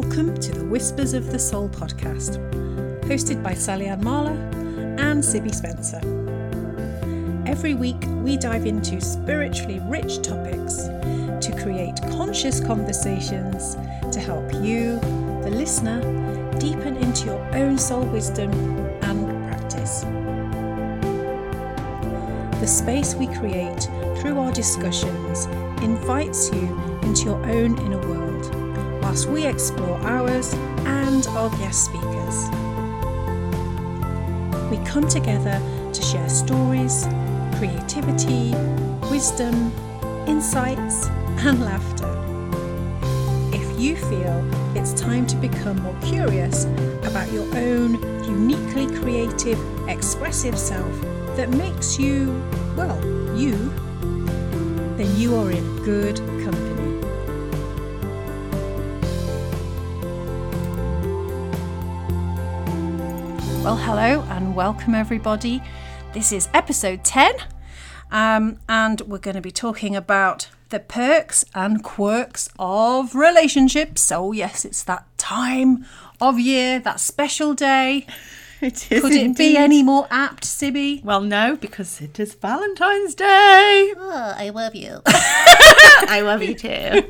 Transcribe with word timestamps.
Welcome 0.00 0.36
to 0.36 0.52
the 0.52 0.64
Whispers 0.64 1.12
of 1.12 1.32
the 1.32 1.40
Soul 1.40 1.68
podcast, 1.68 2.38
hosted 3.02 3.42
by 3.42 3.52
Sally 3.52 3.86
Ann 3.86 4.00
Marler 4.00 4.38
and 5.00 5.20
Sibby 5.20 5.52
Spencer. 5.52 5.98
Every 7.50 7.74
week, 7.74 8.00
we 8.22 8.36
dive 8.36 8.64
into 8.64 9.00
spiritually 9.00 9.80
rich 9.86 10.22
topics 10.22 10.76
to 10.84 11.60
create 11.60 11.96
conscious 12.12 12.60
conversations 12.60 13.74
to 14.12 14.20
help 14.20 14.52
you, 14.62 15.00
the 15.42 15.50
listener, 15.50 16.00
deepen 16.60 16.96
into 16.98 17.24
your 17.24 17.54
own 17.56 17.76
soul 17.76 18.04
wisdom 18.04 18.52
and 19.02 19.48
practice. 19.48 20.02
The 22.60 22.68
space 22.68 23.16
we 23.16 23.26
create 23.26 23.82
through 24.20 24.38
our 24.38 24.52
discussions 24.52 25.46
invites 25.82 26.52
you 26.52 27.00
into 27.02 27.24
your 27.24 27.44
own 27.46 27.76
inner 27.80 27.98
world 27.98 28.57
whilst 29.08 29.30
we 29.30 29.46
explore 29.46 29.98
ours 30.02 30.52
and 30.84 31.26
our 31.28 31.48
guest 31.56 31.86
speakers. 31.86 32.50
We 34.70 34.76
come 34.84 35.08
together 35.08 35.58
to 35.94 36.02
share 36.02 36.28
stories, 36.28 37.06
creativity, 37.56 38.54
wisdom, 39.10 39.72
insights, 40.26 41.06
and 41.38 41.64
laughter. 41.64 42.06
If 43.50 43.80
you 43.80 43.96
feel 43.96 44.44
it's 44.76 44.92
time 44.92 45.26
to 45.28 45.36
become 45.36 45.80
more 45.80 45.96
curious 46.02 46.64
about 47.02 47.32
your 47.32 47.46
own 47.56 47.94
uniquely 48.24 48.94
creative, 49.00 49.58
expressive 49.88 50.58
self 50.58 50.92
that 51.34 51.48
makes 51.48 51.98
you, 51.98 52.38
well, 52.76 53.02
you, 53.34 53.54
then 54.98 55.16
you 55.16 55.34
are 55.34 55.50
in 55.50 55.82
good 55.82 56.20
Well, 63.68 63.76
hello 63.76 64.22
and 64.30 64.56
welcome, 64.56 64.94
everybody. 64.94 65.60
This 66.14 66.32
is 66.32 66.48
episode 66.54 67.04
10, 67.04 67.34
um, 68.10 68.58
and 68.66 69.02
we're 69.02 69.18
going 69.18 69.34
to 69.34 69.42
be 69.42 69.50
talking 69.50 69.94
about 69.94 70.48
the 70.70 70.80
perks 70.80 71.44
and 71.54 71.84
quirks 71.84 72.48
of 72.58 73.14
relationships. 73.14 74.00
So, 74.00 74.32
yes, 74.32 74.64
it's 74.64 74.82
that 74.84 75.04
time 75.18 75.84
of 76.18 76.40
year, 76.40 76.80
that 76.80 76.98
special 76.98 77.52
day. 77.52 78.06
It 78.60 78.90
is 78.90 79.02
Could 79.02 79.12
it 79.12 79.36
be 79.36 79.56
any 79.56 79.84
more 79.84 80.08
apt, 80.10 80.44
Sibby? 80.44 81.00
Well, 81.04 81.20
no, 81.20 81.54
because 81.54 82.00
it 82.00 82.18
is 82.18 82.34
Valentine's 82.34 83.14
Day. 83.14 83.94
Oh, 83.96 84.34
I 84.36 84.48
love 84.48 84.74
you. 84.74 85.00
I 85.06 86.22
love 86.24 86.42
you 86.42 86.54
too. 86.54 87.06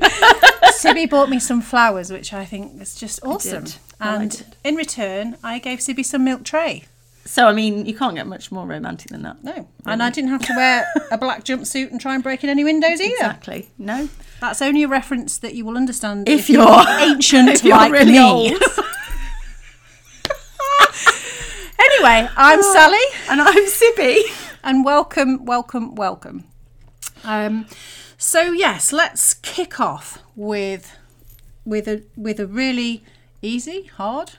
Sibby 0.73 1.07
bought 1.07 1.27
me 1.27 1.39
some 1.39 1.61
flowers, 1.61 2.11
which 2.11 2.33
I 2.33 2.45
think 2.45 2.79
is 2.79 2.93
just 2.93 3.19
awesome. 3.25 3.65
Well, 3.99 4.21
and 4.21 4.55
in 4.63 4.75
return, 4.75 5.37
I 5.43 5.59
gave 5.59 5.79
Sibby 5.81 6.03
some 6.03 6.23
milk 6.23 6.43
tray. 6.43 6.85
So, 7.25 7.47
I 7.47 7.53
mean, 7.53 7.85
you 7.85 7.93
can't 7.95 8.15
get 8.15 8.25
much 8.27 8.51
more 8.51 8.65
romantic 8.65 9.11
than 9.11 9.21
that. 9.23 9.43
No, 9.43 9.67
and 9.85 10.01
I 10.01 10.09
didn't 10.09 10.31
have 10.31 10.41
to 10.47 10.53
wear 10.55 10.87
a 11.11 11.17
black 11.25 11.43
jumpsuit 11.43 11.91
and 11.91 12.01
try 12.01 12.15
and 12.15 12.23
break 12.23 12.43
in 12.43 12.49
any 12.49 12.63
windows 12.63 12.99
either. 12.99 13.13
Exactly. 13.13 13.69
No. 13.77 14.09
That's 14.41 14.61
only 14.63 14.81
a 14.83 14.87
reference 14.87 15.37
that 15.39 15.53
you 15.53 15.63
will 15.65 15.77
understand 15.77 16.27
If 16.29 16.49
you're, 16.49 16.63
you're- 16.65 16.85
ancient 17.01 17.49
if 17.49 17.63
you're 17.63 17.75
like 17.77 17.91
really 17.91 18.13
me. 18.13 18.19
old. 18.19 18.51
anyway, 21.79 22.29
I'm 22.35 22.61
Sally, 22.63 22.97
And 23.29 23.41
I'm 23.41 23.67
Sibby. 23.67 24.23
and 24.63 24.83
welcome, 24.85 25.45
welcome, 25.45 25.95
welcome. 25.95 26.45
Um, 27.23 27.65
so 28.17 28.51
yes, 28.51 28.91
let's 28.93 29.33
kick 29.35 29.79
off 29.79 30.19
with 30.35 30.95
with 31.65 31.87
a 31.87 32.03
with 32.15 32.39
a 32.39 32.47
really 32.47 33.03
easy, 33.41 33.83
hard. 33.95 34.31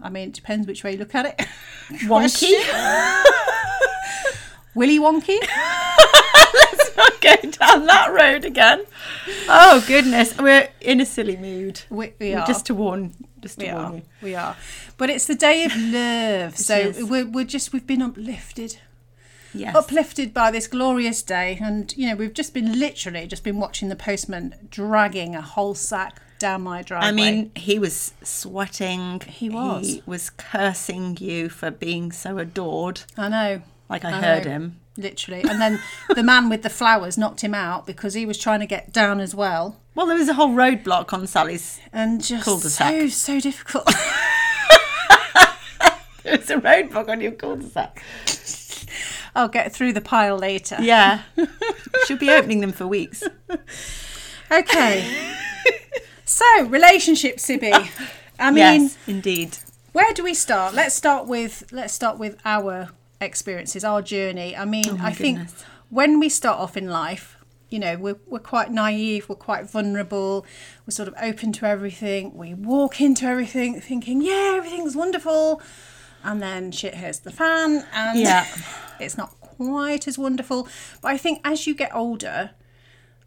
I 0.00 0.10
mean, 0.10 0.28
it 0.28 0.34
depends 0.34 0.66
which 0.66 0.84
way 0.84 0.92
you 0.92 0.98
look 0.98 1.14
at 1.14 1.26
it. 1.26 1.36
Wonky. 2.06 2.52
Willy 4.74 4.98
wonky. 5.00 5.38
Let's 6.54 6.96
not 6.96 7.20
go 7.20 7.34
down 7.50 7.86
that 7.86 8.12
road 8.12 8.44
again. 8.44 8.84
Oh, 9.48 9.84
goodness. 9.88 10.38
We're 10.38 10.68
in 10.80 11.00
a 11.00 11.06
silly 11.06 11.36
mood. 11.36 11.82
We, 11.90 12.12
we 12.20 12.34
are. 12.34 12.46
Just 12.46 12.66
to 12.66 12.74
warn, 12.74 13.14
just 13.40 13.58
to 13.58 13.66
we 13.66 13.72
warn 13.72 13.84
are. 13.84 13.94
you. 13.96 14.02
We 14.22 14.34
are. 14.36 14.56
But 14.96 15.10
it's 15.10 15.26
the 15.26 15.34
day 15.34 15.64
of 15.64 15.74
love. 15.76 16.56
so 16.56 16.92
we're, 17.06 17.26
we're 17.26 17.44
just 17.44 17.72
we've 17.72 17.86
been 17.86 18.02
uplifted. 18.02 18.78
Yes. 19.54 19.74
uplifted 19.74 20.34
by 20.34 20.50
this 20.50 20.66
glorious 20.66 21.22
day 21.22 21.58
and 21.62 21.96
you 21.96 22.06
know 22.06 22.14
we've 22.14 22.34
just 22.34 22.52
been 22.52 22.78
literally 22.78 23.26
just 23.26 23.42
been 23.42 23.58
watching 23.58 23.88
the 23.88 23.96
postman 23.96 24.54
dragging 24.70 25.34
a 25.34 25.40
whole 25.40 25.74
sack 25.74 26.20
down 26.38 26.62
my 26.62 26.82
driveway 26.82 27.08
I 27.08 27.12
mean, 27.12 27.50
he 27.56 27.78
was 27.78 28.12
sweating. 28.22 29.20
He 29.20 29.48
was. 29.50 29.86
He 29.86 30.02
was 30.06 30.30
cursing 30.30 31.16
you 31.20 31.48
for 31.48 31.70
being 31.70 32.12
so 32.12 32.38
adored. 32.38 33.02
i 33.16 33.28
know 33.28 33.62
Like 33.88 34.04
I, 34.04 34.10
I 34.16 34.20
heard 34.20 34.44
know. 34.44 34.50
him. 34.50 34.80
literally 34.96 35.42
and 35.42 35.60
then 35.60 35.80
the 36.14 36.22
man 36.22 36.48
with 36.48 36.62
the 36.62 36.70
flowers 36.70 37.16
knocked 37.18 37.42
him 37.42 37.54
out 37.54 37.86
because 37.86 38.14
he 38.14 38.24
was 38.26 38.38
trying 38.38 38.60
to 38.60 38.66
get 38.66 38.92
down 38.92 39.20
as 39.20 39.34
well 39.34 39.76
Well, 39.94 40.06
there 40.06 40.16
was 40.16 40.28
a 40.28 40.34
whole 40.34 40.50
roadblock 40.50 41.12
on 41.12 41.26
Sally's. 41.26 41.80
and 41.92 42.22
just 42.22 42.44
Cul-de-sac. 42.44 42.92
so 42.92 43.08
so 43.08 43.40
difficult 43.40 43.86
There 46.24 46.36
was 46.36 46.50
a 46.50 46.56
roadblock 46.56 47.08
on 47.08 47.20
your 47.20 47.32
cul-de-sac. 47.32 48.02
i'll 49.34 49.48
get 49.48 49.72
through 49.72 49.92
the 49.92 50.00
pile 50.00 50.36
later 50.36 50.76
Yeah. 50.80 51.22
Should 52.06 52.18
be 52.18 52.30
opening 52.30 52.60
them 52.60 52.72
for 52.72 52.86
weeks. 52.86 53.22
okay 54.50 55.34
so 56.28 56.64
relationship 56.66 57.40
sibby. 57.40 57.70
Ah, 57.72 57.90
I 58.38 58.50
mean 58.50 58.82
yes, 58.82 58.98
indeed. 59.06 59.56
where 59.92 60.12
do 60.12 60.22
we 60.22 60.34
start? 60.34 60.74
Let's 60.74 60.94
start 60.94 61.26
with 61.26 61.64
let's 61.72 61.92
start 61.94 62.18
with 62.18 62.36
our 62.44 62.90
experiences 63.20 63.82
our 63.84 64.02
journey. 64.02 64.56
I 64.56 64.64
mean 64.64 64.90
oh 64.90 64.98
i 65.00 65.12
think 65.12 65.38
when 65.90 66.20
we 66.20 66.28
start 66.28 66.58
off 66.60 66.76
in 66.76 66.88
life 66.88 67.36
you 67.70 67.78
know 67.78 67.96
we're, 67.96 68.18
we're 68.26 68.38
quite 68.38 68.70
naive 68.70 69.28
we're 69.28 69.34
quite 69.34 69.68
vulnerable 69.68 70.44
we're 70.86 70.92
sort 70.92 71.08
of 71.08 71.14
open 71.20 71.50
to 71.52 71.66
everything 71.66 72.34
we 72.36 72.54
walk 72.54 73.00
into 73.00 73.24
everything 73.26 73.80
thinking 73.80 74.20
yeah 74.22 74.54
everything's 74.56 74.94
wonderful 74.94 75.60
and 76.22 76.40
then 76.42 76.70
shit 76.70 76.94
hits 76.94 77.18
the 77.18 77.30
fan 77.32 77.84
and 77.92 78.18
Yeah. 78.20 78.46
it's 79.00 79.16
not 79.18 79.30
quite 79.40 80.06
as 80.06 80.16
wonderful. 80.18 80.68
But 81.02 81.08
i 81.12 81.16
think 81.18 81.40
as 81.44 81.66
you 81.66 81.74
get 81.74 81.94
older 81.94 82.50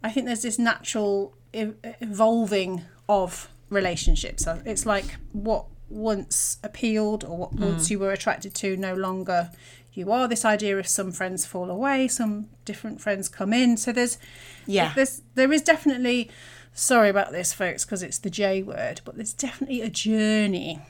I 0.04 0.10
think 0.10 0.26
there's 0.26 0.42
this 0.42 0.58
natural 0.58 1.34
evolving 1.52 2.82
of 3.12 3.48
relationships. 3.70 4.46
It's 4.64 4.86
like 4.86 5.16
what 5.32 5.64
once 5.88 6.56
appealed 6.62 7.22
or 7.24 7.36
what 7.36 7.52
once 7.54 7.90
you 7.90 7.98
were 7.98 8.12
attracted 8.12 8.54
to 8.54 8.76
no 8.76 8.94
longer 8.94 9.50
you 9.92 10.10
are. 10.10 10.26
This 10.26 10.44
idea 10.44 10.78
of 10.78 10.86
some 10.88 11.12
friends 11.12 11.44
fall 11.44 11.70
away, 11.70 12.08
some 12.08 12.48
different 12.64 13.00
friends 13.00 13.28
come 13.28 13.52
in. 13.52 13.76
So 13.76 13.92
there's 13.92 14.18
Yeah. 14.66 14.92
there's 14.94 15.22
there 15.34 15.52
is 15.52 15.62
definitely 15.62 16.30
sorry 16.72 17.10
about 17.10 17.32
this 17.32 17.52
folks 17.52 17.84
because 17.84 18.02
it's 18.02 18.18
the 18.18 18.30
J 18.30 18.62
word, 18.62 19.02
but 19.04 19.16
there's 19.16 19.34
definitely 19.34 19.82
a 19.82 19.90
journey. 19.90 20.80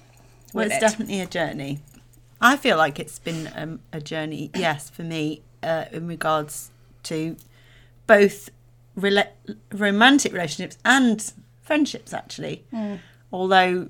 Well, 0.55 0.67
it's 0.67 0.77
it. 0.77 0.81
definitely 0.81 1.21
a 1.21 1.27
journey. 1.27 1.81
I 2.41 2.57
feel 2.57 2.77
like 2.77 2.99
it's 3.01 3.19
been 3.19 3.51
um, 3.55 3.81
a 3.93 4.01
journey, 4.01 4.51
yes, 4.55 4.91
for 4.91 5.03
me, 5.03 5.43
uh, 5.63 5.85
in 5.93 6.07
regards 6.09 6.71
to 7.05 7.37
both 8.07 8.51
rela- 8.99 9.31
romantic 9.73 10.33
relationships 10.33 10.77
and 10.85 11.33
friendships, 11.73 12.13
actually. 12.13 12.65
Although 13.33 13.89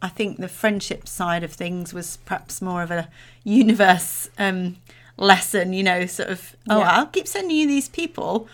I 0.00 0.08
think 0.08 0.38
the 0.38 0.48
friendship 0.48 1.08
side 1.08 1.42
of 1.42 1.52
things 1.52 1.92
was 1.92 2.18
perhaps 2.24 2.62
more 2.62 2.82
of 2.82 2.90
a 2.92 3.08
universe 3.42 4.30
um, 4.38 4.76
lesson, 5.16 5.72
you 5.72 5.82
know, 5.82 6.06
sort 6.06 6.28
of, 6.28 6.54
oh, 6.70 6.78
Yeah. 6.78 6.90
I'll 6.98 7.06
keep 7.06 7.26
sending 7.26 7.56
you 7.56 7.66
these 7.66 7.88
people. 7.88 8.46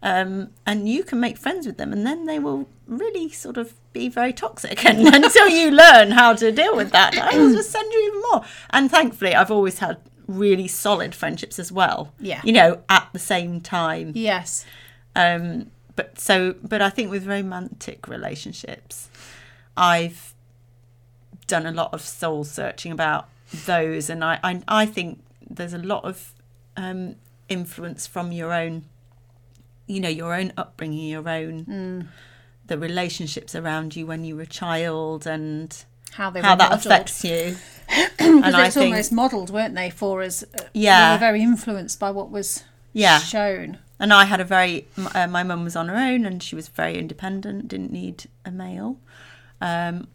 Um, 0.00 0.50
and 0.64 0.88
you 0.88 1.02
can 1.02 1.18
make 1.18 1.36
friends 1.36 1.66
with 1.66 1.76
them, 1.78 1.92
and 1.92 2.06
then 2.06 2.26
they 2.26 2.38
will 2.38 2.68
really 2.86 3.28
sort 3.30 3.56
of 3.56 3.72
be 3.92 4.08
very 4.08 4.32
toxic. 4.32 4.84
And 4.88 4.98
until 5.24 5.48
you 5.48 5.72
learn 5.72 6.12
how 6.12 6.34
to 6.34 6.52
deal 6.52 6.76
with 6.76 6.92
that, 6.92 7.18
I 7.18 7.36
will 7.36 7.52
just 7.52 7.72
send 7.72 7.92
you 7.92 8.00
even 8.08 8.22
more. 8.30 8.42
And 8.70 8.88
thankfully, 8.88 9.34
I've 9.34 9.50
always 9.50 9.80
had 9.80 9.96
really 10.28 10.68
solid 10.68 11.12
friendships 11.16 11.58
as 11.58 11.72
well. 11.72 12.12
Yeah. 12.20 12.40
you 12.44 12.52
know, 12.52 12.82
at 12.88 13.08
the 13.12 13.18
same 13.18 13.60
time. 13.60 14.12
Yes. 14.14 14.64
Um, 15.16 15.72
but 15.98 16.18
so, 16.20 16.54
but 16.62 16.80
I 16.80 16.90
think 16.90 17.10
with 17.10 17.26
romantic 17.26 18.06
relationships, 18.08 19.08
I've 19.76 20.32
done 21.48 21.66
a 21.66 21.72
lot 21.72 21.92
of 21.92 22.00
soul 22.02 22.44
searching 22.44 22.92
about 22.92 23.28
those, 23.66 24.08
and 24.08 24.22
I, 24.24 24.38
I, 24.44 24.62
I 24.68 24.86
think 24.86 25.20
there's 25.48 25.72
a 25.72 25.78
lot 25.78 26.04
of 26.04 26.32
um, 26.76 27.16
influence 27.48 28.06
from 28.06 28.30
your 28.32 28.52
own, 28.52 28.84
you 29.86 29.98
know, 30.00 30.08
your 30.08 30.34
own 30.34 30.52
upbringing, 30.56 31.08
your 31.08 31.28
own, 31.28 32.08
the 32.66 32.78
relationships 32.78 33.54
around 33.54 33.96
you 33.96 34.06
when 34.06 34.24
you 34.24 34.36
were 34.36 34.42
a 34.42 34.46
child, 34.46 35.26
and 35.26 35.84
How 36.12 36.30
they 36.30 36.40
how 36.40 36.52
were 36.52 36.58
that 36.58 36.70
modelled. 36.70 36.86
affects 36.86 37.24
you. 37.24 37.56
And 38.20 38.44
I 38.54 38.66
it's 38.66 38.74
think, 38.74 38.90
almost 38.92 39.10
modelled, 39.12 39.50
weren't 39.50 39.74
they, 39.74 39.90
for 39.90 40.22
us? 40.22 40.42
Uh, 40.42 40.62
Yeah. 40.74 41.10
We 41.10 41.14
were 41.14 41.18
very 41.28 41.42
influenced 41.42 41.98
by 41.98 42.10
what 42.10 42.30
was 42.30 42.62
Yeah. 42.92 43.18
shown. 43.20 43.78
And 44.00 44.12
I 44.12 44.24
had 44.24 44.40
a 44.40 44.44
very, 44.44 44.86
uh, 45.14 45.26
my 45.26 45.42
mum 45.42 45.64
was 45.64 45.74
on 45.74 45.88
her 45.88 45.96
own 45.96 46.24
and 46.24 46.42
she 46.42 46.54
was 46.54 46.68
very 46.68 46.96
independent, 46.96 47.68
didn't 47.68 47.90
need 47.92 48.26
a 48.44 48.50
male. 48.50 48.96
Um, 49.60 50.06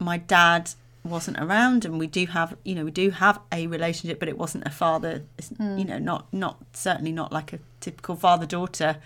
my 0.00 0.16
dad 0.18 0.70
wasn't 1.04 1.38
around 1.38 1.84
and 1.86 1.98
we 1.98 2.06
do 2.06 2.26
have 2.26 2.54
you 2.62 2.74
know 2.74 2.84
we 2.84 2.90
do 2.90 3.08
have 3.08 3.40
a 3.50 3.66
relationship 3.66 4.18
but 4.18 4.28
it 4.28 4.36
wasn't 4.36 4.62
a 4.66 4.70
father 4.70 5.22
it's, 5.38 5.50
you 5.58 5.82
know 5.84 5.98
not 5.98 6.30
not 6.30 6.58
certainly 6.74 7.10
not 7.10 7.32
like 7.32 7.54
a 7.54 7.58
typical 7.80 8.14
father 8.16 8.44
daughter 8.44 8.98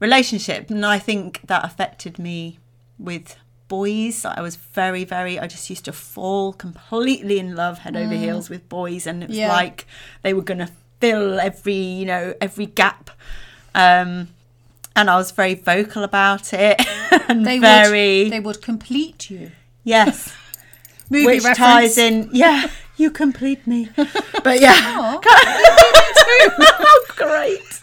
relationship. 0.00 0.70
And 0.70 0.84
i 0.86 0.98
think 0.98 1.40
that 1.46 1.64
affected 1.64 2.18
me 2.18 2.58
with 2.98 3.36
boys. 3.68 4.24
I 4.24 4.40
was 4.40 4.56
very 4.56 5.04
very 5.04 5.38
i 5.38 5.46
just 5.46 5.68
used 5.68 5.84
to 5.84 5.92
fall 5.92 6.52
completely 6.54 7.38
in 7.38 7.54
love 7.54 7.78
head 7.80 7.96
over 7.96 8.14
heels 8.14 8.48
with 8.48 8.66
boys 8.70 9.06
and 9.06 9.22
it 9.22 9.28
was 9.28 9.36
Yeah. 9.38 9.52
like 9.52 9.86
they 10.22 10.32
were 10.32 10.42
going 10.42 10.58
to 10.66 10.70
fill 11.00 11.38
every 11.40 11.74
you 11.74 12.06
know 12.06 12.32
every 12.40 12.66
gap 12.66 13.10
um 13.74 14.28
and 14.96 15.08
i 15.10 15.16
was 15.16 15.30
very 15.30 15.54
vocal 15.54 16.02
about 16.04 16.52
it 16.52 16.80
and 17.28 17.46
They 17.46 17.58
very 17.58 18.24
would 18.24 18.32
they 18.32 18.40
would 18.40 18.62
complete 18.62 19.30
you. 19.30 19.52
yes 19.84 20.34
Movie 21.10 21.26
which 21.26 21.44
reference. 21.44 21.58
ties 21.58 21.98
in 21.98 22.28
yeah 22.32 22.68
you 22.96 23.10
complete 23.10 23.66
me 23.66 23.88
but 24.44 24.60
yeah 24.60 24.74
Aw. 24.76 25.20
oh 26.50 27.06
great 27.16 27.82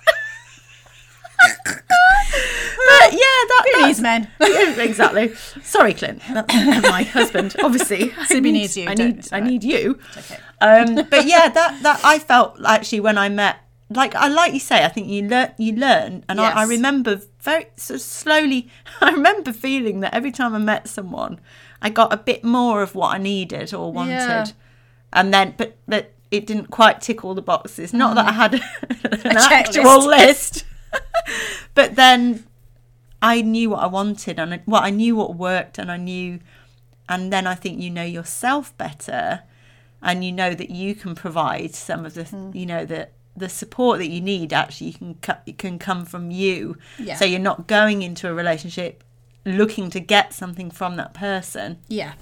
but 1.67 3.11
yeah 3.11 3.19
that, 3.49 3.63
These 3.75 3.85
that's 3.87 4.01
men. 4.01 4.27
yeah, 4.39 4.81
exactly 4.81 5.33
sorry 5.63 5.93
clint 5.93 6.21
that's 6.33 6.53
my 6.89 7.03
husband 7.03 7.55
obviously 7.63 8.09
Sibby 8.27 8.51
need- 8.51 8.51
needs 8.53 8.77
you, 8.77 8.87
i 8.87 8.93
need 8.93 9.27
i 9.31 9.39
need 9.39 9.63
you 9.63 9.99
Okay. 10.17 10.37
um 10.61 10.95
but 11.09 11.25
yeah 11.25 11.49
that 11.49 11.79
that 11.83 12.01
i 12.03 12.19
felt 12.19 12.59
actually 12.65 12.99
when 12.99 13.17
i 13.17 13.29
met 13.29 13.57
like 13.89 14.15
i 14.15 14.27
like 14.27 14.53
you 14.53 14.59
say 14.59 14.83
i 14.83 14.87
think 14.87 15.07
you 15.07 15.21
learn 15.27 15.51
you 15.57 15.73
learn 15.73 16.23
and 16.27 16.41
I, 16.41 16.61
I 16.61 16.63
remember 16.65 17.21
very 17.39 17.67
sort 17.77 17.95
of 17.97 18.01
slowly 18.01 18.67
i 19.01 19.11
remember 19.11 19.53
feeling 19.53 19.99
that 19.99 20.13
every 20.13 20.31
time 20.31 20.55
i 20.55 20.57
met 20.57 20.87
someone 20.87 21.39
i 21.81 21.89
got 21.89 22.11
a 22.11 22.17
bit 22.17 22.43
more 22.43 22.81
of 22.81 22.95
what 22.95 23.13
i 23.13 23.17
needed 23.19 23.73
or 23.73 23.91
wanted 23.93 24.11
Yeah. 24.11 24.45
and 25.13 25.31
then 25.33 25.53
but 25.57 25.77
but 25.87 26.13
it 26.31 26.47
didn't 26.47 26.71
quite 26.71 26.99
tick 27.01 27.23
all 27.23 27.35
the 27.35 27.43
boxes 27.43 27.93
not 27.93 28.15
that 28.15 28.27
i 28.27 28.31
had 28.31 28.53
an 28.55 28.59
checklist. 29.35 29.51
actual 29.51 30.07
list 30.07 30.65
but 31.75 31.95
then 31.95 32.45
i 33.21 33.41
knew 33.41 33.69
what 33.69 33.83
i 33.83 33.87
wanted 33.87 34.39
and 34.39 34.53
I, 34.55 34.61
well 34.65 34.81
i 34.81 34.89
knew 34.89 35.15
what 35.15 35.35
worked 35.35 35.77
and 35.77 35.91
i 35.91 35.97
knew 35.97 36.39
and 37.07 37.31
then 37.31 37.45
i 37.45 37.53
think 37.53 37.79
you 37.79 37.91
know 37.91 38.03
yourself 38.03 38.75
better 38.77 39.41
and 40.01 40.23
you 40.25 40.31
know 40.31 40.53
that 40.55 40.71
you 40.71 40.95
can 40.95 41.13
provide 41.13 41.75
some 41.75 42.03
of 42.05 42.15
the 42.15 42.23
Hmm. 42.23 42.49
you 42.53 42.65
know 42.65 42.83
the 42.85 43.09
the 43.37 43.49
support 43.49 43.99
that 43.99 44.07
you 44.09 44.21
need 44.21 44.53
actually 44.53 44.93
can 44.93 45.15
can 45.57 45.77
come 45.79 46.05
from 46.05 46.31
you 46.31 46.77
Yeah. 46.97 47.15
so 47.15 47.25
you're 47.25 47.39
not 47.39 47.67
going 47.67 48.01
into 48.01 48.29
a 48.29 48.33
relationship 48.33 49.03
looking 49.45 49.89
to 49.91 49.99
get 49.99 50.33
something 50.33 50.71
from 50.71 50.95
that 50.95 51.13
person 51.13 51.77
Yeah. 51.87 52.13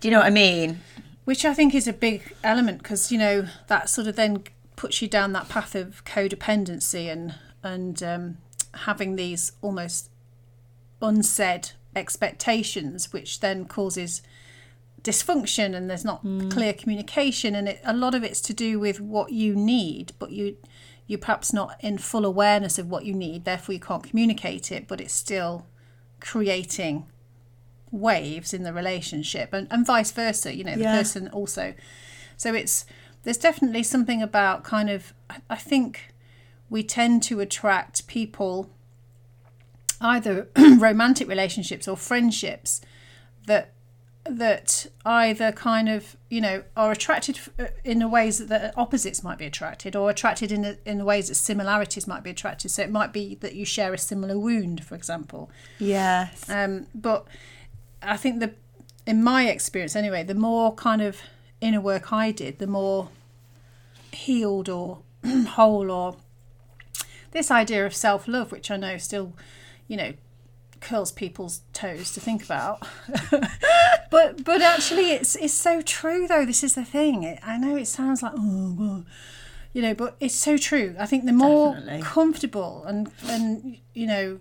do 0.00 0.08
you 0.08 0.12
know 0.12 0.18
what 0.18 0.26
i 0.26 0.30
mean 0.30 0.80
Which 1.24 1.44
I 1.44 1.54
think 1.54 1.72
is 1.74 1.86
a 1.86 1.92
big 1.92 2.34
element 2.42 2.82
because 2.82 3.12
you 3.12 3.18
know 3.18 3.46
that 3.68 3.88
sort 3.88 4.08
of 4.08 4.16
then 4.16 4.42
puts 4.74 5.00
you 5.00 5.06
down 5.08 5.32
that 5.34 5.48
path 5.48 5.74
of 5.76 6.04
codependency 6.04 7.08
and 7.10 7.36
and 7.62 8.02
um, 8.02 8.38
having 8.74 9.14
these 9.14 9.52
almost 9.62 10.10
unsaid 11.00 11.70
expectations, 11.94 13.12
which 13.12 13.40
then 13.40 13.64
causes 13.66 14.22
dysfunction 15.04 15.74
and 15.74 15.90
there's 15.90 16.04
not 16.04 16.24
mm. 16.24 16.50
clear 16.50 16.72
communication 16.72 17.54
and 17.54 17.68
it, 17.68 17.80
a 17.84 17.92
lot 17.92 18.14
of 18.14 18.22
it's 18.22 18.40
to 18.40 18.54
do 18.54 18.78
with 18.78 19.00
what 19.00 19.32
you 19.32 19.54
need 19.54 20.12
but 20.18 20.30
you 20.30 20.56
you're 21.06 21.18
perhaps 21.18 21.52
not 21.52 21.76
in 21.80 21.98
full 21.98 22.24
awareness 22.24 22.78
of 22.78 22.88
what 22.88 23.04
you 23.04 23.12
need 23.12 23.44
therefore 23.44 23.72
you 23.72 23.80
can't 23.80 24.04
communicate 24.04 24.70
it 24.70 24.86
but 24.86 25.00
it's 25.00 25.12
still 25.12 25.66
creating 26.20 27.04
waves 27.90 28.54
in 28.54 28.62
the 28.62 28.72
relationship 28.72 29.52
and, 29.52 29.66
and 29.70 29.84
vice 29.84 30.12
versa 30.12 30.54
you 30.54 30.62
know 30.62 30.76
the 30.76 30.82
Yeah. 30.82 30.96
person 30.96 31.28
also 31.28 31.74
so 32.36 32.54
it's 32.54 32.86
there's 33.24 33.38
definitely 33.38 33.82
something 33.82 34.22
about 34.22 34.62
kind 34.62 34.88
of 34.88 35.12
I- 35.28 35.42
i 35.50 35.56
think 35.56 36.14
we 36.70 36.82
tend 36.84 37.22
to 37.24 37.40
attract 37.40 38.06
people 38.06 38.70
either 40.00 40.48
romantic 40.78 41.28
relationships 41.28 41.86
or 41.86 41.96
friendships 41.96 42.80
that 43.46 43.71
that 44.24 44.86
either 45.04 45.50
kind 45.50 45.88
of 45.88 46.16
you 46.30 46.40
know 46.40 46.62
are 46.76 46.92
attracted 46.92 47.40
uh, 47.58 47.66
in 47.84 47.98
the 47.98 48.08
ways 48.08 48.38
that 48.38 48.48
the 48.48 48.76
opposites 48.76 49.24
might 49.24 49.36
be 49.36 49.46
attracted 49.46 49.96
or 49.96 50.10
attracted 50.10 50.52
in 50.52 50.62
the, 50.62 50.78
in 50.84 50.98
the 50.98 51.04
ways 51.04 51.28
that 51.28 51.34
similarities 51.34 52.06
might 52.06 52.22
be 52.22 52.30
attracted. 52.30 52.70
So 52.70 52.82
it 52.82 52.90
might 52.90 53.12
be 53.12 53.34
that 53.36 53.54
you 53.54 53.64
share 53.64 53.92
a 53.92 53.98
similar 53.98 54.38
wound 54.38 54.84
for 54.84 54.94
example. 54.94 55.50
Yes. 55.78 56.48
Um, 56.48 56.86
but 56.94 57.26
I 58.00 58.16
think 58.16 58.40
the, 58.40 58.54
in 59.06 59.24
my 59.24 59.48
experience 59.48 59.96
anyway, 59.96 60.22
the 60.22 60.34
more 60.34 60.74
kind 60.74 61.02
of 61.02 61.20
inner 61.60 61.80
work 61.80 62.12
I 62.12 62.30
did, 62.30 62.58
the 62.58 62.66
more 62.66 63.08
healed 64.12 64.68
or 64.68 65.00
whole 65.26 65.90
or 65.90 66.16
this 67.32 67.50
idea 67.50 67.84
of 67.84 67.94
self 67.94 68.28
love, 68.28 68.52
which 68.52 68.70
I 68.70 68.76
know 68.76 68.98
still, 68.98 69.32
you 69.88 69.96
know, 69.96 70.12
curls 70.82 71.12
people's 71.12 71.62
toes 71.72 72.12
to 72.12 72.20
think 72.20 72.44
about. 72.44 72.86
but 74.10 74.44
but 74.44 74.60
actually, 74.62 75.10
it's 75.12 75.36
it's 75.36 75.54
so 75.54 75.80
true 75.82 76.26
though. 76.26 76.44
This 76.44 76.62
is 76.62 76.74
the 76.74 76.84
thing. 76.84 77.22
It, 77.22 77.38
I 77.42 77.56
know 77.58 77.76
it 77.76 77.86
sounds 77.86 78.22
like 78.22 78.32
oh 78.36 78.74
well, 78.78 79.04
you 79.72 79.82
know, 79.82 79.94
but 79.94 80.16
it's 80.20 80.34
so 80.34 80.56
true. 80.58 80.94
I 80.98 81.06
think 81.06 81.24
the 81.24 81.32
more 81.32 81.74
Definitely. 81.74 82.02
comfortable 82.02 82.84
and 82.86 83.10
and 83.26 83.78
you 83.94 84.06
know 84.06 84.40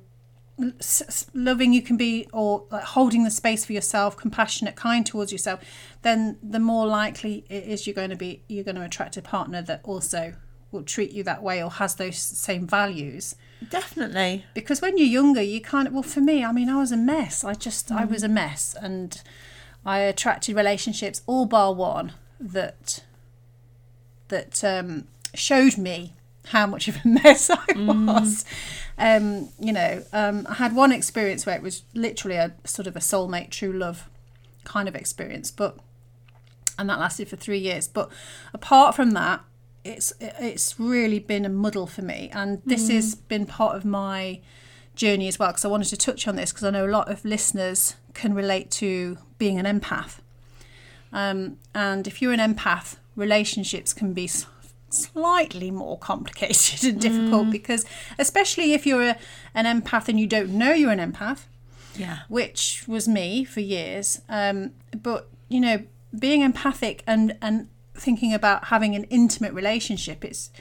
s- 0.80 1.02
s- 1.08 1.26
loving 1.34 1.74
you 1.74 1.82
can 1.82 1.98
be 1.98 2.28
or 2.34 2.66
like 2.72 2.84
holding 2.84 3.24
the 3.24 3.32
space 3.32 3.64
for 3.66 3.74
yourself 3.74 4.18
compassionate 4.18 4.76
kind 4.76 5.06
towards 5.06 5.32
yourself 5.32 5.60
then 6.04 6.38
the 6.44 6.60
more 6.60 6.86
likely 6.86 7.46
it 7.50 7.64
is 7.64 7.88
you're 7.88 7.94
going 7.96 8.10
to 8.10 8.16
be 8.16 8.44
you're 8.48 8.64
going 8.64 8.76
to 8.76 8.84
attract 8.84 9.18
a 9.18 9.22
partner 9.22 9.62
that 9.62 9.80
also 9.84 10.34
will 10.72 10.84
treat 10.84 11.12
you 11.12 11.24
that 11.24 11.42
way 11.42 11.64
or 11.64 11.70
has 11.72 11.96
those 11.96 12.18
same 12.18 12.68
values 12.68 13.36
definitely. 13.70 14.46
Because 14.54 14.82
when 14.82 14.98
you're 14.98 15.08
younger 15.08 15.42
you 15.42 15.62
kind 15.62 15.88
of 15.88 15.94
well 15.94 16.04
for 16.04 16.22
me 16.22 16.44
i 16.44 16.52
mean 16.52 16.70
i 16.70 16.76
was 16.76 16.92
a 16.92 16.98
mess. 16.98 17.44
I 17.44 17.54
just 17.54 17.92
i 17.92 18.06
was 18.06 18.24
a 18.24 18.30
mess. 18.30 18.76
And 18.82 19.22
i 19.86 20.00
attracted 20.00 20.56
relationships 20.56 21.22
all 21.28 21.46
bar 21.46 21.74
one 21.74 22.14
that 22.40 23.04
that 24.30 24.64
um, 24.64 25.08
showed 25.34 25.78
me 25.78 26.14
how 26.48 26.66
much 26.66 26.88
of 26.88 26.98
a 27.04 27.08
mess 27.08 27.50
i 27.50 27.66
was. 27.76 28.46
Um, 28.98 29.50
you 29.60 29.74
know 29.74 30.04
um, 30.14 30.46
i 30.50 30.56
had 30.56 30.76
one 30.76 30.92
experience 30.92 31.46
where 31.46 31.56
it 31.56 31.62
was 31.62 31.84
literally 31.94 32.38
a 32.38 32.54
sort 32.66 32.88
of 32.88 32.96
a 32.96 33.00
soulmate 33.00 33.50
true 33.50 33.74
love 33.74 34.10
kind 34.64 34.88
of 34.88 34.96
experience 34.96 35.50
but 35.50 35.78
and 36.82 36.90
that 36.90 37.00
lasted 37.00 37.28
for 37.28 37.36
three 37.38 37.60
years. 37.60 37.88
But 37.88 38.10
apart 38.54 38.96
from 38.96 39.12
that 39.12 39.42
it's 39.84 40.14
it's 40.20 40.80
really 40.80 41.20
been 41.20 41.46
a 41.46 41.50
muddle 41.50 41.88
for 41.88 42.02
me 42.02 42.30
and 42.34 42.62
this 42.66 42.90
has 42.90 43.16
been 43.16 43.46
part 43.46 43.76
of 43.76 43.84
my 43.84 44.40
journey 44.96 45.28
as 45.28 45.40
well 45.40 45.50
because 45.50 45.66
I 45.66 45.70
wanted 45.70 45.90
to 45.90 45.98
touch 45.98 46.28
on 46.28 46.36
this 46.36 46.52
because 46.52 46.64
I 46.64 46.70
know 46.70 46.86
a 46.86 46.92
lot 46.92 47.10
of 47.10 47.26
listeners 47.26 47.96
can 48.14 48.34
relate 48.34 48.70
to 48.72 49.18
being 49.38 49.58
an 49.58 49.66
empath. 49.66 50.20
Um, 51.14 51.58
and 51.74 52.08
if 52.08 52.22
you're 52.22 52.34
an 52.34 52.40
empath 52.40 52.98
relationships 53.16 53.94
can 53.94 54.14
be 54.14 54.30
slightly 54.90 55.72
more 55.72 55.98
complicated 55.98 56.84
and 56.90 57.02
difficult 57.02 57.50
because 57.50 57.86
especially 58.20 58.74
if 58.74 58.86
you're 58.86 59.02
a, 59.02 59.18
an 59.54 59.66
empath 59.66 60.08
and 60.08 60.20
you 60.20 60.28
don't 60.28 60.50
know 60.50 60.74
you're 60.74 60.92
an 60.92 61.12
empath 61.12 61.46
yeah. 61.96 62.20
which 62.28 62.84
was 62.88 63.08
me 63.08 63.44
for 63.44 63.60
years. 63.60 64.22
Um, 64.30 64.72
but 65.02 65.28
you 65.50 65.60
know, 65.60 65.84
being 66.18 66.42
empathic 66.42 67.04
and 67.08 67.38
and 67.42 67.68
thinking 68.02 68.34
about 68.34 68.66
having 68.66 68.96
an 68.96 69.06
intimate 69.06 69.54
relationship, 69.54 70.26
it's 70.26 70.52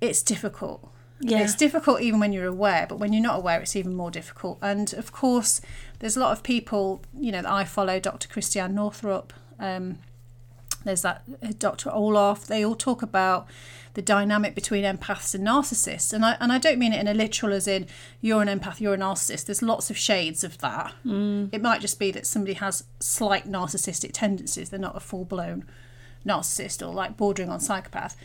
it's 0.00 0.22
difficult. 0.22 0.92
Yeah. 1.20 1.38
It's 1.38 1.54
difficult 1.54 2.00
even 2.00 2.18
when 2.18 2.32
you're 2.32 2.46
aware, 2.46 2.86
but 2.88 2.98
when 2.98 3.12
you're 3.12 3.22
not 3.22 3.38
aware, 3.38 3.60
it's 3.60 3.76
even 3.76 3.94
more 3.94 4.10
difficult. 4.10 4.58
And 4.60 4.92
of 4.94 5.12
course, 5.12 5.60
there's 6.00 6.16
a 6.16 6.20
lot 6.20 6.32
of 6.32 6.42
people, 6.42 7.02
you 7.16 7.30
know, 7.30 7.42
that 7.42 7.50
I 7.50 7.62
follow, 7.62 8.00
Dr. 8.00 8.26
Christiane 8.26 8.74
Northrup. 8.74 9.32
Um, 9.60 10.00
there's 10.84 11.02
that 11.02 11.22
uh, 11.40 11.52
Dr. 11.56 11.90
Orloff. 11.90 12.46
They 12.46 12.64
all 12.64 12.74
talk 12.74 13.02
about 13.02 13.46
the 13.94 14.02
dynamic 14.02 14.54
between 14.54 14.84
empaths 14.84 15.34
and 15.34 15.46
narcissists, 15.46 16.12
and 16.12 16.24
I 16.24 16.36
and 16.40 16.52
I 16.52 16.58
don't 16.58 16.78
mean 16.78 16.92
it 16.92 17.00
in 17.00 17.06
a 17.06 17.14
literal 17.14 17.52
as 17.52 17.68
in 17.68 17.86
you're 18.20 18.42
an 18.42 18.48
empath, 18.48 18.80
you're 18.80 18.94
a 18.94 18.98
narcissist. 18.98 19.46
There's 19.46 19.62
lots 19.62 19.90
of 19.90 19.96
shades 19.96 20.42
of 20.42 20.58
that. 20.58 20.92
Mm. 21.06 21.50
It 21.52 21.62
might 21.62 21.80
just 21.80 22.00
be 22.00 22.10
that 22.10 22.26
somebody 22.26 22.54
has 22.54 22.84
slight 22.98 23.46
narcissistic 23.46 24.10
tendencies. 24.12 24.70
They're 24.70 24.80
not 24.80 24.96
a 24.96 25.00
full 25.00 25.24
blown 25.24 25.66
narcissist 26.26 26.86
or 26.86 26.92
like 26.92 27.16
bordering 27.16 27.48
on 27.50 27.60
psychopath. 27.60 28.16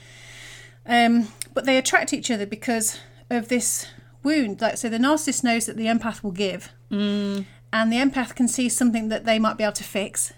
Um, 0.85 1.29
but 1.53 1.65
they 1.65 1.77
attract 1.77 2.13
each 2.13 2.31
other 2.31 2.45
because 2.45 2.99
of 3.29 3.49
this 3.49 3.87
wound. 4.23 4.61
Like 4.61 4.77
so, 4.77 4.89
the 4.89 4.97
narcissist 4.97 5.43
knows 5.43 5.65
that 5.65 5.77
the 5.77 5.85
empath 5.85 6.23
will 6.23 6.31
give, 6.31 6.71
and 7.73 7.91
the 7.91 7.97
empath 7.97 8.35
can 8.35 8.47
see 8.47 8.69
something 8.69 9.09
that 9.09 9.25
they 9.25 9.39
might 9.39 9.57
be 9.57 9.63
able 9.63 9.73
to 9.73 9.83
fix 9.83 10.33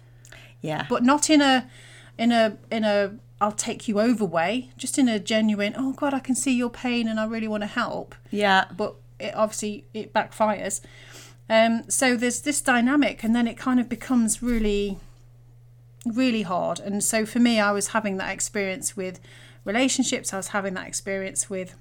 yeah 0.61 0.85
but 0.89 1.03
not 1.03 1.29
in 1.29 1.41
a 1.41 1.69
in 2.17 2.31
a 2.31 2.57
in 2.71 2.83
a 2.83 3.13
I'll 3.41 3.53
take 3.53 3.87
you 3.87 4.01
over 4.01 4.25
way, 4.25 4.69
just 4.75 4.97
in 4.97 5.07
a 5.07 5.17
genuine, 5.17 5.73
oh 5.77 5.93
God, 5.93 6.13
I 6.13 6.19
can 6.19 6.35
see 6.35 6.51
your 6.53 6.69
pain 6.69 7.07
and 7.07 7.19
I 7.19 7.25
really 7.25 7.47
want 7.47 7.63
to 7.63 7.67
help. 7.67 8.13
yeah 8.31 8.65
But 8.75 8.95
it 9.17 9.33
obviously 9.33 9.85
it 9.93 10.13
backfires. 10.13 10.81
Um, 11.49 11.89
so 11.89 12.17
there's 12.17 12.41
this 12.41 12.61
dynamic, 12.61 13.23
and 13.23 13.33
then 13.33 13.47
it 13.47 13.55
kind 13.55 13.79
of 13.79 13.87
becomes 13.87 14.43
really, 14.43 14.97
really 16.05 16.43
hard. 16.43 16.79
And 16.79 17.03
so 17.03 17.25
for 17.25 17.39
me, 17.39 17.59
I 17.59 17.71
was 17.71 17.87
having 17.89 18.17
that 18.17 18.31
experience 18.33 18.95
with 18.95 19.19
relationships. 19.65 20.33
I 20.33 20.37
was 20.37 20.47
having 20.49 20.73
that 20.75 20.87
experience 20.87 21.49
with 21.49 21.75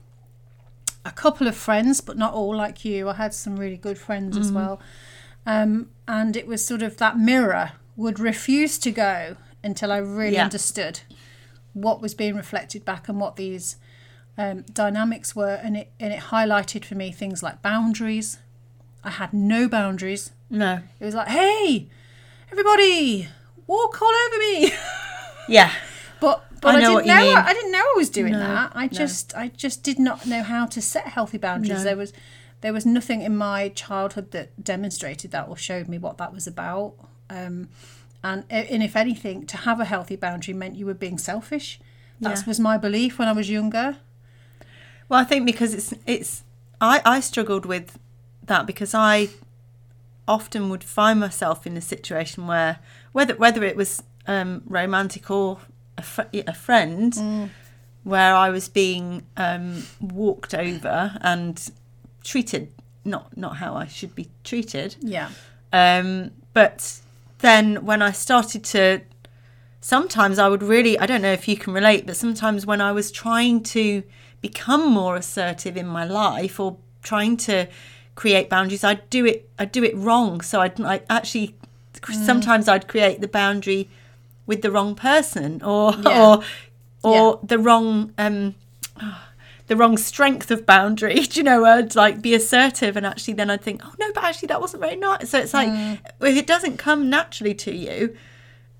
a 1.04 1.10
couple 1.12 1.46
of 1.46 1.56
friends, 1.56 2.00
but 2.00 2.18
not 2.18 2.34
all 2.34 2.54
like 2.54 2.84
you. 2.84 3.08
I 3.08 3.14
had 3.14 3.32
some 3.32 3.56
really 3.58 3.76
good 3.76 3.98
friends 3.98 4.36
as 4.36 4.50
well. 4.52 4.80
Um, 5.46 5.88
and 6.06 6.36
it 6.36 6.46
was 6.46 6.64
sort 6.66 6.82
of 6.82 6.96
that 6.98 7.18
mirror 7.18 7.72
would 7.96 8.20
refuse 8.20 8.78
to 8.80 8.90
go 8.90 9.36
until 9.64 9.90
I 9.92 9.98
really 9.98 10.34
Yeah. 10.34 10.44
understood 10.44 11.00
what 11.72 12.00
was 12.02 12.14
being 12.14 12.34
reflected 12.34 12.84
back 12.84 13.08
and 13.08 13.18
what 13.20 13.36
these 13.36 13.76
um, 14.36 14.62
dynamics 14.72 15.34
were. 15.34 15.54
And 15.54 15.76
it, 15.76 15.90
and 15.98 16.12
it 16.12 16.20
highlighted 16.20 16.84
for 16.84 16.94
me 16.96 17.10
things 17.12 17.42
like 17.42 17.62
boundaries. 17.62 18.38
I 19.02 19.10
had 19.10 19.32
no 19.32 19.68
boundaries. 19.68 20.32
No. 20.50 20.80
It 21.00 21.04
was 21.04 21.14
like, 21.14 21.28
hey, 21.28 21.88
everybody, 22.50 23.28
walk 23.68 24.02
all 24.02 24.12
over 24.26 24.38
me. 24.38 24.72
Yeah. 25.50 25.72
But 26.20 26.44
but 26.60 26.74
I 26.74 26.78
I, 26.78 26.80
didn't 26.80 27.06
know 27.06 27.20
mean. 27.22 27.36
I 27.38 27.52
didn't 27.54 27.72
know 27.72 27.78
I 27.78 27.94
was 27.96 28.10
doing 28.10 28.32
No, 28.32 28.38
that. 28.40 28.72
I 28.74 28.82
no. 28.82 28.88
just 28.88 29.34
I 29.34 29.48
just 29.48 29.82
did 29.82 29.98
not 29.98 30.26
know 30.26 30.42
how 30.42 30.66
to 30.66 30.82
set 30.82 31.06
healthy 31.08 31.38
boundaries. 31.38 31.78
No. 31.78 31.84
There 31.84 31.96
was 31.96 32.12
there 32.60 32.72
was 32.74 32.84
nothing 32.84 33.22
in 33.22 33.34
my 33.34 33.70
childhood 33.70 34.32
that 34.32 34.62
demonstrated 34.62 35.30
that 35.30 35.48
or 35.48 35.56
showed 35.56 35.88
me 35.88 35.96
what 35.96 36.18
that 36.18 36.34
was 36.34 36.46
about. 36.46 36.96
Um, 37.30 37.70
and 38.22 38.44
and 38.50 38.82
if 38.82 38.94
anything, 38.94 39.46
to 39.46 39.56
have 39.58 39.80
a 39.80 39.86
healthy 39.86 40.16
boundary 40.16 40.52
meant 40.52 40.76
you 40.76 40.84
were 40.84 40.92
being 40.92 41.16
selfish. 41.16 41.80
That 42.20 42.36
Yeah. 42.36 42.44
was 42.46 42.60
my 42.60 42.76
belief 42.76 43.18
when 43.18 43.28
I 43.28 43.32
was 43.32 43.48
younger. 43.48 43.96
Well, 45.08 45.18
I 45.20 45.24
think 45.24 45.46
because 45.46 45.72
it's 45.72 45.94
it's 46.06 46.44
I 46.78 47.00
I 47.06 47.20
struggled 47.20 47.64
with 47.64 47.98
that 48.44 48.66
because 48.66 48.92
I 48.92 49.28
often 50.26 50.68
would 50.68 50.84
find 50.84 51.18
myself 51.20 51.66
in 51.66 51.74
a 51.76 51.80
situation 51.80 52.46
where 52.46 52.80
whether 53.18 53.34
whether 53.34 53.64
it 53.64 53.76
was 53.76 54.02
um, 54.28 54.62
romantic 54.66 55.28
or 55.28 55.58
a, 55.96 56.02
fr- 56.02 56.30
a 56.32 56.54
friend 56.54 57.50
where 58.04 58.34
I 58.34 58.48
was 58.50 58.68
being 58.68 59.26
um, 59.36 59.82
walked 60.00 60.54
over 60.54 61.18
and 61.20 61.70
treated 62.22 62.72
not 63.04 63.36
not 63.36 63.56
how 63.56 63.74
I 63.74 63.86
should 63.88 64.14
be 64.14 64.28
treated. 64.44 64.94
Yeah. 65.00 65.30
Um, 65.72 66.30
but 66.52 67.00
then 67.38 67.84
when 67.84 68.02
I 68.02 68.12
started 68.12 68.62
to, 68.74 69.00
sometimes 69.80 70.38
I 70.38 70.48
would 70.48 70.62
really, 70.62 70.96
I 70.98 71.06
don't 71.06 71.22
know 71.22 71.32
if 71.32 71.48
you 71.48 71.56
can 71.56 71.72
relate, 71.72 72.06
but 72.06 72.16
sometimes 72.16 72.66
when 72.66 72.80
I 72.80 72.92
was 72.92 73.10
trying 73.10 73.62
to 73.74 74.02
become 74.40 74.92
more 74.92 75.16
assertive 75.16 75.76
in 75.76 75.88
my 75.88 76.04
life 76.04 76.60
or 76.60 76.76
trying 77.02 77.36
to 77.48 77.66
create 78.14 78.48
boundaries, 78.48 78.84
I'd 78.84 79.10
do 79.10 79.26
it, 79.26 79.50
I'd 79.58 79.72
do 79.72 79.82
it 79.82 79.96
wrong. 79.96 80.40
So 80.40 80.60
I'd 80.60 80.78
like 80.78 81.04
actually, 81.10 81.56
sometimes 82.06 82.68
I'd 82.68 82.88
create 82.88 83.20
the 83.20 83.28
boundary 83.28 83.88
with 84.46 84.62
the 84.62 84.70
wrong 84.70 84.94
person 84.94 85.62
or, 85.62 85.94
Yeah. 85.94 86.36
or, 86.36 86.42
or 87.02 87.40
the 87.42 87.58
wrong, 87.58 88.12
um, 88.18 88.54
the 89.66 89.76
wrong 89.76 89.96
strength 89.98 90.50
of 90.50 90.64
boundary. 90.64 91.14
Do 91.20 91.40
you 91.40 91.44
know, 91.44 91.64
I'd 91.64 91.94
like 91.94 92.22
be 92.22 92.34
assertive 92.34 92.96
and 92.96 93.04
actually 93.06 93.34
then 93.34 93.50
I'd 93.50 93.60
think, 93.62 93.82
oh 93.84 93.92
no, 93.98 94.10
but 94.14 94.24
actually 94.24 94.46
that 94.48 94.60
wasn't 94.60 94.80
very 94.82 94.96
nice. 94.96 95.30
So 95.30 95.38
it's 95.38 95.52
like 95.54 95.68
Mm. 95.68 95.98
if 96.22 96.36
it 96.36 96.46
doesn't 96.46 96.78
come 96.78 97.10
naturally 97.10 97.54
to 97.54 97.74
you 97.74 98.16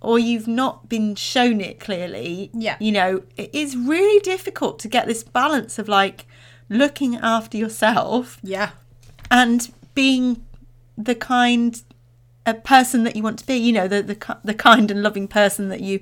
or 0.00 0.18
you've 0.18 0.46
not 0.48 0.88
been 0.88 1.14
shown 1.14 1.60
it 1.60 1.80
clearly, 1.80 2.50
Yeah. 2.54 2.76
you 2.80 2.92
know, 2.92 3.22
it 3.36 3.50
is 3.52 3.76
really 3.76 4.20
difficult 4.20 4.78
to 4.80 4.88
get 4.88 5.06
this 5.06 5.22
balance 5.22 5.78
of 5.78 5.88
like 5.88 6.24
looking 6.70 7.16
after 7.16 7.56
yourself 7.58 8.38
Yeah. 8.42 8.70
and 9.30 9.70
being 9.94 10.44
the 10.96 11.14
kind 11.14 11.82
a 12.48 12.54
person 12.54 13.04
that 13.04 13.14
you 13.16 13.22
want 13.22 13.38
to 13.38 13.46
be 13.46 13.56
you 13.56 13.72
know 13.72 13.86
the 13.94 14.00
the, 14.02 14.36
the 14.44 14.54
kind 14.54 14.90
and 14.90 15.02
loving 15.02 15.28
person 15.28 15.68
that 15.68 15.80
you 15.80 16.00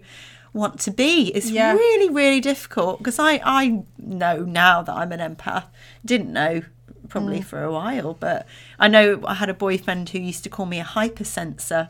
want 0.53 0.81
to 0.87 0.91
be 0.91 1.13
is 1.39 1.51
Yeah. 1.51 1.73
really 1.75 2.09
really 2.21 2.41
difficult 2.41 2.99
because 2.99 3.19
i 3.19 3.33
i 3.45 3.83
know 3.99 4.37
now 4.65 4.77
that 4.87 4.95
i'm 5.01 5.13
an 5.13 5.21
empath 5.29 5.65
didn't 6.05 6.33
know 6.33 6.63
probably 7.09 7.41
Mm. 7.41 7.45
for 7.45 7.63
a 7.63 7.73
while 7.73 8.15
but 8.15 8.47
i 8.79 8.87
know 8.89 9.07
i 9.27 9.35
had 9.35 9.49
a 9.49 9.55
boyfriend 9.55 10.09
who 10.11 10.19
used 10.19 10.43
to 10.45 10.51
call 10.51 10.67
me 10.67 10.79
a 10.81 10.85
hypersensor 10.85 11.89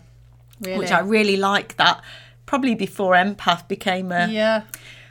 Really. 0.61 0.79
which 0.79 0.91
i 0.91 1.01
really 1.01 1.37
like 1.37 1.77
that 1.77 2.03
probably 2.47 2.75
before 2.75 3.13
empath 3.15 3.67
became 3.69 4.11
a 4.13 4.27
yeah. 4.29 4.63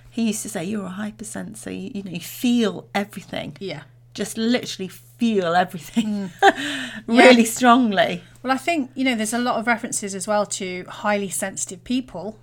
he 0.10 0.22
used 0.32 0.42
to 0.44 0.50
say 0.50 0.64
you're 0.64 0.86
a 0.88 0.98
hypersensor 1.04 1.72
you, 1.72 1.92
you 1.96 2.04
know 2.04 2.12
you 2.12 2.20
feel 2.44 2.74
everything 2.94 3.56
Yeah. 3.60 3.84
Just 4.16 4.38
literally 4.38 4.88
feel 4.88 5.54
everything 5.56 6.32
Mm. 6.42 7.04
really 7.08 7.46
strongly. 7.46 8.22
Well, 8.44 8.52
I 8.52 8.58
think 8.58 8.90
you 8.96 9.04
know 9.06 9.16
there's 9.16 9.34
a 9.34 9.40
lot 9.40 9.60
of 9.60 9.68
references 9.68 10.14
as 10.16 10.28
well 10.28 10.46
to 10.48 10.84
highly 10.90 11.30
sensitive 11.30 11.84
people. 11.84 12.38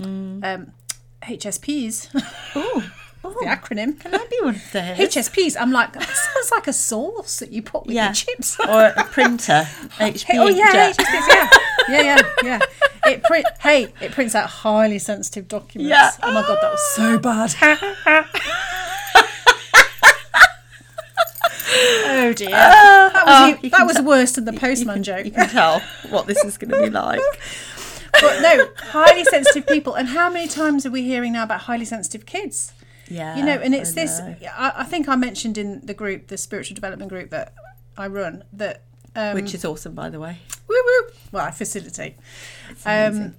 Mm. 0.00 0.44
Um, 0.44 0.72
HSPs, 1.22 2.08
Oh, 2.54 2.84
the 3.22 3.46
acronym. 3.46 3.98
can 3.98 4.14
I 4.14 4.18
be 4.30 4.38
one 4.42 4.56
of 4.56 4.72
those? 4.72 4.98
HSPs. 4.98 5.56
I'm 5.58 5.72
like 5.72 5.92
that 5.94 6.02
sounds 6.08 6.50
like 6.52 6.66
a 6.68 6.72
sauce 6.72 7.38
that 7.38 7.50
you 7.52 7.62
put 7.62 7.86
with 7.86 7.94
Yeah. 7.96 8.06
your 8.06 8.14
chips. 8.14 8.60
or 8.68 8.92
a 8.96 9.04
printer, 9.04 9.66
HP 9.98 10.22
Hey, 10.24 10.38
oh 10.38 10.48
yeah. 10.48 10.92
HSPs. 10.92 11.26
Yeah, 11.28 11.48
yeah, 11.88 12.02
yeah, 12.02 12.22
yeah. 12.42 12.58
It 13.06 13.22
print. 13.24 13.46
Hey, 13.60 13.92
it 14.00 14.12
prints 14.12 14.34
out 14.34 14.48
highly 14.48 14.98
sensitive 14.98 15.48
documents. 15.48 15.90
Yeah. 15.90 16.10
Oh 16.22 16.32
my 16.32 16.42
god, 16.42 16.58
that 16.62 16.70
was 16.72 16.82
so 16.94 17.18
bad. 17.18 17.54
Oh 22.06 22.32
dear. 22.36 22.50
That 22.50 23.12
was, 23.14 23.24
oh, 23.26 23.58
you 23.62 23.70
that 23.70 23.86
was 23.86 23.96
tell- 23.96 24.04
worse 24.04 24.32
than 24.32 24.44
the 24.44 24.52
postman 24.52 25.02
joke. 25.02 25.24
You 25.24 25.30
joke. 25.30 25.40
can 25.40 25.48
tell 25.50 25.80
what 26.10 26.26
this 26.26 26.44
is 26.44 26.58
going 26.58 26.70
to 26.70 26.82
be 26.82 26.90
like. 27.04 27.20
But 28.20 28.40
no, 28.40 28.68
highly 28.78 29.24
sensitive 29.24 29.66
people. 29.66 29.94
And 29.94 30.08
how 30.08 30.30
many 30.30 30.46
times 30.48 30.86
are 30.86 30.90
we 30.90 31.02
hearing 31.02 31.32
now 31.32 31.42
about 31.44 31.62
highly 31.62 31.84
sensitive 31.84 32.26
kids? 32.26 32.72
Yeah, 33.08 33.36
You 33.36 33.44
know, 33.44 33.52
and 33.52 33.74
it's 33.74 33.90
I 33.90 33.94
this. 33.94 34.20
I, 34.20 34.72
I 34.76 34.84
think 34.84 35.08
I 35.08 35.16
mentioned 35.16 35.58
in 35.58 35.84
the 35.84 35.94
group, 35.94 36.28
the 36.28 36.38
spiritual 36.38 36.74
development 36.74 37.10
group 37.10 37.30
that 37.30 37.52
I 37.98 38.06
run, 38.06 38.44
that 38.52 38.82
um, 39.14 39.34
which 39.34 39.52
is 39.54 39.64
awesome, 39.64 39.94
by 39.94 40.08
the 40.10 40.18
way. 40.20 40.38
woo 40.68 40.76
woo. 40.84 41.08
Well, 41.32 41.44
I 41.44 41.50
facilitate. 41.50 42.16
Um, 42.86 43.34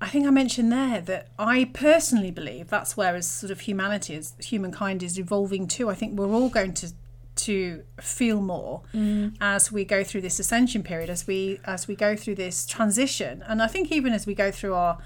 I 0.00 0.08
think 0.08 0.26
I 0.26 0.30
mentioned 0.30 0.72
there 0.72 1.02
that 1.02 1.28
I 1.38 1.70
personally 1.74 2.30
believe 2.30 2.68
that's 2.68 2.96
where, 2.96 3.14
as 3.14 3.28
sort 3.28 3.50
of 3.50 3.60
humanity, 3.60 4.14
as 4.14 4.32
humankind 4.38 5.02
is 5.02 5.18
evolving 5.18 5.66
to. 5.68 5.90
I 5.90 5.94
think 5.94 6.18
we're 6.18 6.32
all 6.32 6.48
going 6.48 6.72
to 6.74 6.92
to 7.44 7.82
feel 8.00 8.40
more 8.40 8.82
mm. 8.94 9.34
as 9.40 9.70
we 9.72 9.84
go 9.84 10.04
through 10.04 10.20
this 10.22 10.38
ascension 10.38 10.82
period, 10.82 11.10
as 11.10 11.26
we 11.26 11.60
as 11.64 11.88
we 11.88 11.96
go 11.96 12.16
through 12.16 12.36
this 12.36 12.66
transition, 12.66 13.42
and 13.46 13.62
I 13.62 13.66
think 13.66 13.90
even 13.92 14.12
as 14.12 14.26
we 14.26 14.34
go 14.34 14.50
through 14.50 14.74
our 14.74 14.98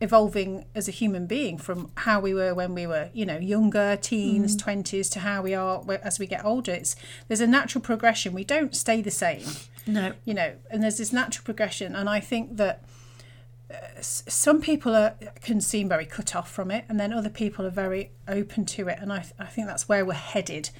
evolving 0.00 0.64
as 0.74 0.86
a 0.86 0.92
human 0.92 1.26
being 1.26 1.58
from 1.58 1.90
how 1.96 2.20
we 2.20 2.32
were 2.32 2.54
when 2.54 2.72
we 2.72 2.86
were 2.86 3.10
you 3.12 3.26
know 3.26 3.36
younger 3.36 3.96
teens 4.00 4.56
mm. 4.56 4.62
20s 4.62 5.10
to 5.10 5.18
how 5.20 5.42
we 5.42 5.54
are 5.54 5.82
as 6.04 6.20
we 6.20 6.26
get 6.26 6.44
older 6.44 6.72
it's 6.72 6.94
there's 7.26 7.40
a 7.40 7.46
natural 7.46 7.82
progression. 7.82 8.32
We 8.32 8.44
don't 8.44 8.76
stay 8.76 9.02
the 9.02 9.10
same. 9.10 9.46
No, 9.86 10.12
you 10.24 10.34
know 10.34 10.54
and 10.70 10.82
there's 10.82 10.98
this 10.98 11.12
natural 11.12 11.44
progression. 11.44 11.96
And 11.96 12.08
i 12.08 12.20
think 12.20 12.56
that 12.58 12.84
some 14.00 14.60
people 14.60 14.94
are, 14.94 15.14
can 15.42 15.60
seem 15.60 15.88
very 15.88 16.06
cut 16.06 16.34
off 16.34 16.50
from 16.50 16.70
it 16.70 16.84
and 16.88 16.98
then 16.98 17.12
other 17.12 17.28
people 17.28 17.66
are 17.66 17.70
very 17.70 18.10
open 18.26 18.64
to 18.64 18.88
it 18.88 18.98
and 19.00 19.12
i, 19.12 19.24
I 19.38 19.46
think 19.46 19.66
that's 19.66 19.88
where 19.88 20.04
we're 20.04 20.14
headed 20.14 20.70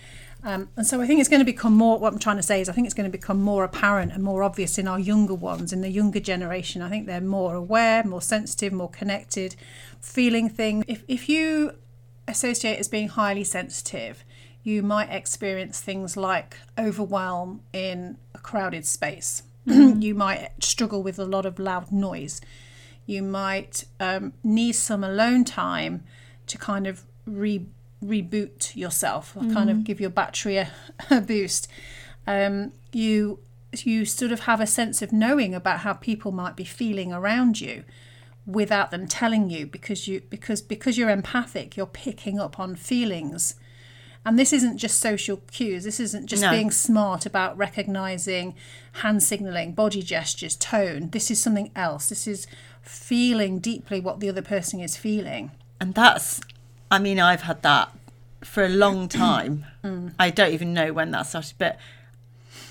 um, 0.42 0.70
and 0.76 0.86
so 0.86 1.00
i 1.00 1.06
think 1.06 1.20
it's 1.20 1.28
going 1.28 1.40
to 1.40 1.44
become 1.44 1.74
more 1.74 1.98
what 1.98 2.12
i'm 2.12 2.18
trying 2.18 2.36
to 2.36 2.42
say 2.42 2.60
is 2.60 2.68
i 2.68 2.72
think 2.72 2.86
it's 2.86 2.94
going 2.94 3.10
to 3.10 3.16
become 3.16 3.42
more 3.42 3.64
apparent 3.64 4.12
and 4.12 4.22
more 4.22 4.42
obvious 4.42 4.78
in 4.78 4.88
our 4.88 4.98
younger 4.98 5.34
ones 5.34 5.72
in 5.72 5.82
the 5.82 5.90
younger 5.90 6.20
generation 6.20 6.80
i 6.80 6.88
think 6.88 7.06
they're 7.06 7.20
more 7.20 7.54
aware 7.54 8.02
more 8.04 8.22
sensitive 8.22 8.72
more 8.72 8.90
connected 8.90 9.54
feeling 10.00 10.48
things 10.48 10.84
if, 10.88 11.04
if 11.08 11.28
you 11.28 11.72
associate 12.26 12.78
as 12.78 12.88
being 12.88 13.08
highly 13.08 13.44
sensitive 13.44 14.24
you 14.68 14.82
might 14.82 15.10
experience 15.10 15.80
things 15.80 16.16
like 16.16 16.58
overwhelm 16.78 17.62
in 17.72 18.18
a 18.34 18.38
crowded 18.38 18.84
space. 18.84 19.42
you 19.66 20.14
might 20.14 20.50
struggle 20.60 21.02
with 21.02 21.18
a 21.18 21.24
lot 21.24 21.46
of 21.46 21.58
loud 21.58 21.90
noise. 21.90 22.40
You 23.08 23.22
might 23.22 23.84
um, 23.98 24.34
need 24.44 24.74
some 24.74 25.02
alone 25.02 25.44
time 25.46 26.04
to 26.46 26.58
kind 26.58 26.86
of 26.86 27.04
re- 27.24 27.66
reboot 28.04 28.76
yourself, 28.76 29.34
or 29.34 29.44
kind 29.50 29.70
of 29.70 29.82
give 29.82 29.98
your 29.98 30.10
battery 30.10 30.58
a, 30.58 30.70
a 31.10 31.22
boost. 31.22 31.68
Um, 32.26 32.72
you 32.92 33.38
you 33.72 34.04
sort 34.04 34.30
of 34.30 34.40
have 34.40 34.60
a 34.60 34.66
sense 34.66 35.00
of 35.00 35.10
knowing 35.10 35.54
about 35.54 35.80
how 35.80 35.94
people 35.94 36.32
might 36.32 36.54
be 36.54 36.64
feeling 36.64 37.10
around 37.12 37.62
you 37.62 37.84
without 38.46 38.90
them 38.90 39.06
telling 39.06 39.48
you 39.48 39.66
because 39.66 40.06
you 40.06 40.20
because 40.28 40.60
because 40.60 40.96
you're 40.98 41.10
empathic 41.10 41.76
you're 41.76 41.84
picking 41.86 42.38
up 42.40 42.58
on 42.58 42.74
feelings 42.74 43.54
and 44.24 44.38
this 44.38 44.54
isn't 44.54 44.78
just 44.78 44.98
social 44.98 45.36
cues 45.50 45.84
this 45.84 46.00
isn't 46.00 46.26
just 46.26 46.42
No. 46.42 46.50
being 46.50 46.70
smart 46.70 47.26
about 47.26 47.58
recognizing 47.58 48.54
hand 49.02 49.22
signaling 49.22 49.72
body 49.72 50.02
gestures 50.02 50.56
tone 50.56 51.10
this 51.10 51.30
is 51.30 51.38
something 51.42 51.70
else 51.76 52.08
this 52.08 52.26
is 52.26 52.46
feeling 52.88 53.58
deeply 53.58 54.00
what 54.00 54.20
the 54.20 54.28
other 54.28 54.42
person 54.42 54.80
is 54.80 54.96
feeling 54.96 55.50
and 55.80 55.94
that's. 55.94 56.40
I 56.90 56.98
mean, 56.98 57.20
I've 57.20 57.42
had 57.42 57.62
that 57.62 57.92
for 58.42 58.64
a 58.64 58.68
long 58.68 59.08
time. 59.08 59.66
Mm. 59.84 60.14
I 60.18 60.30
don't 60.30 60.52
even 60.52 60.74
know 60.74 60.92
when 60.92 61.10
that 61.12 61.22
started, 61.22 61.54
but 61.58 61.78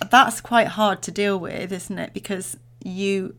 that's 0.09 0.41
quite 0.41 0.67
hard 0.67 1.01
to 1.03 1.11
deal 1.11 1.39
with, 1.39 1.71
isn't 1.71 1.99
it? 1.99 2.13
Because 2.13 2.57
you 2.83 3.35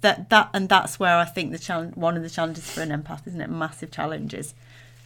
that 0.00 0.30
that 0.30 0.50
and 0.54 0.68
that's 0.68 0.98
where 0.98 1.16
I 1.16 1.24
think 1.24 1.52
the 1.52 1.58
challenge 1.58 1.96
one 1.96 2.16
of 2.16 2.22
the 2.22 2.30
challenges 2.30 2.70
for 2.70 2.82
an 2.82 2.90
empath, 2.90 3.26
isn't 3.26 3.40
it? 3.40 3.50
Massive 3.50 3.90
challenges 3.90 4.54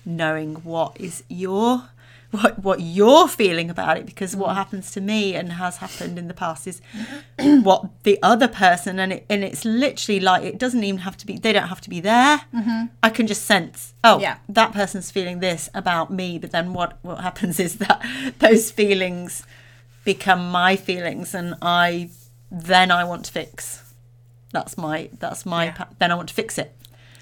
knowing 0.05 0.55
what 0.57 0.99
is 0.99 1.23
your 1.29 1.91
what 2.31 2.63
what 2.63 2.81
you're 2.81 3.27
feeling 3.27 3.71
about 3.71 3.97
it 3.97 4.07
because 4.07 4.37
what 4.37 4.51
mm. 4.51 4.55
happens 4.55 4.93
to 4.93 5.01
me 5.01 5.35
and 5.35 5.53
has 5.53 5.79
happened 5.79 6.19
in 6.19 6.29
the 6.29 6.35
past 6.35 6.67
is 6.67 6.81
mm-hmm. 6.95 7.63
what 7.63 7.89
the 8.05 8.19
other 8.23 8.47
person 8.47 8.99
and 8.99 9.13
it, 9.13 9.27
and 9.29 9.43
it's 9.43 9.65
literally 9.65 10.21
like 10.21 10.45
it 10.45 10.59
doesn't 10.59 10.85
even 10.85 11.01
have 11.01 11.17
to 11.17 11.27
be 11.27 11.39
they 11.39 11.53
don't 11.53 11.69
have 11.69 11.81
to 11.81 11.91
be 11.91 12.01
there. 12.01 12.43
Mm-hmm. 12.55 12.87
I 13.03 13.11
can 13.11 13.27
just 13.27 13.45
sense 13.45 13.95
oh 14.05 14.21
Yeah. 14.21 14.39
that 14.49 14.73
person's 14.73 15.11
feeling 15.11 15.41
this 15.41 15.69
about 15.75 16.13
me 16.13 16.39
but 16.39 16.53
then 16.53 16.73
what 16.73 16.99
what 17.03 17.21
happens 17.21 17.59
is 17.59 17.77
that 17.77 18.05
those 18.39 18.71
feelings 18.71 19.45
become 20.05 20.51
my 20.51 20.77
feelings 20.77 21.35
and 21.35 21.55
i 21.61 22.11
then 22.51 22.91
i 22.91 23.05
want 23.05 23.25
to 23.25 23.33
fix. 23.33 23.83
That's 24.53 24.79
my 24.79 25.11
that's 25.19 25.45
my 25.45 25.67
Yeah. 25.67 25.73
pa- 25.73 25.89
then 25.99 26.13
i 26.13 26.15
want 26.15 26.29
to 26.29 26.35
fix 26.35 26.59
it. 26.59 26.77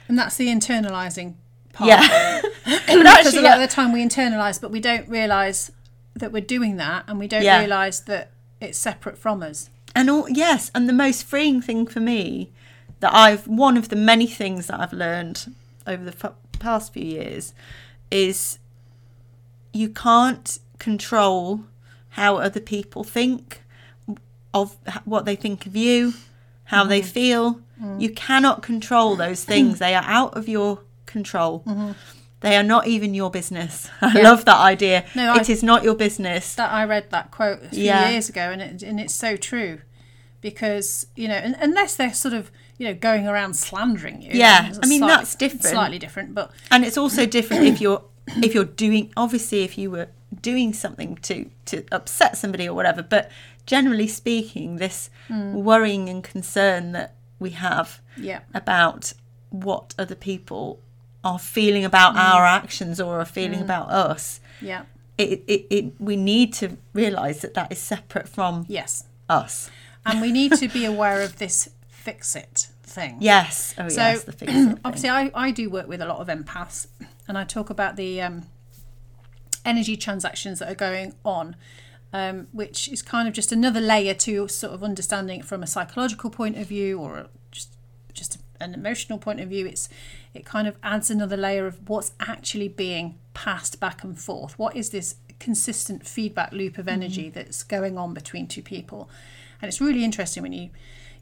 And 0.06 0.18
that's 0.18 0.36
the 0.36 0.48
internalizing 0.48 1.34
part. 1.78 1.88
yeah 2.02 2.40
but 2.42 2.52
Because 2.86 3.06
actually 3.06 3.38
a 3.38 3.42
lot 3.42 3.60
of 3.62 3.68
the 3.68 3.74
time 3.74 3.92
we 3.92 4.04
internalize, 4.04 4.60
but 4.60 4.70
we 4.70 4.80
don't 4.80 5.08
realize 5.08 5.72
that 6.14 6.32
we're 6.32 6.42
doing 6.56 6.76
that, 6.76 7.04
and 7.08 7.18
we 7.18 7.26
don't 7.28 7.42
Yeah. 7.42 7.60
realize 7.60 8.02
that 8.02 8.30
it's 8.60 8.76
separate 8.78 9.16
from 9.18 9.42
us. 9.42 9.70
And 9.94 10.10
all 10.10 10.28
yes, 10.28 10.70
and 10.74 10.88
the 10.88 10.92
most 10.92 11.24
freeing 11.24 11.62
thing 11.62 11.86
for 11.86 12.00
me 12.00 12.50
that 13.00 13.14
I've 13.14 13.46
one 13.46 13.76
of 13.76 13.88
the 13.88 13.96
many 13.96 14.26
things 14.26 14.66
that 14.66 14.78
I've 14.80 14.92
learned 14.92 15.54
over 15.86 16.04
the 16.04 16.14
f- 16.24 16.34
past 16.58 16.92
few 16.92 17.04
years 17.04 17.54
is 18.10 18.58
you 19.72 19.88
can't 19.88 20.58
control 20.78 21.64
how 22.10 22.36
other 22.36 22.60
people 22.60 23.04
think 23.04 23.62
of 24.54 24.76
what 25.04 25.24
they 25.24 25.36
think 25.36 25.66
of 25.66 25.76
you, 25.76 26.14
how 26.64 26.84
they 26.84 27.00
Mm-hmm. 27.00 27.08
feel. 27.10 27.60
You 27.98 28.10
cannot 28.10 28.62
control 28.62 29.14
those 29.14 29.44
things. 29.44 29.78
they 29.84 29.94
are 29.94 30.02
out 30.04 30.36
of 30.36 30.48
your 30.48 30.80
control. 31.08 31.64
They 32.40 32.56
are 32.56 32.62
not 32.62 32.86
even 32.86 33.14
your 33.14 33.30
business. 33.32 33.90
I 34.00 34.06
Mm-hmm. 34.08 34.16
Yeah. 34.18 34.22
love 34.30 34.44
that 34.44 34.58
idea. 34.60 35.04
No, 35.16 35.34
it 35.34 35.48
I- 35.48 35.52
is 35.52 35.62
not 35.64 35.82
your 35.82 35.96
business. 35.96 36.54
That 36.54 36.70
I 36.70 36.84
read 36.84 37.10
that 37.10 37.32
quote 37.32 37.64
a 37.64 37.68
few 37.70 37.82
Yeah. 37.84 38.10
years 38.10 38.28
ago, 38.28 38.50
and 38.52 38.62
it, 38.62 38.82
and 38.84 39.00
it's 39.00 39.14
so 39.14 39.34
true, 39.36 39.80
because 40.40 41.06
you 41.16 41.26
know, 41.28 41.36
un 41.36 41.56
unless 41.60 41.96
they're 41.96 42.14
sort 42.14 42.34
of 42.34 42.50
you 42.78 42.86
know 42.86 42.94
going 42.94 43.26
around 43.26 43.54
slandering 43.54 44.22
you. 44.22 44.30
Yeah, 44.32 44.72
I 44.82 44.86
mean, 44.86 45.00
that's 45.00 45.34
different. 45.34 45.64
Slightly 45.64 45.98
different, 45.98 46.34
but 46.34 46.52
and 46.70 46.84
it's 46.84 46.96
also 46.96 47.26
different 47.26 47.64
if 47.64 47.80
you're 47.80 48.02
if 48.28 48.54
you're 48.54 48.64
doing 48.64 49.12
obviously 49.16 49.62
if 49.64 49.76
you 49.78 49.90
were 49.90 50.08
doing 50.42 50.72
something 50.72 51.16
to 51.22 51.50
to 51.64 51.84
upset 51.90 52.36
somebody 52.36 52.68
or 52.68 52.74
whatever 52.74 53.02
but 53.02 53.30
generally 53.64 54.06
speaking 54.06 54.76
this 54.76 55.08
worrying 55.30 56.08
and 56.10 56.22
concern 56.22 56.92
that 56.92 57.14
we 57.38 57.50
have 57.50 58.00
yeah, 58.16 58.40
about 58.52 59.14
what 59.50 59.94
other 59.98 60.14
people 60.14 60.80
are 61.28 61.38
feeling 61.38 61.84
about 61.84 62.16
our 62.16 62.44
actions 62.44 63.00
or 63.00 63.20
are 63.20 63.24
feeling 63.24 63.60
about 63.60 63.88
us 63.90 64.40
yeah, 64.60 64.84
it, 65.16 65.42
it, 65.46 65.66
it 65.70 66.00
we 66.00 66.16
need 66.16 66.52
to 66.54 66.78
realize 66.92 67.40
that 67.40 67.54
that 67.54 67.72
is 67.72 67.78
separate 67.78 68.28
from 68.28 68.64
yes, 68.68 69.04
us. 69.28 69.70
And 70.06 70.20
we 70.22 70.32
need 70.32 70.54
to 70.54 70.68
be 70.68 70.84
aware 70.84 71.20
of 71.20 71.38
this 71.38 71.68
fix 71.88 72.34
it 72.34 72.68
thing. 72.82 73.16
yes. 73.20 73.74
Oh 73.76 73.88
So 73.88 74.00
yes 74.00 74.24
the 74.24 74.32
fix 74.32 74.52
it 74.52 74.78
obviously, 74.84 75.10
I, 75.10 75.30
I 75.34 75.50
do 75.50 75.68
work 75.68 75.88
with 75.88 76.00
a 76.00 76.06
lot 76.06 76.18
of 76.18 76.28
empaths, 76.28 76.86
and 77.26 77.36
I 77.36 77.44
talk 77.44 77.68
about 77.68 77.96
the 77.96 78.22
um, 78.22 78.46
energy 79.64 79.96
transactions 79.96 80.60
that 80.60 80.70
are 80.70 80.76
going 80.76 81.14
on, 81.24 81.56
um, 82.12 82.46
which 82.52 82.88
is 82.88 83.02
kind 83.02 83.28
of 83.28 83.34
just 83.34 83.52
another 83.52 83.80
layer 83.80 84.14
to 84.14 84.48
sort 84.48 84.72
of 84.72 84.82
understanding 84.82 85.40
it 85.40 85.44
from 85.44 85.62
a 85.62 85.66
psychological 85.66 86.30
point 86.30 86.56
of 86.56 86.68
view 86.68 86.98
or 86.98 87.26
just 87.50 87.76
just 88.14 88.38
an 88.60 88.72
emotional 88.72 89.18
point 89.18 89.40
of 89.40 89.48
view. 89.48 89.66
It's 89.66 89.88
it 90.34 90.44
kind 90.44 90.68
of 90.68 90.76
adds 90.82 91.10
another 91.10 91.36
layer 91.36 91.66
of 91.66 91.88
what's 91.88 92.12
actually 92.20 92.68
being 92.68 93.18
passed 93.34 93.80
back 93.80 94.04
and 94.04 94.18
forth. 94.18 94.58
What 94.58 94.76
is 94.76 94.90
this 94.90 95.16
consistent 95.38 96.06
feedback 96.06 96.52
loop 96.52 96.78
of 96.78 96.88
energy 96.88 97.30
that's 97.30 97.62
going 97.62 97.96
on 97.96 98.14
between 98.14 98.46
two 98.46 98.62
people? 98.62 99.08
And 99.60 99.68
it's 99.68 99.80
really 99.80 100.04
interesting 100.04 100.42
when 100.42 100.52
you 100.52 100.70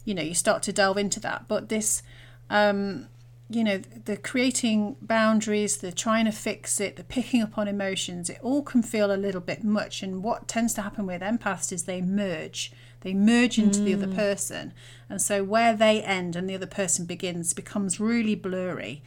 you 0.05 0.14
know 0.14 0.23
you 0.23 0.35
start 0.35 0.62
to 0.64 0.73
delve 0.73 0.99
into 0.99 1.21
that. 1.21 1.47
But 1.49 1.69
this 1.69 2.03
um, 2.51 3.09
you 3.49 3.62
know 3.62 3.79
the 3.79 4.16
creating 4.16 4.97
boundaries 5.01 5.79
the 5.79 5.92
trying 5.92 6.25
to 6.25 6.33
fix 6.33 6.81
it 6.81 6.97
the 6.97 7.05
picking 7.05 7.42
up 7.42 7.57
on 7.57 7.69
emotions 7.69 8.29
it 8.29 8.38
all 8.42 8.62
can 8.62 8.83
feel 8.83 9.12
a 9.12 9.16
little 9.16 9.40
bit 9.40 9.62
much 9.62 10.03
and 10.03 10.23
what 10.23 10.49
tends 10.49 10.75
to 10.75 10.83
happen 10.83 11.07
with 11.07 11.23
empaths 11.23 11.73
is 11.73 11.85
they 11.85 12.01
merge 12.01 12.73
they 13.01 13.15
merge 13.15 13.59
into 13.59 13.81
the 13.81 13.95
other 13.95 14.07
mm. 14.07 14.17
person. 14.17 14.73
And 15.09 15.21
so 15.21 15.45
where 15.45 15.75
they 15.75 16.03
end 16.03 16.35
and 16.35 16.49
the 16.49 16.55
other 16.55 16.67
person 16.67 17.05
begins 17.05 17.55
becomes 17.55 18.01
really 18.01 18.35
blurry. 18.35 19.03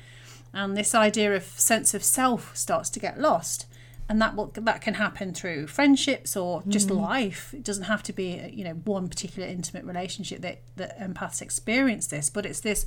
And 0.53 0.75
this 0.75 0.95
idea 0.95 1.35
of 1.35 1.43
sense 1.43 1.93
of 1.93 2.03
self 2.03 2.55
starts 2.55 2.89
to 2.91 2.99
get 2.99 3.19
lost. 3.19 3.65
And 4.07 4.19
that 4.21 4.35
will 4.35 4.47
that 4.55 4.81
can 4.81 4.95
happen 4.95 5.33
through 5.33 5.67
friendships 5.67 6.35
or 6.35 6.63
just 6.67 6.89
mm. 6.89 6.99
life. 6.99 7.53
It 7.53 7.63
doesn't 7.63 7.83
have 7.83 8.01
to 8.03 8.13
be 8.13 8.49
you 8.51 8.63
know 8.63 8.73
one 8.73 9.07
particular 9.07 9.47
intimate 9.47 9.85
relationship 9.85 10.41
that 10.41 10.61
that 10.77 10.99
empaths 10.99 11.41
experience 11.41 12.07
this. 12.07 12.29
But 12.29 12.45
it's 12.45 12.61
this 12.61 12.85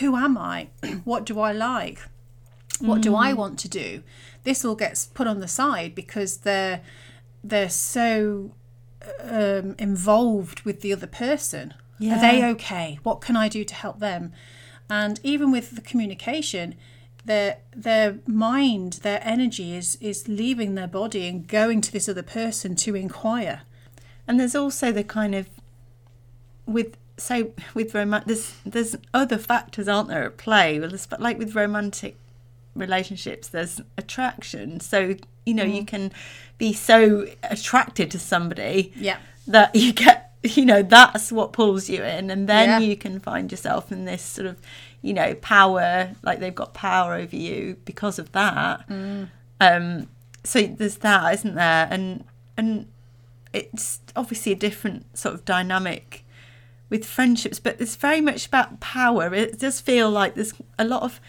who 0.00 0.16
am 0.16 0.36
i? 0.36 0.68
What 1.04 1.24
do 1.24 1.38
i 1.40 1.52
like? 1.52 2.00
What 2.80 3.00
do 3.00 3.14
i 3.14 3.32
mm. 3.32 3.36
want 3.36 3.58
to 3.60 3.68
do? 3.68 4.02
This 4.44 4.64
all 4.64 4.74
gets 4.74 5.06
put 5.06 5.26
on 5.26 5.40
the 5.40 5.48
side 5.48 5.94
because 5.94 6.38
they're 6.38 6.80
they're 7.42 7.70
so 7.70 8.52
um, 9.20 9.74
involved 9.78 10.62
with 10.62 10.80
the 10.80 10.92
other 10.92 11.06
person? 11.06 11.74
Are 12.16 12.20
they 12.20 12.44
okay? 12.44 12.98
What 13.02 13.20
can 13.20 13.36
i 13.36 13.48
do 13.48 13.64
to 13.64 13.74
help 13.74 13.98
them? 13.98 14.32
And 14.88 15.20
even 15.22 15.50
with 15.50 15.72
the 15.72 15.80
communication 15.80 16.74
their 17.24 17.58
their 17.76 18.18
mind 18.26 18.94
their 19.02 19.20
energy 19.22 19.76
is 19.76 19.96
is 20.00 20.26
leaving 20.28 20.74
their 20.74 20.88
body 20.88 21.28
and 21.28 21.46
going 21.46 21.80
to 21.82 21.92
this 21.92 22.08
other 22.08 22.22
person 22.22 22.74
to 22.74 22.96
inquire. 22.96 23.62
And 24.26 24.40
there's 24.40 24.54
also 24.54 24.90
the 24.92 25.04
kind 25.04 25.34
of 25.34 25.48
with 26.66 26.96
so 27.16 27.52
with 27.74 27.94
romantic 27.94 28.26
there's 28.26 28.54
there's 28.64 28.96
other 29.12 29.38
factors 29.38 29.88
aren't 29.88 30.08
there 30.08 30.24
at 30.24 30.36
play? 30.36 30.80
Well 30.80 30.92
like 31.18 31.38
with 31.38 31.54
romantic 31.54 32.16
relationships 32.78 33.48
there's 33.48 33.80
attraction. 33.96 34.80
So 34.80 35.16
you 35.44 35.54
know 35.54 35.64
you 35.64 35.84
can 35.84 36.12
be 36.58 36.72
so 36.72 37.26
attracted 37.42 38.10
to 38.10 38.18
somebody 38.18 38.92
yeah. 38.96 39.18
that 39.46 39.74
you 39.74 39.92
get 39.92 40.32
you 40.42 40.64
know 40.64 40.82
that's 40.82 41.32
what 41.32 41.52
pulls 41.52 41.88
you 41.88 42.02
in. 42.02 42.30
And 42.30 42.48
then 42.48 42.68
Yeah. 42.68 42.78
you 42.88 42.96
can 42.96 43.18
find 43.20 43.50
yourself 43.50 43.90
in 43.90 44.04
this 44.04 44.22
sort 44.22 44.46
of 44.46 44.60
you 45.02 45.12
know 45.12 45.34
power 45.36 46.14
like 46.22 46.40
they've 46.40 46.54
got 46.54 46.74
power 46.74 47.14
over 47.14 47.36
you 47.36 47.76
because 47.84 48.18
of 48.18 48.32
that. 48.32 48.84
Um 49.60 50.08
so 50.44 50.62
there's 50.62 50.98
that 50.98 51.34
isn't 51.34 51.54
there? 51.54 51.88
And 51.90 52.24
and 52.56 52.86
it's 53.52 54.00
obviously 54.14 54.52
a 54.52 54.56
different 54.56 55.16
sort 55.16 55.34
of 55.34 55.44
dynamic 55.44 56.24
with 56.90 57.04
friendships 57.04 57.58
but 57.58 57.80
it's 57.80 57.96
very 57.96 58.20
much 58.20 58.46
about 58.46 58.80
power. 58.80 59.34
It 59.34 59.58
does 59.58 59.80
feel 59.80 60.10
like 60.10 60.34
there's 60.34 60.54
a 60.78 60.84
lot 60.84 61.02
of 61.02 61.20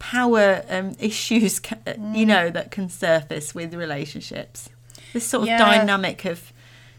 power 0.00 0.64
um, 0.68 0.96
issues 0.98 1.60
uh, 1.70 1.92
you 1.96 2.24
mm. 2.24 2.26
know 2.26 2.50
that 2.50 2.72
can 2.72 2.88
surface 2.88 3.54
with 3.54 3.72
relationships. 3.74 4.68
This 5.12 5.26
sort 5.26 5.42
of 5.42 5.48
Yeah. 5.48 5.58
dynamic 5.58 6.24
of 6.24 6.52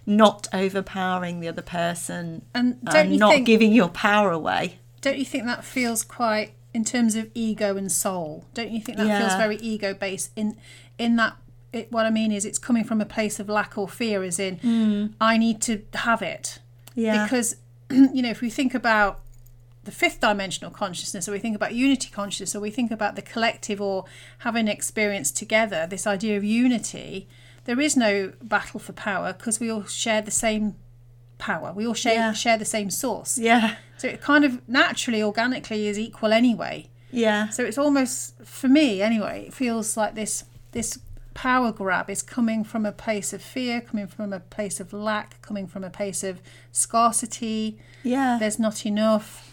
not 0.06 0.48
overpowering 0.54 1.42
the 1.42 1.50
other 1.50 1.62
person 1.62 2.44
and 2.56 2.78
and 2.88 3.20
not 3.20 3.34
think 3.34 3.46
giving 3.46 3.74
your 3.74 3.90
power 3.90 4.32
away. 4.32 4.80
Don't 5.02 5.18
you 5.18 5.26
think 5.26 5.46
that 5.46 5.66
feels 5.66 6.04
quite 6.04 6.54
in 6.74 6.86
terms 6.86 7.16
of 7.16 7.30
ego 7.34 7.76
and 7.76 7.92
soul 7.92 8.46
don't 8.54 8.72
you 8.72 8.80
think 8.80 8.98
that 8.98 9.20
feels 9.20 9.34
very 9.34 9.58
ego 9.58 9.94
based 9.94 10.32
in 10.38 10.56
in 10.98 11.18
that 11.18 11.36
it, 11.74 11.92
what 11.92 12.06
i 12.06 12.10
mean 12.10 12.32
is 12.32 12.46
it's 12.46 12.58
coming 12.58 12.84
from 12.84 13.02
a 13.02 13.06
place 13.06 13.42
of 13.42 13.50
lack 13.50 13.78
or 13.78 13.90
fear 13.90 14.24
as 14.24 14.40
in 14.40 14.56
mm. 14.58 15.14
i 15.20 15.38
need 15.38 15.62
to 15.62 15.82
have 15.94 16.22
it. 16.22 16.60
Yeah. 16.96 17.24
Because 17.24 17.56
you 17.90 18.22
know 18.22 18.30
if 18.30 18.42
we 18.42 18.50
think 18.50 18.74
about 18.74 19.22
the 19.84 19.92
fifth 19.92 20.20
dimensional 20.20 20.72
consciousness 20.72 21.28
or 21.28 21.32
we 21.32 21.40
think 21.40 21.56
about 21.56 21.74
unity 21.74 22.10
consciousness 22.12 22.56
or 22.56 22.60
we 22.60 22.70
think 22.70 22.92
about 22.92 23.16
the 23.16 23.22
collective 23.22 23.82
or 23.82 24.06
having 24.40 24.68
experience 24.68 25.32
together 25.32 25.88
this 25.90 26.06
idea 26.06 26.38
of 26.38 26.44
unity 26.44 27.28
there 27.66 27.80
is 27.80 27.96
no 27.98 28.34
battle 28.44 28.80
for 28.80 28.94
power 28.94 29.34
because 29.34 29.60
we 29.60 29.70
all 29.72 29.84
share 29.86 30.22
the 30.22 30.32
same 30.32 30.76
power. 31.38 31.72
We 31.74 31.86
all 31.88 31.94
share 31.96 32.14
Yeah. 32.16 32.34
share 32.34 32.58
the 32.58 32.66
same 32.66 32.90
source. 32.92 33.38
Yeah. 33.38 33.76
So 33.98 34.08
it 34.08 34.22
kind 34.22 34.44
of 34.46 34.68
naturally 34.68 35.22
organically 35.24 35.88
is 35.88 35.98
equal 36.00 36.34
anyway. 36.34 36.88
Yeah. 37.12 37.50
So 37.50 37.64
it's 37.64 37.78
almost 37.78 38.36
for 38.44 38.68
me 38.68 39.02
anyway 39.02 39.46
it 39.48 39.54
feels 39.54 39.98
like 39.98 40.16
this 40.16 40.44
this 40.72 41.00
power 41.34 41.72
grab 41.72 42.10
is 42.10 42.22
coming 42.22 42.64
from 42.64 42.86
a 42.86 42.92
place 42.92 43.32
of 43.34 43.42
fear 43.42 43.80
coming 43.82 44.06
from 44.08 44.34
a 44.34 44.40
place 44.40 44.80
of 44.80 44.92
lack 44.94 45.42
coming 45.42 45.68
from 45.68 45.84
a 45.84 45.90
place 45.90 46.24
of 46.24 46.42
scarcity. 46.72 47.78
Yeah. 48.04 48.38
There's 48.40 48.60
not 48.60 48.86
enough 48.86 49.51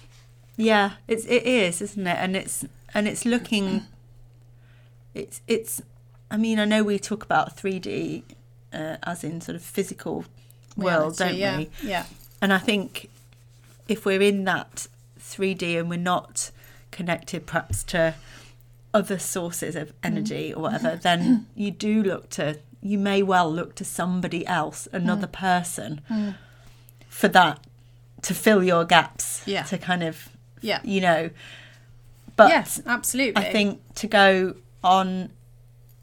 Yeah, 0.59 0.93
it's 1.07 1.25
it 1.25 1.45
is, 1.45 1.81
isn't 1.81 2.07
it? 2.07 2.19
And 2.21 2.37
it's 2.37 2.67
and 2.93 3.09
it's 3.09 3.25
looking. 3.25 3.87
It's 5.15 5.41
it's. 5.47 5.81
I 6.31 6.37
mean, 6.37 6.59
I 6.59 6.67
know 6.67 6.85
we 6.85 6.99
talk 6.99 7.25
about 7.25 7.57
three 7.57 7.79
D, 7.79 8.25
uh, 8.73 8.97
as 9.03 9.25
in 9.25 9.41
sort 9.41 9.57
of 9.57 9.63
physical 9.63 10.27
world, 10.77 11.19
reality, 11.19 11.25
don't 11.25 11.37
yeah. 11.37 11.57
we? 11.57 11.71
Yeah. 11.83 12.05
And 12.43 12.53
I 12.53 12.59
think 12.59 13.09
if 13.89 14.05
we're 14.05 14.23
in 14.23 14.45
that 14.45 14.87
3D 15.19 15.79
and 15.79 15.91
we're 15.91 15.97
not 15.99 16.51
connected 16.91 17.47
perhaps 17.47 17.83
to 17.85 18.15
other 18.95 19.19
sources 19.19 19.75
of 19.77 19.93
energy 20.03 20.53
or 20.53 20.63
whatever, 20.63 20.97
then 20.97 21.47
you 21.55 21.71
do 21.71 22.03
look 22.03 22.31
to, 22.31 22.59
you 22.81 22.99
may 22.99 23.23
well 23.23 23.53
look 23.53 23.75
to 23.77 23.85
somebody 23.85 24.47
else, 24.47 24.87
another 24.93 25.27
person, 25.27 26.01
for 27.09 27.29
that 27.29 27.61
to 28.23 28.35
fill 28.35 28.63
your 28.63 28.85
gaps. 28.85 29.43
Yeah. 29.47 29.63
To 29.65 29.79
kind 29.79 30.03
of, 30.03 30.29
Yeah. 30.61 30.81
you 30.85 31.01
know. 31.01 31.31
But 32.37 32.51
yes, 32.51 32.81
absolutely. 32.87 33.43
I 33.43 33.51
think 33.53 33.81
to 33.97 34.07
go 34.07 34.55
on 34.85 35.31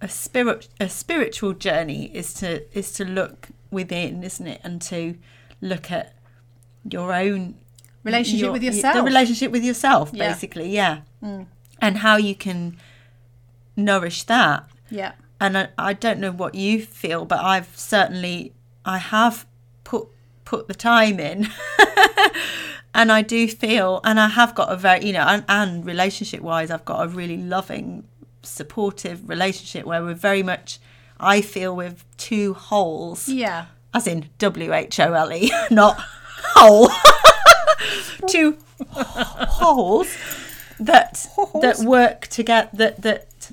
a 0.01 0.09
spirit 0.09 0.67
a 0.79 0.89
spiritual 0.89 1.53
journey 1.53 2.11
is 2.13 2.33
to 2.35 2.63
is 2.77 2.91
to 2.93 3.05
look 3.05 3.47
within, 3.71 4.23
isn't 4.23 4.45
it? 4.47 4.59
And 4.63 4.81
to 4.83 5.17
look 5.61 5.91
at 5.91 6.13
your 6.89 7.13
own 7.13 7.55
relationship 8.03 8.43
your- 8.43 8.51
with 8.51 8.63
yourself. 8.63 8.95
The 8.95 9.03
relationship 9.03 9.51
with 9.51 9.63
yourself, 9.63 10.11
Yeah. 10.13 10.25
Mm. 10.25 10.27
basically, 10.33 10.69
yeah. 10.69 10.99
And 11.81 11.97
how 11.99 12.17
you 12.17 12.35
can 12.35 12.77
nourish 13.75 14.23
that. 14.23 14.69
yeah. 14.89 15.13
And 15.39 15.57
I, 15.57 15.67
I 15.77 15.91
don't 15.93 16.19
know 16.19 16.31
what 16.31 16.55
you 16.55 16.81
feel, 16.85 17.25
but 17.25 17.39
I've 17.43 17.69
certainly 17.77 18.53
I 18.85 18.97
have 18.99 19.45
put 19.83 20.07
put 20.45 20.67
the 20.67 20.73
time 20.75 21.19
in. 21.19 21.49
and 22.95 23.11
I 23.11 23.21
do 23.21 23.47
feel 23.47 24.01
and 24.03 24.19
I 24.19 24.29
have 24.29 24.55
got 24.55 24.71
a 24.71 24.75
very 24.75 25.05
you 25.05 25.13
know, 25.13 25.21
and, 25.27 25.43
and 25.47 25.85
relationship 25.85 26.41
wise 26.41 26.71
I've 26.71 26.85
got 26.85 27.05
a 27.05 27.07
really 27.07 27.37
loving, 27.37 28.05
supportive 28.41 29.27
relationship 29.29 29.85
where 29.85 30.01
we're 30.03 30.13
very 30.15 30.41
much 30.43 30.79
I 31.19 31.41
feel 31.41 31.75
with 31.75 32.03
two 32.17 32.53
holes 32.55 33.29
Yeah. 33.29 33.65
as 33.93 34.07
in 34.07 34.29
W 34.39 34.73
H 34.73 34.99
O 34.99 35.13
L 35.13 35.31
E, 35.31 35.51
not 35.71 35.95
hole. 36.55 36.89
Two 38.27 38.57
holes 38.79 40.07
that 40.79 41.27
that 41.61 41.79
work 41.79 42.27
together. 42.27 42.69
That 42.73 43.01
that 43.03 43.51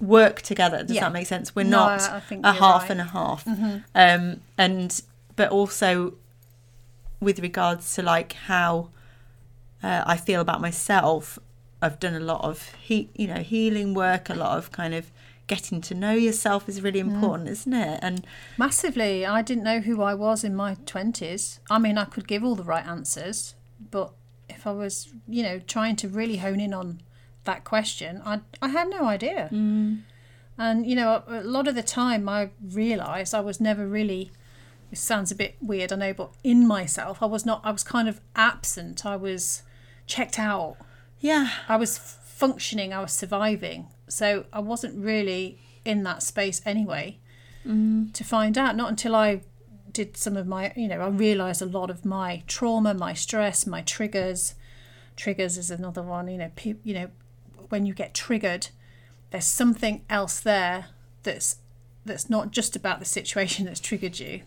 work 0.00 0.42
together. 0.42 0.82
Does 0.82 0.96
Yeah. 0.96 1.02
that 1.04 1.12
make 1.12 1.26
sense? 1.26 1.54
We're 1.54 1.64
No, 1.64 1.86
not 1.86 2.00
a 2.42 2.52
half 2.52 2.82
right. 2.82 2.90
and 2.90 3.00
a 3.00 3.04
half. 3.04 3.46
Um, 3.94 4.40
and 4.58 5.00
but 5.36 5.50
also 5.50 6.14
with 7.20 7.38
regards 7.40 7.94
to 7.94 8.02
like 8.02 8.32
how 8.32 8.90
uh, 9.82 10.02
I 10.06 10.16
feel 10.16 10.40
about 10.40 10.60
myself, 10.60 11.38
I've 11.82 11.98
done 11.98 12.14
a 12.14 12.20
lot 12.20 12.44
of 12.44 12.74
he, 12.80 13.10
you 13.14 13.26
know, 13.26 13.40
healing 13.40 13.94
work. 13.94 14.28
A 14.28 14.34
lot 14.34 14.58
of 14.58 14.70
kind 14.70 14.94
of 14.94 15.10
getting 15.50 15.80
to 15.80 15.94
know 15.94 16.12
yourself 16.12 16.68
is 16.68 16.80
really 16.80 17.00
important, 17.00 17.48
isn't 17.48 17.72
it? 17.72 17.98
And 18.02 18.24
Massively. 18.56 19.26
I 19.26 19.42
didn't 19.42 19.64
know 19.64 19.80
who 19.80 20.00
I 20.00 20.14
was 20.14 20.44
in 20.44 20.54
my 20.54 20.76
20s. 20.76 21.58
I 21.68 21.78
mean, 21.78 21.98
I 21.98 22.04
could 22.04 22.28
give 22.28 22.44
all 22.44 22.54
the 22.54 22.62
right 22.62 22.86
answers, 22.86 23.56
but 23.90 24.12
if 24.48 24.64
I 24.64 24.70
was, 24.70 25.12
you 25.26 25.42
know, 25.42 25.58
trying 25.58 25.96
to 25.96 26.08
really 26.08 26.36
hone 26.36 26.60
in 26.60 26.72
on 26.72 27.00
that 27.44 27.64
question, 27.64 28.22
I, 28.24 28.40
I 28.62 28.68
had 28.68 28.88
no 28.90 29.06
idea. 29.06 29.48
Mm. 29.52 30.02
And, 30.56 30.86
you 30.86 30.94
know, 30.94 31.24
a, 31.26 31.40
a 31.40 31.42
lot 31.42 31.66
of 31.66 31.74
the 31.74 31.82
time 31.82 32.28
I 32.28 32.50
realised 32.62 33.34
I 33.34 33.40
was 33.40 33.60
never 33.60 33.88
really, 33.88 34.30
it 34.90 34.98
sounds 34.98 35.30
a 35.30 35.34
bit 35.34 35.56
weird, 35.60 35.92
I 35.92 35.96
know, 35.96 36.12
but 36.12 36.32
in 36.42 36.66
myself, 36.66 37.22
I 37.22 37.26
was 37.26 37.46
not, 37.46 37.60
I 37.64 37.70
was 37.70 37.82
kind 37.82 38.08
of 38.08 38.20
absent. 38.34 39.06
I 39.06 39.16
was 39.16 39.62
checked 40.06 40.38
out. 40.38 40.76
yeah, 41.20 41.50
I 41.68 41.76
was 41.76 41.98
functioning, 41.98 42.92
I 42.92 43.00
was 43.00 43.12
surviving. 43.12 43.88
So 44.08 44.46
I 44.52 44.60
wasn't 44.60 45.02
really 45.02 45.58
in 45.84 46.02
that 46.02 46.22
space 46.22 46.60
anyway 46.66 47.18
mm-hmm. 47.66 48.10
to 48.10 48.24
find 48.24 48.58
out. 48.58 48.76
Not 48.76 48.90
until 48.90 49.14
I 49.14 49.42
did 49.92 50.16
some 50.16 50.36
of 50.36 50.46
my, 50.46 50.72
you 50.76 50.88
know, 50.88 51.00
I 51.00 51.08
realised 51.08 51.62
a 51.62 51.66
lot 51.66 51.90
of 51.90 52.04
my 52.04 52.42
trauma, 52.46 52.94
my 52.94 53.12
stress, 53.12 53.66
my 53.66 53.82
triggers. 53.82 54.54
Triggers 55.16 55.58
is 55.58 55.70
another 55.70 56.02
one, 56.02 56.28
you 56.28 56.38
know, 56.38 56.50
pe- 56.56 56.76
you 56.82 56.94
know, 56.94 57.10
when 57.68 57.86
you 57.86 57.94
get 57.94 58.14
triggered, 58.14 58.68
there's 59.30 59.44
something 59.44 60.04
else 60.08 60.40
there 60.40 60.86
that's 61.22 61.56
that's 62.04 62.30
not 62.30 62.50
just 62.50 62.74
about 62.74 62.98
the 62.98 63.04
situation 63.04 63.66
that's 63.66 63.80
triggered 63.80 64.18
you. 64.18 64.40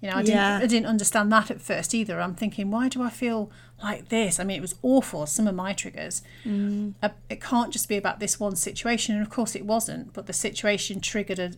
You 0.00 0.10
know, 0.10 0.16
I 0.16 0.22
didn't 0.22 0.36
Yeah. 0.36 0.58
I 0.62 0.66
didn't 0.66 0.86
understand 0.86 1.32
that 1.32 1.50
at 1.50 1.60
first 1.60 1.94
either. 1.94 2.20
I'm 2.20 2.34
thinking, 2.34 2.70
why 2.70 2.88
do 2.88 3.02
I 3.02 3.08
feel 3.10 3.50
like 3.82 4.08
this? 4.10 4.38
I 4.38 4.44
mean, 4.44 4.58
it 4.58 4.60
was 4.60 4.74
awful. 4.82 5.26
Some 5.26 5.46
of 5.46 5.54
my 5.54 5.72
triggers. 5.72 6.22
Uh, 6.46 7.08
it 7.30 7.40
can't 7.40 7.72
just 7.72 7.88
be 7.88 7.96
about 7.96 8.20
this 8.20 8.38
one 8.38 8.56
situation, 8.56 9.14
and 9.14 9.22
of 9.24 9.30
course 9.30 9.54
it 9.56 9.64
wasn't. 9.64 10.12
But 10.12 10.26
the 10.26 10.32
situation 10.32 11.00
triggered 11.00 11.38
a 11.38 11.52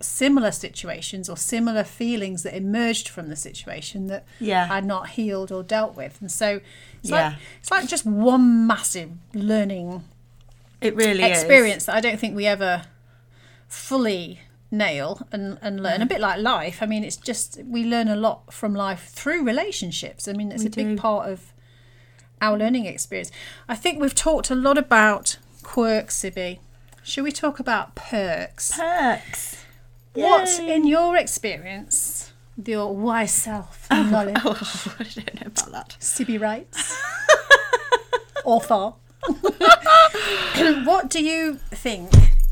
similar 0.00 0.50
situations 0.50 1.28
or 1.30 1.36
similar 1.36 1.84
feelings 1.84 2.42
that 2.42 2.54
emerged 2.54 3.08
from 3.08 3.28
the 3.28 3.36
situation 3.36 4.08
that 4.08 4.24
Yeah. 4.40 4.66
I'd 4.70 4.84
not 4.84 5.10
healed 5.10 5.50
or 5.52 5.62
dealt 5.62 5.94
with, 5.96 6.20
and 6.20 6.30
so 6.30 6.60
it's 7.00 7.10
Yeah. 7.10 7.28
like 7.28 7.36
it's 7.60 7.70
like 7.70 7.88
just 7.88 8.04
one 8.04 8.66
massive 8.66 9.10
learning 9.32 10.02
it 10.80 10.94
really 10.96 11.22
is. 11.22 11.38
experience 11.38 11.84
that 11.86 11.94
I 11.94 12.00
don't 12.00 12.18
think 12.18 12.34
we 12.36 12.44
ever 12.44 12.82
fully 13.68 14.40
nail 14.74 15.26
and, 15.32 15.58
and 15.62 15.82
learn. 15.82 15.94
A 15.94 15.98
mm-hmm. 16.00 16.08
bit 16.08 16.20
like 16.20 16.40
life. 16.40 16.82
I 16.82 16.86
mean, 16.86 17.04
it's 17.04 17.16
just 17.16 17.60
we 17.64 17.84
learn 17.84 18.08
a 18.08 18.16
lot 18.16 18.52
from 18.52 18.74
life 18.74 19.10
through 19.10 19.44
relationships. 19.44 20.28
I 20.28 20.32
mean, 20.32 20.52
it's 20.52 20.62
We 20.62 20.68
a 20.68 20.70
big 20.70 20.98
part 20.98 21.28
of 21.30 21.52
our 22.40 22.58
learning 22.58 22.86
experience. 22.86 23.30
I 23.68 23.74
think 23.74 24.00
we've 24.00 24.14
talked 24.14 24.50
a 24.50 24.54
lot 24.54 24.78
about 24.78 25.38
quirks, 25.62 26.16
Sibby. 26.16 26.60
Should 27.02 27.24
we 27.24 27.32
talk 27.32 27.58
about 27.58 27.94
perks? 27.94 28.76
Perks. 28.76 29.64
What, 30.14 30.48
Yay. 30.58 30.74
in 30.74 30.86
your 30.86 31.16
experience, 31.16 32.32
your 32.64 32.94
wise 32.94 33.34
self 33.34 33.86
and 33.90 34.08
oh, 34.08 34.10
knowledge, 34.10 34.36
Oh, 34.44 34.94
I 34.98 35.02
don't 35.02 35.34
know 35.34 35.46
about 35.46 35.72
that. 35.72 35.96
Sibby 35.98 36.38
writes, 36.38 37.02
author. 38.44 38.92
what 40.84 41.10
do 41.10 41.22
you 41.22 41.54
think, 41.70 42.10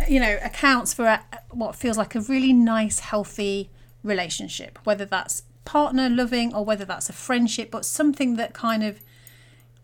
you 0.09 0.19
know, 0.19 0.39
accounts 0.43 0.93
for 0.93 1.07
a, 1.07 1.23
what 1.57 1.77
feels 1.77 1.97
like 1.97 2.15
a 2.15 2.21
really 2.21 2.53
nice, 2.53 3.01
healthy 3.01 3.71
relationship? 4.03 4.79
Whether 4.85 5.05
that's 5.05 5.43
partner 5.65 6.09
loving 6.09 6.55
or 6.55 6.65
whether 6.65 6.85
that's 6.85 7.09
a 7.09 7.13
friendship, 7.13 7.71
but 7.71 7.85
something 7.85 8.37
that 8.37 8.53
kind 8.53 8.83
of, 8.83 9.01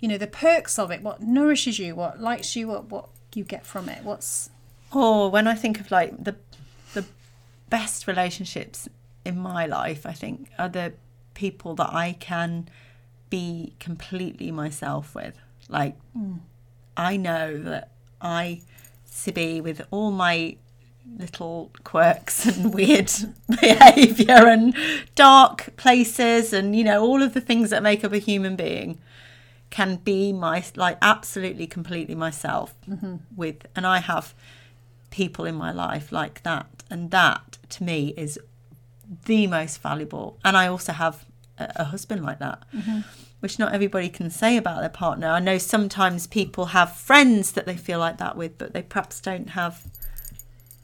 you 0.01 0.09
know, 0.09 0.19
the 0.19 0.27
perks 0.27 0.79
of 0.79 0.91
it, 0.91 1.03
what 1.03 1.23
nourishes 1.23 1.79
you, 1.79 1.95
what 1.95 2.21
lights 2.21 2.57
you 2.57 2.73
up, 2.73 2.91
what 2.91 3.09
you 3.35 3.45
get 3.45 3.65
from 3.65 3.89
it. 3.89 4.03
What's 4.05 4.51
Oh, 4.93 5.29
when 5.29 5.47
I 5.47 5.55
think 5.55 5.81
of 5.81 5.91
like 5.91 6.25
the 6.25 6.37
the 6.95 7.05
best 7.69 8.07
relationships 8.07 8.89
in 9.25 9.39
my 9.39 9.67
life, 9.67 10.07
I 10.07 10.13
think 10.13 10.51
are 10.59 10.69
the 10.69 10.95
people 11.35 11.75
that 11.77 11.93
I 11.93 12.17
can 12.19 12.69
be 13.31 13.75
completely 13.79 14.51
myself 14.51 15.15
with. 15.15 15.39
Like 15.69 15.97
hmm. 16.13 16.37
I 16.97 17.17
know 17.17 17.59
that 17.63 17.91
I 18.21 18.63
Sibby 19.05 19.61
with 19.61 19.83
all 19.91 20.11
my 20.11 20.57
little 21.17 21.71
quirks 21.85 22.47
and 22.47 22.75
weird 22.81 23.11
behavior 23.61 24.47
and 24.47 24.75
dark 25.15 25.77
places 25.77 26.53
and 26.53 26.77
you 26.77 26.85
know 26.85 27.03
all 27.03 27.23
of 27.23 27.35
the 27.35 27.41
things 27.41 27.71
that 27.71 27.83
make 27.83 28.05
up 28.05 28.13
a 28.13 28.19
human 28.19 28.57
being 28.57 28.99
can 29.71 29.97
be 29.97 30.33
my 30.33 30.63
like 30.77 30.97
absolutely 31.03 31.67
completely 31.67 32.15
myself 32.15 32.75
mm-hmm. 32.89 33.17
with 33.37 33.67
and 33.77 33.87
I 33.87 33.99
have 33.99 34.35
people 35.11 35.45
in 35.45 35.55
my 35.55 35.73
life 35.73 36.13
like 36.13 36.43
that. 36.43 36.67
And 36.91 37.11
that 37.11 37.59
to 37.71 37.85
me 37.85 38.15
is 38.17 38.39
the 39.27 39.47
most 39.47 39.81
valuable. 39.81 40.39
And 40.45 40.57
I 40.57 40.67
also 40.67 40.93
have 40.93 41.25
a, 41.59 41.73
a 41.77 41.85
husband 41.85 42.25
like 42.25 42.39
that 42.39 42.63
mm-hmm. 42.75 43.01
which 43.41 43.59
not 43.59 43.75
everybody 43.75 44.09
can 44.09 44.31
say 44.31 44.57
about 44.57 44.81
their 44.81 44.89
partner. 44.89 45.29
I 45.29 45.41
know 45.41 45.59
sometimes 45.59 46.27
people 46.27 46.67
have 46.67 46.97
friends 46.97 47.53
that 47.53 47.67
they 47.67 47.77
feel 47.77 47.99
like 47.99 48.19
that 48.19 48.37
with 48.37 48.59
but 48.59 48.73
they 48.73 48.83
perhaps 48.83 49.21
don't 49.21 49.51
have 49.51 49.85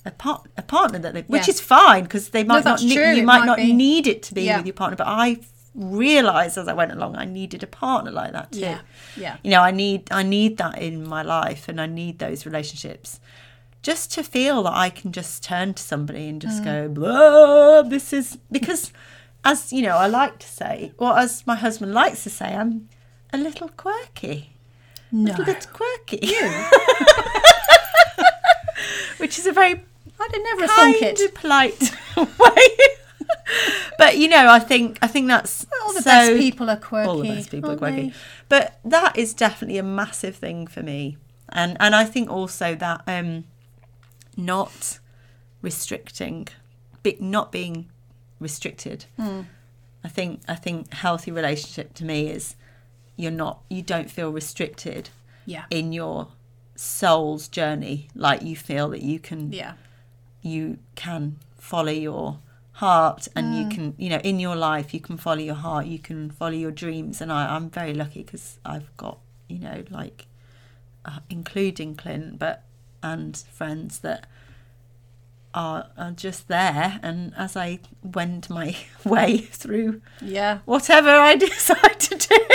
a 0.05 0.11
part 0.11 0.47
a 0.57 0.63
partner 0.63 0.99
that 0.99 1.15
they 1.15 1.23
which 1.23 1.49
is 1.49 1.61
fine 1.61 2.03
because 2.05 2.29
they 2.31 2.45
might 2.45 2.57
not 2.57 2.65
that's 2.65 2.83
need, 2.83 2.95
you 2.95 3.03
it 3.03 3.25
might 3.25 3.41
might 3.41 3.47
not 3.47 3.57
be. 3.57 3.73
need 3.73 4.07
it 4.07 4.23
to 4.25 4.35
be 4.35 4.43
Yeah. 4.43 4.59
with 4.59 4.67
your 4.67 4.75
partner 4.75 4.97
but 4.97 5.07
I 5.07 5.39
realized 5.75 6.59
as 6.59 6.69
I 6.69 6.73
went 6.73 6.93
along 6.93 7.17
I 7.17 7.25
needed 7.25 7.63
a 7.63 7.67
partner 7.67 8.11
like 8.11 8.33
that 8.33 8.53
too. 8.53 8.61
Yeah, 8.61 8.81
yeah, 9.17 9.37
you 9.43 9.51
know 9.51 9.61
i 9.61 9.71
need 9.71 10.13
i 10.13 10.23
need 10.23 10.57
that 10.59 10.79
in 10.79 11.07
my 11.07 11.23
life 11.23 11.69
and 11.69 11.81
i 11.81 11.87
need 11.87 12.19
those 12.21 12.47
relationships 12.47 13.19
just 13.83 14.13
to 14.13 14.23
feel 14.23 14.63
that 14.63 14.75
i 14.75 14.89
can 14.89 15.11
just 15.11 15.43
turn 15.43 15.75
to 15.75 15.83
somebody 15.83 16.29
and 16.29 16.41
just 16.41 16.63
mm. 16.63 16.65
go 16.65 16.89
blah 16.89 17.83
this 17.83 18.13
is 18.13 18.39
because 18.53 18.93
as 19.45 19.73
you 19.73 19.83
know 19.83 19.97
i 19.97 20.07
like 20.07 20.39
to 20.39 20.47
say 20.47 20.93
or 20.97 21.19
as 21.19 21.45
my 21.47 21.57
husband 21.57 21.93
likes 21.93 22.23
to 22.23 22.31
say 22.31 22.55
i'm 22.55 22.89
a 23.35 23.37
little 23.37 23.69
quirky. 23.69 24.51
No, 25.11 25.31
a 25.31 25.33
little 25.33 25.45
bit 25.45 25.67
quirky. 25.73 26.21
You. 26.23 26.49
which 29.19 29.39
is 29.39 29.47
a 29.47 29.53
very 29.53 29.85
I 30.21 30.29
did 30.29 30.43
never 30.43 30.67
kind 30.67 30.97
thunk 30.97 31.21
it. 31.21 31.35
polite 31.35 31.81
way 32.17 32.77
but 33.99 34.17
you 34.17 34.29
know 34.29 34.49
i 34.49 34.59
think 34.59 34.99
i 35.03 35.07
think 35.07 35.29
that's 35.29 35.67
All 35.83 35.93
the 35.93 36.01
so 36.03 36.11
best 36.11 36.37
people 36.41 36.71
are 36.71 36.77
quirky. 36.77 37.09
all 37.09 37.19
the 37.19 37.29
best 37.29 37.51
people 37.51 37.71
are 37.73 37.77
quirky. 37.77 38.09
they? 38.11 38.13
But 38.49 38.79
that 38.85 39.17
is 39.19 39.35
definitely 39.35 39.79
a 39.79 39.83
massive 39.83 40.37
thing 40.37 40.67
for 40.67 40.83
me, 40.83 41.17
and 41.49 41.77
and 41.81 41.95
I 41.95 42.05
think 42.05 42.31
also 42.31 42.75
that 42.75 43.03
um, 43.07 43.45
not 44.37 44.99
restricting, 45.63 46.49
be, 47.03 47.17
not 47.21 47.51
being 47.51 47.89
restricted, 48.39 49.07
Hmm. 49.17 49.43
I 50.05 50.09
think 50.09 50.41
I 50.47 50.55
think 50.55 50.93
healthy 50.93 51.31
relationship 51.31 51.95
to 51.95 52.05
me 52.05 52.29
is 52.29 52.55
you're 53.17 53.31
not 53.45 53.61
you 53.71 53.81
don't 53.83 54.11
feel 54.11 54.31
restricted 54.31 55.09
Yeah. 55.47 55.65
in 55.71 55.93
your 55.93 56.29
soul's 56.77 57.49
journey 57.49 58.09
like 58.15 58.43
you 58.43 58.57
feel 58.57 58.89
that 58.91 59.03
you 59.03 59.19
can 59.19 59.53
Yeah. 59.53 59.75
You 60.45 60.79
can 60.95 61.37
follow 61.59 61.91
your 61.93 62.39
heart 62.73 63.27
and 63.37 63.47
Mm. 63.55 63.59
you 63.63 63.69
can 63.77 63.95
you 63.99 64.11
know 64.11 64.19
in 64.19 64.39
your 64.41 64.57
life 64.57 64.93
you 64.93 65.01
can 65.01 65.17
follow 65.17 65.41
your 65.41 65.55
heart 65.55 65.87
you 65.87 65.99
can 65.99 66.31
follow 66.31 66.53
your 66.65 66.71
dreams 66.73 67.21
and 67.21 67.33
I, 67.33 67.55
i'm 67.55 67.71
very 67.71 67.95
lucky 67.95 68.23
because 68.25 68.59
i've 68.65 68.95
got 68.97 69.19
you 69.49 69.59
know 69.61 69.85
like 69.91 70.27
uh, 71.05 71.21
including 71.31 71.95
clint 71.95 72.39
but 72.41 72.65
and 73.03 73.37
friends 73.37 74.01
that 74.01 74.27
are, 75.55 75.87
are 75.97 76.11
just 76.11 76.49
there 76.49 76.99
and 77.03 77.33
as 77.37 77.57
i 77.57 77.79
wend 78.03 78.51
my 78.51 78.77
way 79.05 79.39
through 79.39 80.03
Yeah. 80.21 80.59
whatever 80.65 81.11
i 81.11 81.37
decide 81.47 82.01
to 82.01 82.17
do 82.17 82.35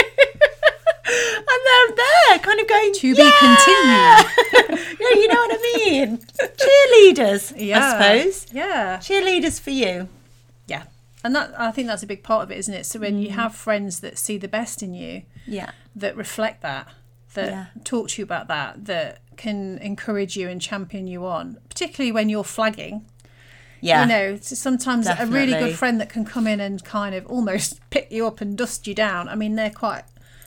and 1.11 1.59
they're 1.65 1.95
there 1.95 2.39
kind 2.39 2.59
of 2.59 2.67
going 2.67 2.91
To 2.93 3.15
be 3.15 3.21
yeah! 3.23 3.39
continued. 3.39 4.48
yeah 4.99 5.13
you 5.21 5.27
know 5.27 5.35
what 5.35 5.51
i 5.59 5.73
mean 5.77 6.17
cheerleaders 6.63 7.53
Yeah. 7.57 7.79
i 7.79 7.91
suppose 7.91 8.47
Yeah. 8.51 8.97
cheerleaders 8.97 9.59
for 9.59 9.71
you 9.71 10.07
Yeah. 10.67 10.83
And 11.23 11.35
that 11.35 11.51
I 11.59 11.71
think 11.71 11.87
that's 11.89 12.03
a 12.03 12.07
big 12.07 12.23
part 12.23 12.43
of 12.43 12.51
it, 12.51 12.57
isn't 12.59 12.73
it? 12.73 12.85
So 12.85 12.97
when 12.99 13.19
you 13.19 13.27
mm. 13.29 13.31
have 13.41 13.53
friends 13.53 13.99
that 13.99 14.17
see 14.17 14.37
the 14.37 14.47
best 14.47 14.81
in 14.81 14.93
you, 14.93 15.23
yeah 15.45 15.71
that 15.95 16.15
reflect 16.15 16.61
that, 16.61 16.87
that 17.33 17.49
Yeah. 17.49 17.65
talk 17.83 18.09
to 18.09 18.21
you 18.21 18.23
about 18.23 18.47
that, 18.47 18.85
that 18.85 19.19
can 19.35 19.77
encourage 19.79 20.37
you 20.37 20.47
and 20.47 20.61
champion 20.61 21.07
you 21.07 21.25
on, 21.25 21.57
particularly 21.67 22.11
when 22.13 22.29
you're 22.29 22.45
flagging. 22.45 23.05
yeah 23.81 24.01
You 24.03 24.07
know, 24.07 24.37
so 24.41 24.55
sometimes 24.55 25.07
a 25.07 25.25
really 25.25 25.53
good 25.63 25.75
friend 25.75 25.99
that 25.99 26.09
can 26.09 26.23
come 26.25 26.47
in 26.47 26.59
and 26.61 26.81
kind 26.85 27.13
of 27.15 27.25
almost 27.25 27.79
pick 27.89 28.07
you 28.11 28.25
up 28.25 28.39
and 28.39 28.57
dust 28.57 28.87
you 28.87 28.95
down. 28.95 29.27
I 29.27 29.35
mean, 29.35 29.55
they're 29.55 29.69
quite 29.85 30.03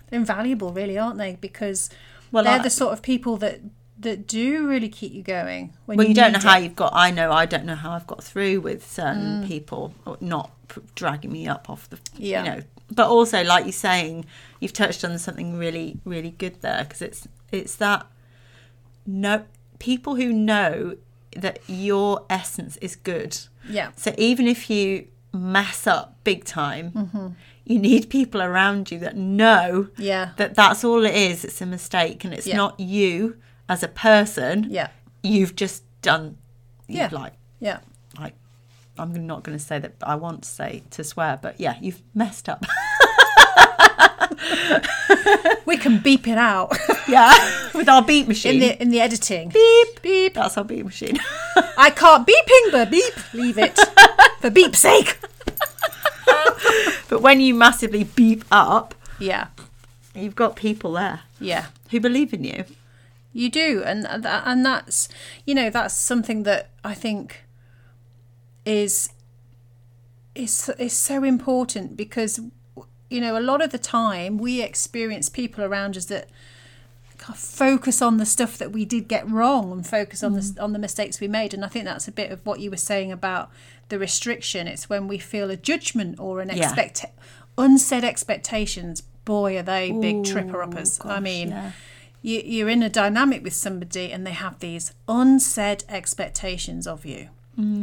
they're 0.09 0.21
invaluable, 0.21 0.73
really, 0.73 0.97
aren't 0.97 1.19
they? 1.19 1.37
Because 1.41 1.91
Well, 2.31 2.45
they're 2.45 2.61
I- 2.61 2.63
the 2.63 2.71
sort 2.71 2.93
of 2.95 3.03
people 3.03 3.37
that 3.39 3.61
that 4.03 4.27
do 4.27 4.67
really 4.69 4.89
keep 4.89 5.13
you 5.13 5.23
going. 5.23 5.73
When 5.87 5.99
well 5.99 6.07
you 6.07 6.15
don't 6.15 6.33
know 6.33 6.39
need 6.39 6.45
how 6.45 6.57
you've 6.59 6.77
got 6.77 6.93
i 6.95 7.11
know 7.11 7.31
i 7.33 7.45
don't 7.47 7.65
know 7.65 7.75
how 7.75 7.91
i've 7.93 8.07
got 8.07 8.23
through 8.23 8.61
with 8.61 8.81
certain 8.91 9.43
Mm. 9.43 9.49
people 9.49 9.95
not 10.21 10.51
dragging 10.95 11.33
me 11.33 11.47
up 11.49 11.69
off 11.71 11.89
the 11.91 11.99
Yeah. 12.17 12.45
you 12.45 12.51
know 12.51 12.61
but 12.91 13.07
also 13.09 13.43
like 13.43 13.65
you're 13.65 13.73
saying 13.91 14.25
you've 14.61 14.73
touched 14.73 15.05
on 15.05 15.19
something 15.19 15.57
really 15.59 15.99
really 16.05 16.31
good 16.43 16.61
there 16.63 16.85
because 16.85 17.03
it's 17.03 17.29
it's 17.51 17.75
that 17.77 18.07
no 19.07 19.45
people 19.79 20.17
who 20.17 20.33
know 20.33 20.97
that 21.37 21.59
your 21.67 22.25
essence 22.31 22.77
is 22.79 22.95
good 22.97 23.39
Yeah. 23.69 23.91
so 23.97 24.15
even 24.19 24.47
if 24.47 24.69
you 24.71 25.09
mess 25.33 25.87
up 25.87 26.17
big 26.25 26.45
time 26.45 27.35
you 27.65 27.79
need 27.79 28.11
people 28.11 28.43
around 28.43 28.91
you 28.91 28.99
that 28.99 29.17
know 29.17 29.89
Yeah. 29.97 30.31
that 30.37 30.55
that's 30.55 30.85
all 30.85 31.05
it 31.05 31.15
is 31.15 31.45
it's 31.45 31.61
a 31.63 31.67
mistake 31.67 32.25
and 32.25 32.35
it's 32.35 32.47
Yeah. 32.47 32.57
not 32.57 32.79
you 32.81 33.37
as 33.69 33.83
a 33.83 33.89
person 33.89 34.67
Yeah. 34.69 34.89
you've 35.23 35.55
just 35.57 35.83
done 36.03 36.37
you've 36.89 36.99
Yeah. 36.99 37.09
like 37.13 37.33
Yeah. 37.61 37.79
like 38.19 38.35
i'm 38.99 39.27
not 39.27 39.43
going 39.43 39.57
to 39.57 39.65
say 39.65 39.79
that 39.79 39.95
i 40.03 40.15
want 40.15 40.43
to 40.43 40.49
say 40.49 40.83
to 40.91 41.03
swear 41.05 41.39
but 41.41 41.59
yeah 41.61 41.77
you've 41.81 42.03
messed 42.15 42.49
up 42.49 42.65
We 45.67 45.77
can 45.79 45.99
beep 46.01 46.27
it 46.29 46.37
out 46.39 46.77
yeah 47.09 47.33
with 47.75 47.89
our 47.89 48.03
beep 48.03 48.29
machine 48.29 48.55
in 48.55 48.61
the 48.61 48.83
in 48.83 48.91
the 48.91 49.01
editing. 49.01 49.49
beep 49.49 50.03
Beep. 50.03 50.35
that's 50.35 50.59
our 50.59 50.65
beep 50.65 50.85
machine 50.85 51.19
I 51.79 51.91
can't 51.91 52.27
beeping, 52.27 52.73
but 52.73 52.91
beep. 52.91 53.15
Leave 53.35 53.59
it 53.59 53.79
for 54.41 54.51
beep's 54.51 54.79
sake. 54.81 55.19
but 57.09 57.21
when 57.23 57.41
you 57.41 57.55
massively 57.55 58.05
beep 58.05 58.45
up 58.51 58.95
Yeah. 59.19 59.47
you've 60.15 60.35
got 60.37 60.57
people 60.57 60.93
there 60.93 61.21
Yeah. 61.41 61.67
who 61.91 62.01
believe 62.01 62.35
in 62.35 62.45
you 62.45 62.65
You 63.33 63.51
do, 63.51 63.83
and 63.85 64.07
and 64.07 64.65
that's 64.65 65.09
you 65.47 65.55
know 65.55 65.71
that's 65.71 65.95
something 65.95 66.43
that 66.43 66.71
I 66.85 66.95
think 66.95 67.45
is 68.65 69.11
is 70.35 70.71
is 70.79 70.93
so 70.93 71.25
important 71.25 71.97
because 71.97 72.41
you 73.11 73.21
know 73.21 73.39
a 73.39 73.41
lot 73.41 73.63
of 73.63 73.71
the 73.71 73.79
time 73.79 74.39
we 74.39 74.63
experience 74.63 75.29
people 75.29 75.65
around 75.65 75.97
us 75.97 76.07
that 76.07 76.29
focus 77.35 78.03
on 78.03 78.17
the 78.17 78.27
stuff 78.27 78.59
that 78.59 78.73
we 78.73 78.85
did 78.85 79.07
get 79.07 79.29
wrong 79.31 79.71
and 79.71 79.87
focus 79.87 80.23
on 80.23 80.33
the 80.33 80.41
mm. 80.41 80.63
on 80.63 80.73
the 80.73 80.79
mistakes 80.79 81.21
we 81.21 81.29
made, 81.29 81.55
and 81.55 81.65
I 81.65 81.69
think 81.69 81.85
that's 81.85 82.09
a 82.09 82.13
bit 82.13 82.31
of 82.31 82.45
what 82.45 82.61
you 82.61 82.71
were 82.71 82.77
saying 82.77 83.13
about 83.13 83.51
the 83.89 83.99
restriction. 83.99 84.67
It's 84.67 84.89
when 84.89 85.09
we 85.09 85.19
feel 85.19 85.51
a 85.51 85.57
judgment 85.57 86.19
or 86.19 86.41
an 86.41 86.51
Yeah. 86.51 86.67
expect 86.67 87.05
unsaid 87.57 88.05
expectations. 88.05 89.03
Boy, 89.25 89.57
are 89.57 89.63
they 89.63 89.93
big 89.93 90.25
tripper 90.25 90.63
uppers! 90.63 91.01
I 91.05 91.21
mean 91.21 91.51
yeah. 91.51 91.73
You, 92.23 92.41
you're 92.45 92.69
in 92.69 92.83
a 92.83 92.89
dynamic 92.89 93.43
with 93.43 93.53
somebody 93.53 94.13
and 94.13 94.27
they 94.27 94.33
have 94.33 94.59
these 94.61 94.95
unsaid 95.09 95.85
expectations 95.89 96.87
of 96.87 97.05
you. 97.05 97.29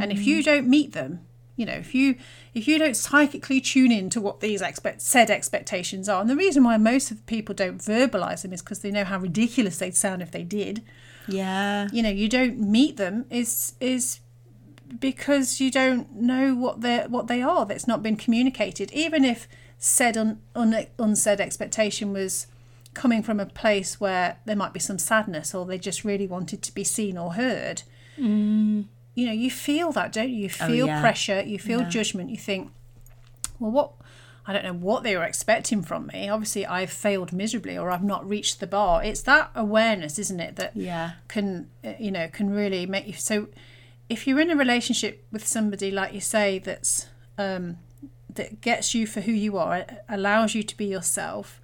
And 0.02 0.12
if 0.12 0.25
you 0.25 0.41
mm. 0.41 0.45
don't 0.45 0.67
meet 0.67 0.93
them 0.93 1.28
you 1.60 1.65
know 1.65 1.73
if 1.73 1.93
you 1.93 2.15
if 2.54 2.69
you 2.69 2.80
don't 2.80 2.95
psychically 2.95 3.60
tune 3.60 3.91
in 3.91 4.10
to 4.10 4.21
what 4.21 4.39
these 4.39 4.62
expect 4.62 5.02
said 5.02 5.30
expectations 5.30 6.08
are 6.08 6.21
and 6.21 6.30
the 6.30 6.36
reason 6.36 6.63
why 6.63 6.78
most 6.78 7.12
of 7.12 7.23
people 7.25 7.54
don't 7.54 7.80
verbalize 7.80 8.43
them 8.43 8.54
is 8.54 8.62
because 8.62 8.80
they 8.80 8.89
know 8.89 9.04
how 9.04 9.19
ridiculous 9.19 9.78
they'd 9.78 9.95
sound 9.95 10.21
if 10.21 10.32
they 10.32 10.43
did. 10.43 10.82
Yeah. 11.28 11.89
You 11.91 12.02
know 12.02 12.10
you 12.10 12.30
don't 12.30 12.60
meet 12.60 12.95
them 12.95 13.25
is 13.30 13.73
is 13.82 14.21
because 14.99 15.60
you 15.60 15.69
don't 15.69 16.15
know 16.15 16.56
what 16.56 16.80
they 16.80 16.99
what 17.10 17.28
they 17.28 17.41
are 17.41 17.65
that's 17.65 17.88
not 17.88 18.02
been 18.02 18.15
communicated. 18.15 18.89
Even 18.93 19.25
if 19.25 19.45
said 19.78 20.17
un, 20.17 20.39
un, 20.56 20.88
unsaid 20.97 21.41
expectation 21.41 22.13
was 22.13 22.47
coming 22.93 23.21
from 23.23 23.39
a 23.39 23.45
place 23.45 23.99
where 23.99 24.38
there 24.45 24.56
might 24.56 24.73
be 24.73 24.80
some 24.80 24.97
sadness 24.99 25.54
or 25.56 25.65
they 25.65 25.78
just 25.78 26.04
really 26.04 26.28
wanted 26.28 26.62
to 26.63 26.73
be 26.73 26.84
seen 26.84 27.17
or 27.17 27.34
heard 27.34 27.84
you 28.17 29.25
know 29.25 29.32
you 29.32 29.49
feel 29.49 29.91
that 29.93 30.12
don't 30.12 30.30
you 30.30 30.43
you 30.43 30.49
feel 30.49 30.86
Oh, 30.86 30.88
yeah. 30.88 30.99
pressure 31.02 31.41
you 31.41 31.58
feel 31.60 31.82
Yeah. 31.82 31.89
judgment 31.89 32.30
you 32.30 32.38
think 32.38 32.71
well 33.60 33.71
what 33.71 33.91
I 34.47 34.54
don't 34.54 34.63
know 34.63 34.73
what 34.73 35.04
they 35.04 35.15
were 35.15 35.25
expecting 35.25 35.84
from 35.84 36.08
me. 36.08 36.28
Obviously, 36.28 36.65
I've 36.65 36.89
failed 36.89 37.32
miserably 37.32 37.78
or 37.78 37.91
I've 37.91 38.04
not 38.04 38.28
reached 38.28 38.60
the 38.60 38.65
bar. 38.65 39.04
It's 39.04 39.21
that 39.23 39.52
awareness, 39.54 40.17
isn't 40.17 40.39
it, 40.39 40.56
that 40.56 40.71
yeah 40.75 41.12
can 41.28 41.69
uh, 41.86 41.93
you 41.99 42.10
know 42.10 42.28
can 42.30 42.49
really 42.49 42.86
make 42.88 43.06
you 43.06 43.13
so 43.13 43.47
if 44.10 44.25
you're 44.25 44.39
in 44.39 44.49
a 44.49 44.56
relationship 44.56 45.23
with 45.32 45.45
somebody 45.47 45.91
like 45.91 46.13
you 46.13 46.21
say 46.21 46.58
that's 46.58 47.08
um 47.38 47.78
that 48.34 48.62
gets 48.62 48.95
you 48.95 49.06
for 49.06 49.21
who 49.21 49.32
you 49.32 49.56
are 49.58 49.86
allows 50.08 50.56
you 50.56 50.63
to 50.63 50.75
be 50.75 50.86
yourself 50.86 51.59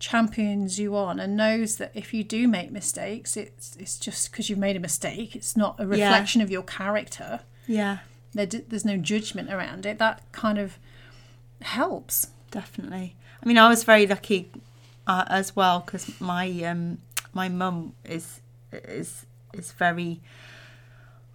champions 0.00 0.78
you 0.80 0.96
on 0.96 1.20
and 1.20 1.36
knows 1.36 1.76
that 1.76 1.92
if 1.94 2.12
you 2.12 2.24
do 2.24 2.48
make 2.48 2.72
mistakes 2.72 3.36
it's 3.36 3.76
it's 3.76 3.98
just 3.98 4.30
because 4.30 4.48
you've 4.50 4.58
made 4.58 4.74
a 4.74 4.80
mistake 4.80 5.36
it's 5.36 5.56
not 5.56 5.78
a 5.78 5.82
Yeah. 5.84 5.88
reflection 6.08 6.40
of 6.40 6.50
your 6.50 6.62
character 6.62 7.40
yeah 7.66 7.98
there, 8.32 8.46
there's 8.46 8.84
no 8.84 8.96
judgment 8.96 9.52
around 9.52 9.84
it 9.86 9.98
that 9.98 10.22
kind 10.32 10.58
of 10.58 10.78
helps 11.62 12.28
definitely. 12.50 13.14
I 13.42 13.46
mean, 13.46 13.58
I 13.58 13.68
was 13.68 13.84
very 13.84 14.06
lucky 14.06 14.50
uh, 15.06 15.24
as 15.28 15.54
well 15.56 15.80
because 15.80 16.20
my 16.20 16.48
um, 16.64 16.98
my 17.32 17.48
mum 17.48 17.94
is 18.04 18.40
is 18.72 19.24
is 19.54 19.72
very. 19.72 20.20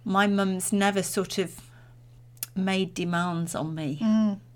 My 0.04 0.26
mum's 0.28 0.72
never 0.72 1.02
sort 1.02 1.38
of 1.38 1.60
made 2.54 2.94
demands 2.94 3.54
on 3.54 3.74
me. 3.74 3.98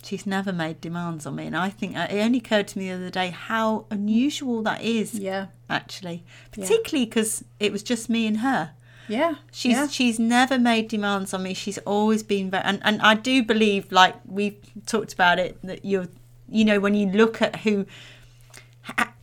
She's 0.02 0.26
never 0.26 0.52
made 0.52 0.80
demands 0.80 1.26
on 1.26 1.36
me, 1.36 1.46
and 1.46 1.56
I 1.56 1.70
think 1.70 1.96
uh, 1.96 2.06
it 2.10 2.20
only 2.20 2.38
occurred 2.38 2.68
to 2.68 2.78
me 2.78 2.88
the 2.88 2.96
other 2.96 3.10
day 3.10 3.30
how 3.30 3.86
unusual 3.90 4.62
that 4.62 4.82
is. 4.82 5.14
yeah 5.14 5.46
Actually, 5.68 6.24
particularly 6.50 7.04
because 7.06 7.44
it 7.60 7.70
was 7.70 7.82
just 7.82 8.08
me 8.08 8.26
and 8.26 8.38
her. 8.38 8.72
yeah 9.08 9.34
She's 9.52 9.72
yeah. 9.72 9.86
she's 9.88 10.18
never 10.18 10.58
made 10.58 10.88
demands 10.88 11.32
on 11.34 11.42
me. 11.44 11.54
She's 11.54 11.78
always 11.78 12.22
been 12.22 12.50
very 12.50 12.64
and, 12.64 12.80
and 12.82 13.00
I 13.02 13.14
do 13.14 13.42
believe 13.42 13.92
like 13.92 14.16
we've 14.26 14.58
talked 14.86 15.12
about 15.12 15.38
it 15.38 15.58
that 15.62 15.84
you're 15.84 16.08
you 16.48 16.64
know 16.64 16.80
when 16.80 16.94
you 16.94 17.06
look 17.10 17.40
at 17.40 17.56
who 17.60 17.86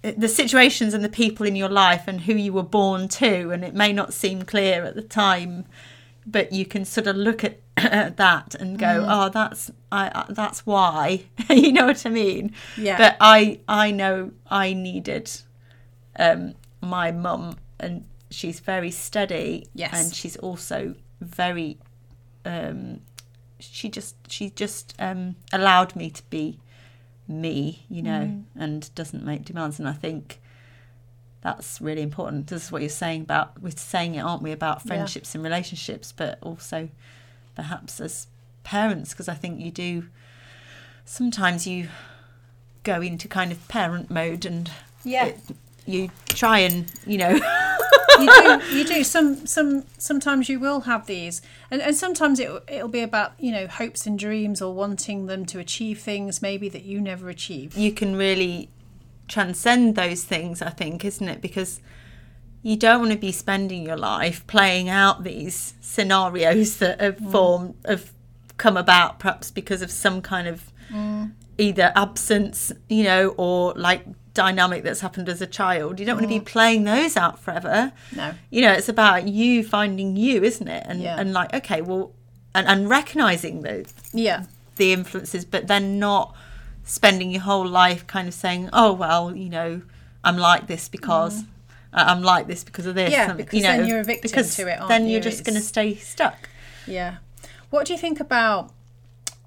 the 0.02 0.30
situations 0.30 0.94
and 0.94 1.04
the 1.04 1.10
people 1.10 1.46
in 1.46 1.56
your 1.56 1.70
life 1.70 2.04
and 2.08 2.22
who 2.22 2.34
you 2.34 2.54
were 2.54 2.63
born 2.63 3.08
to 3.10 3.52
and 3.52 3.66
it 3.66 3.74
may 3.74 3.92
not 3.92 4.13
seem 4.13 4.44
clear 4.44 4.86
at 4.86 4.96
the 4.96 5.02
time 5.02 5.66
but 6.26 6.54
you 6.54 6.66
can 6.66 6.86
sort 6.86 7.08
of 7.08 7.16
look 7.16 7.44
at 7.44 7.60
that 8.18 8.56
and 8.56 8.78
go 8.80 8.86
Mm. 8.88 9.08
oh 9.10 9.30
that's 9.30 9.72
I, 9.92 10.26
that's 10.30 10.66
why 10.66 11.24
you 11.50 11.72
know 11.72 11.86
what 11.86 12.06
I 12.06 12.10
mean 12.10 12.54
Yeah. 12.78 12.98
but 12.98 13.18
I 13.22 13.60
I 13.68 13.92
know 13.92 14.32
I 14.50 14.74
needed 14.74 15.30
um, 16.20 16.56
my 16.82 17.12
mum, 17.12 17.58
and 17.80 18.06
she's 18.32 18.60
very 18.60 18.90
steady. 18.92 19.68
Yes. 19.76 19.92
and 19.94 20.13
she's 20.16 20.36
also 20.38 20.96
very. 21.22 21.78
Um, 22.46 23.02
she 23.60 23.90
just 23.90 24.16
she 24.32 24.50
just 24.50 24.96
um, 25.00 25.36
allowed 25.54 25.96
me 25.96 26.10
to 26.10 26.24
be 26.30 26.60
me, 27.28 27.86
you 27.90 28.02
know, 28.02 28.22
Mm. 28.32 28.44
and 28.56 28.96
doesn't 28.96 29.24
make 29.24 29.46
demands. 29.46 29.80
And 29.80 29.88
I 29.88 29.94
think 29.94 30.40
that's 31.42 31.80
really 31.82 32.02
important. 32.02 32.48
This 32.48 32.66
is 32.66 32.72
what 32.72 32.82
you're 32.82 32.90
saying 32.90 33.22
about 33.22 33.62
we're 33.62 33.72
saying 33.72 34.16
it, 34.16 34.22
aren't 34.22 34.42
we, 34.42 34.52
about 34.52 34.82
Yeah. 34.84 34.88
friendships 34.88 35.36
and 35.36 35.44
relationships, 35.44 36.12
but 36.12 36.40
also 36.42 36.90
perhaps 37.58 38.00
as 38.00 38.28
parents, 38.63 39.10
because 39.12 39.28
I 39.28 39.34
think 39.34 39.60
you 39.60 39.72
do 39.72 40.06
sometimes 41.06 41.65
you 41.67 41.88
go 42.84 43.02
into 43.02 43.28
kind 43.28 43.52
of 43.52 43.67
parent 43.67 44.10
mode 44.10 44.46
and 44.46 44.70
Yeah. 45.04 45.26
it- 45.28 45.39
you 45.86 46.10
try 46.28 46.60
and 46.60 46.86
you 47.06 47.17
know. 47.17 47.39
You 48.20 48.26
do 48.41 48.78
you 48.78 48.84
do. 48.84 49.04
Some 49.04 49.46
some 49.46 49.84
sometimes 49.98 50.50
you 50.50 50.60
will 50.60 50.82
have 50.82 51.06
these. 51.06 51.41
And, 51.72 51.82
and 51.82 51.96
sometimes 51.96 52.39
it, 52.39 52.50
it'll 52.67 52.88
be 52.89 53.02
about 53.02 53.34
you 53.39 53.52
know 53.52 53.67
hopes 53.67 54.06
and 54.08 54.17
dreams 54.20 54.62
or 54.62 54.74
wanting 54.74 55.28
them 55.28 55.46
to 55.48 55.60
achieve 55.60 56.00
things 56.00 56.41
maybe 56.41 56.67
that 56.70 56.84
you 56.84 57.00
never 57.00 57.30
achieved. 57.30 57.78
You 57.78 57.91
can 57.91 58.15
really 58.15 58.70
transcend 59.28 59.96
those 59.96 60.24
things 60.24 60.62
i 60.62 60.70
think 60.70 61.04
isn't 61.04 61.28
it? 61.28 61.41
Because 61.41 61.80
you 62.63 62.76
don't 62.76 63.00
want 63.00 63.12
to 63.12 63.17
be 63.17 63.32
spending 63.32 63.84
your 63.84 63.98
life 63.98 64.46
playing 64.48 64.89
out 64.89 65.24
these 65.24 65.74
scenarios 65.82 66.78
that 66.78 67.00
have 67.00 67.17
mm. 67.17 67.32
formed 67.32 67.76
have 67.86 68.12
come 68.58 68.76
about 68.76 69.20
perhaps 69.20 69.52
because 69.52 69.82
of 69.82 69.91
some 69.91 70.22
kind 70.22 70.48
of 70.48 70.72
mm. 70.89 71.32
either 71.58 71.91
absence 71.96 72.72
you 72.89 73.04
know 73.04 73.30
or 73.38 73.74
like 73.76 74.06
dynamic 74.34 74.84
that's 74.84 75.00
happened 75.00 75.28
as 75.28 75.41
a 75.41 75.48
child. 75.48 76.00
You 76.00 76.06
don't 76.06 76.17
want 76.17 76.26
to 76.26 76.28
be 76.28 76.39
mm. 76.39 76.46
playing 76.46 76.84
those 76.84 77.17
out 77.17 77.39
forever. 77.39 77.91
No. 78.15 78.34
You 78.50 78.62
know 78.62 78.74
it's 78.74 78.89
about 78.89 79.28
you 79.28 79.63
finding 79.63 80.15
you 80.15 80.43
isn't 80.43 80.67
it? 80.67 80.84
And 80.88 81.02
Yeah. 81.02 81.20
and 81.20 81.34
like 81.34 81.54
okay 81.54 81.82
well 81.82 82.13
and, 82.54 82.67
and 82.67 82.89
recognizing 82.89 83.62
those 83.62 83.93
yeah. 84.13 84.43
the 84.78 84.93
influences, 84.93 85.46
but 85.46 85.67
then 85.67 86.00
not 86.00 86.36
spending 86.84 87.30
your 87.32 87.41
whole 87.41 87.67
life 87.67 88.08
kind 88.08 88.28
of 88.28 88.34
saying, 88.34 88.70
"Oh 88.74 88.93
well, 88.93 89.36
you 89.36 89.50
know, 89.50 89.82
I'm 90.24 90.38
like 90.38 90.67
this 90.67 90.89
because 90.89 91.41
I- 91.41 91.46
Uh, 91.93 92.06
I'm 92.08 92.21
like 92.21 92.47
this 92.47 92.63
because 92.63 92.86
of 92.86 92.95
this." 92.95 93.12
Yeah, 93.12 93.32
um, 93.32 93.38
because 93.38 93.54
you 93.54 93.63
know, 93.63 93.78
then 93.78 93.88
you're 93.88 94.00
a 94.00 94.04
victim 94.04 94.30
because 94.30 94.56
to 94.56 94.67
it, 94.67 94.80
aren't 94.80 94.89
then 94.89 95.06
you? 95.06 95.13
you're 95.13 95.21
just 95.21 95.43
going 95.43 95.56
to 95.56 95.62
stay 95.62 95.95
stuck. 95.95 96.50
yeah 96.86 97.17
what 97.69 97.86
do 97.86 97.93
you 97.93 98.00
think 98.00 98.19
about 98.19 98.71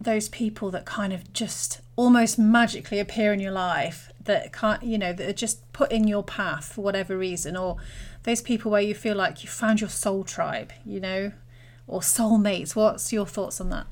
those 0.01 0.29
people 0.29 0.71
that 0.71 0.85
kind 0.85 1.13
of 1.13 1.33
just 1.33 1.81
almost 1.97 2.39
magically 2.39 2.99
appear 2.99 3.33
in 3.33 3.41
your 3.41 3.53
life 3.53 4.13
that 4.25 4.53
can't 4.53 4.83
you 4.83 4.99
know 4.99 5.13
that 5.13 5.29
are 5.29 5.33
just 5.33 5.71
put 5.73 5.91
in 5.91 6.07
your 6.07 6.23
path 6.23 6.73
for 6.75 6.83
whatever 6.83 7.17
reason 7.17 7.57
or 7.57 7.77
those 8.25 8.43
people 8.43 8.71
where 8.71 8.83
you 8.83 8.95
feel 8.95 9.17
like 9.17 9.43
you 9.43 9.49
found 9.49 9.81
your 9.81 9.91
soul 9.91 10.23
tribe 10.25 10.73
you 10.85 11.01
know 11.01 11.33
or 11.87 12.01
soulmates 12.01 12.77
what's 12.77 13.13
your 13.13 13.27
thoughts 13.27 13.61
on 13.61 13.71
that 13.71 13.87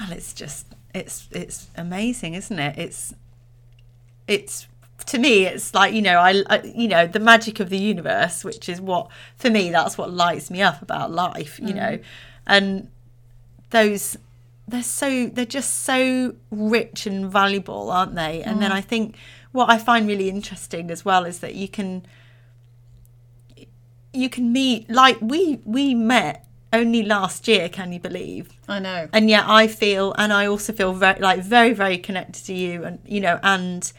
Well, 0.00 0.12
it's 0.12 0.32
just 0.32 0.66
it's 0.94 1.28
it's 1.32 1.68
amazing, 1.76 2.34
isn't 2.34 2.58
it? 2.58 2.78
It's 2.78 3.14
it's 4.26 4.66
to 5.06 5.18
me 5.18 5.46
it's 5.46 5.74
like 5.74 5.92
you 5.92 6.02
know 6.02 6.18
I, 6.18 6.42
I 6.48 6.62
you 6.62 6.88
know 6.88 7.06
the 7.06 7.20
magic 7.20 7.60
of 7.60 7.68
the 7.68 7.78
universe 7.78 8.44
which 8.44 8.68
is 8.68 8.80
what 8.80 9.08
for 9.36 9.50
me 9.50 9.70
that's 9.70 9.98
what 9.98 10.12
lights 10.12 10.50
me 10.50 10.62
up 10.62 10.82
about 10.82 11.10
life 11.10 11.58
you 11.60 11.74
know. 11.74 11.98
Mm. 11.98 12.02
And 12.46 12.88
those 13.70 14.16
they're 14.68 14.82
so 14.82 15.26
they're 15.26 15.44
just 15.44 15.82
so 15.84 16.34
rich 16.50 17.06
and 17.06 17.30
valuable 17.30 17.90
aren't 17.90 18.14
they? 18.14 18.42
And 18.42 18.62
then 18.62 18.70
mm. 18.70 18.74
i 18.74 18.80
think 18.80 19.16
what 19.52 19.70
i 19.70 19.78
find 19.78 20.06
really 20.06 20.28
interesting 20.28 20.90
as 20.90 21.04
well 21.04 21.24
is 21.24 21.40
that 21.40 21.54
you 21.54 21.68
can 21.68 22.06
you 24.12 24.30
can 24.30 24.52
meet 24.52 24.88
like 24.88 25.18
we 25.20 25.60
we 25.64 25.94
met 25.94 26.46
only 26.74 27.02
last 27.02 27.46
year 27.46 27.68
can 27.68 27.92
you 27.92 28.00
believe? 28.00 28.50
I 28.68 28.80
know. 28.80 29.08
And 29.12 29.30
yet 29.30 29.44
I 29.46 29.68
feel, 29.68 30.12
and 30.18 30.32
I 30.32 30.46
also 30.46 30.72
feel 30.72 30.92
very, 30.92 31.20
like 31.20 31.40
very, 31.40 31.72
very 31.72 31.98
connected 31.98 32.44
to 32.46 32.52
you, 32.52 32.84
and 32.84 32.98
you 33.06 33.20
know, 33.20 33.38
and 33.42 33.90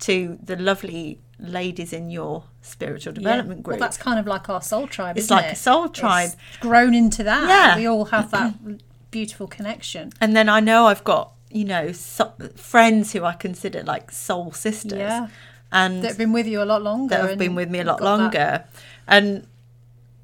to 0.00 0.38
the 0.42 0.56
lovely 0.56 1.20
ladies 1.38 1.92
in 1.92 2.10
your 2.10 2.44
spiritual 2.62 3.12
development 3.12 3.58
Yeah. 3.60 3.62
group. 3.62 3.78
Well, 3.80 3.86
that's 3.88 3.96
kind 3.96 4.18
of 4.18 4.26
like 4.26 4.48
our 4.48 4.60
soul 4.62 4.86
tribe. 4.86 5.16
It's 5.18 5.30
like 5.30 5.52
a 5.52 5.56
soul 5.56 5.88
tribe. 5.88 6.30
It's 6.32 6.56
grown 6.58 6.94
into 6.94 7.22
that. 7.24 7.48
Yeah. 7.48 7.76
we 7.76 7.86
all 7.86 8.06
have 8.06 8.30
that 8.32 8.54
beautiful 9.10 9.46
connection. 9.46 10.12
and 10.20 10.36
then 10.36 10.48
I 10.48 10.60
know 10.60 10.86
I've 10.86 11.04
got 11.04 11.32
you 11.52 11.64
know 11.64 11.90
so, 11.92 12.32
friends 12.56 13.12
who 13.12 13.24
I 13.24 13.32
consider 13.32 13.82
like 13.82 14.10
soul 14.12 14.52
sisters, 14.52 14.98
Yeah. 14.98 15.28
and 15.72 16.02
That 16.02 16.08
have 16.08 16.18
been 16.18 16.32
with 16.32 16.46
you 16.46 16.62
a 16.62 16.68
lot 16.72 16.82
longer. 16.82 17.16
that 17.16 17.28
have 17.30 17.38
been 17.38 17.54
with 17.56 17.68
me 17.70 17.80
a 17.80 17.84
lot 17.84 17.98
got 17.98 18.04
that- 18.04 18.22
longer, 18.22 18.64
and 19.08 19.46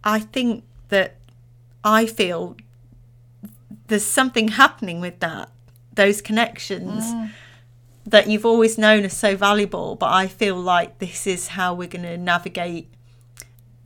I 0.05 0.21
think 0.21 0.63
that 0.89 1.17
I 1.83 2.07
feel 2.07 2.57
there's 3.89 4.05
something 4.05 4.49
happening 4.49 5.01
with 5.01 5.19
that 5.21 5.49
those 5.95 6.21
connections 6.21 7.05
Mm. 7.07 7.31
That 8.07 8.29
you've 8.29 8.47
always 8.47 8.79
known 8.79 9.05
are 9.05 9.09
so 9.09 9.37
valuable 9.37 9.95
but 9.97 10.11
i 10.13 10.27
feel 10.27 10.57
like 10.57 10.99
this 10.99 11.27
is 11.27 11.49
how 11.49 11.75
we're 11.75 11.89
going 11.89 12.05
to 12.05 12.17
navigate 12.17 12.89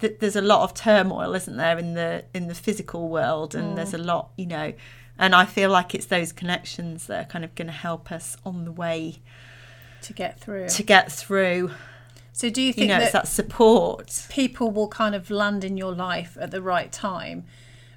th- 0.00 0.16
there's 0.20 0.37
a 0.37 0.42
lot 0.42 0.62
of 0.62 0.74
turmoil 0.74 1.35
isn't 1.35 1.56
there 1.56 1.78
in 1.78 1.94
the 1.94 2.24
in 2.35 2.46
the 2.48 2.54
physical 2.54 3.09
world 3.09 3.54
and 3.54 3.76
there's 3.78 3.94
a 3.94 3.98
Mm. 3.98 4.04
lot 4.06 4.30
you 4.37 4.46
know 4.46 4.72
and 5.18 5.35
i 5.35 5.44
feel 5.44 5.70
like 5.70 5.94
it's 5.94 6.06
those 6.06 6.33
connections 6.33 7.06
that 7.06 7.26
are 7.26 7.28
kind 7.28 7.44
of 7.44 7.54
going 7.54 7.66
to 7.68 7.72
help 7.72 8.12
us 8.12 8.37
on 8.44 8.64
the 8.64 8.72
way 8.72 9.16
to 10.02 10.12
get 10.12 10.38
through. 10.40 10.68
to 10.68 10.83
get 10.83 11.11
through 11.12 11.70
so, 12.33 12.48
do 12.48 12.62
you 12.62 12.68
you 12.68 12.72
think 12.72 12.88
know 12.88 12.94
that, 12.98 13.02
it's 13.02 13.12
that 13.12 13.28
support 13.28 14.26
people 14.30 14.70
will 14.70 14.88
kind 14.88 15.14
of 15.14 15.30
land 15.30 15.62
in 15.62 15.76
your 15.76 15.92
life 15.94 16.38
at 16.40 16.50
the 16.50 16.62
right 16.62 16.90
time, 16.90 17.44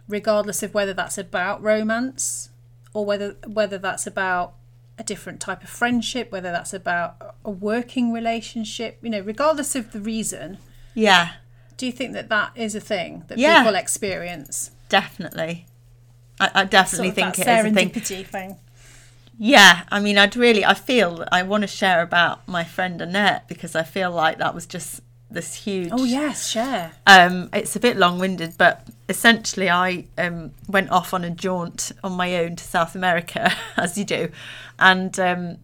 regardless 0.09 0.63
of 0.63 0.73
whether 0.73 0.93
that's 0.93 1.17
about 1.17 1.61
romance 1.63 2.49
or 2.93 3.05
whether 3.05 3.37
whether 3.47 3.77
that's 3.77 4.05
about 4.05 4.55
a 4.97 5.03
different 5.03 5.39
type 5.39 5.63
of 5.63 5.69
friendship, 5.69 6.31
whether 6.31 6.51
that's 6.51 6.73
about 6.73 7.35
a 7.43 7.49
working 7.51 8.11
relationship? 8.13 8.99
You 9.01 9.09
know, 9.09 9.19
regardless 9.21 9.75
of 9.75 9.91
the 9.91 9.99
reason, 9.99 10.57
yeah 10.93 11.33
do 11.75 11.87
you 11.87 11.91
think 11.91 12.13
that 12.13 12.29
that 12.29 12.51
is 12.55 12.75
a 12.75 12.79
thing 12.79 13.23
that 13.27 13.37
Yeah. 13.39 13.59
people 13.63 13.75
experience? 13.75 14.69
definitely 14.89 15.65
I, 16.39 16.49
I 16.53 16.63
definitely 16.65 17.07
Sort 17.09 17.17
of 17.17 17.35
think 17.35 17.45
that 17.45 17.47
it 17.47 17.65
is 17.65 17.71
a 17.71 17.73
thing. 17.73 17.89
serendipity 17.89 18.25
thing. 18.27 18.57
Yeah, 19.39 19.83
I 19.91 19.99
mean, 19.99 20.17
I'd 20.19 20.35
really, 20.35 20.63
I 20.63 20.73
feel 20.75 21.25
I 21.31 21.41
want 21.43 21.61
to 21.61 21.67
share 21.67 22.01
about 22.03 22.47
my 22.47 22.63
friend 22.63 23.01
Annette 23.01 23.47
because 23.47 23.75
I 23.75 23.81
feel 23.83 24.11
like 24.11 24.37
that 24.37 24.53
was 24.53 24.65
just 24.67 25.01
this 25.31 25.55
huge. 25.55 25.89
Oh 25.91 26.03
yes, 26.03 26.47
share. 26.49 26.91
Um, 27.07 27.49
it's 27.53 27.75
a 27.75 27.79
bit 27.79 27.97
long-winded, 27.97 28.55
but 28.57 28.87
essentially, 29.09 29.69
I 29.69 30.05
um, 30.17 30.51
went 30.67 30.89
off 30.89 31.13
on 31.13 31.23
a 31.23 31.29
jaunt 31.29 31.91
on 32.03 32.13
my 32.13 32.37
own 32.37 32.55
to 32.55 32.63
South 32.63 32.95
America, 32.95 33.51
as 33.77 33.97
you 33.97 34.05
do, 34.05 34.29
and 34.79 35.17
um, 35.19 35.57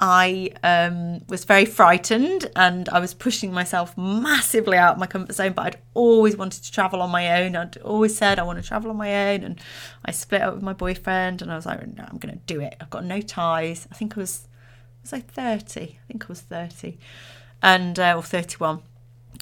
I 0.00 0.50
um, 0.64 1.22
was 1.28 1.44
very 1.44 1.64
frightened, 1.64 2.50
and 2.56 2.88
I 2.88 2.98
was 2.98 3.14
pushing 3.14 3.52
myself 3.52 3.96
massively 3.96 4.76
out 4.76 4.94
of 4.94 4.98
my 4.98 5.06
comfort 5.06 5.34
zone. 5.34 5.52
But 5.52 5.66
I'd 5.66 5.78
always 5.94 6.36
wanted 6.36 6.64
to 6.64 6.72
travel 6.72 7.00
on 7.02 7.10
my 7.10 7.42
own. 7.42 7.56
I'd 7.56 7.78
always 7.78 8.16
said 8.16 8.38
I 8.38 8.42
want 8.42 8.60
to 8.60 8.66
travel 8.66 8.90
on 8.90 8.96
my 8.96 9.32
own, 9.32 9.44
and 9.44 9.60
I 10.04 10.10
split 10.10 10.42
up 10.42 10.54
with 10.54 10.62
my 10.62 10.72
boyfriend, 10.72 11.40
and 11.40 11.52
I 11.52 11.56
was 11.56 11.66
like, 11.66 11.80
no, 11.96 12.04
I'm 12.08 12.18
going 12.18 12.34
to 12.34 12.40
do 12.46 12.60
it. 12.60 12.76
I've 12.80 12.90
got 12.90 13.04
no 13.04 13.20
ties. 13.20 13.86
I 13.90 13.94
think 13.94 14.16
I 14.16 14.20
was 14.20 14.48
was 15.02 15.12
I 15.12 15.20
30? 15.20 15.80
I 15.80 15.98
think 16.06 16.24
I 16.24 16.28
was 16.28 16.40
30, 16.40 16.98
and 17.62 17.98
uh, 17.98 18.14
or 18.16 18.22
31 18.22 18.82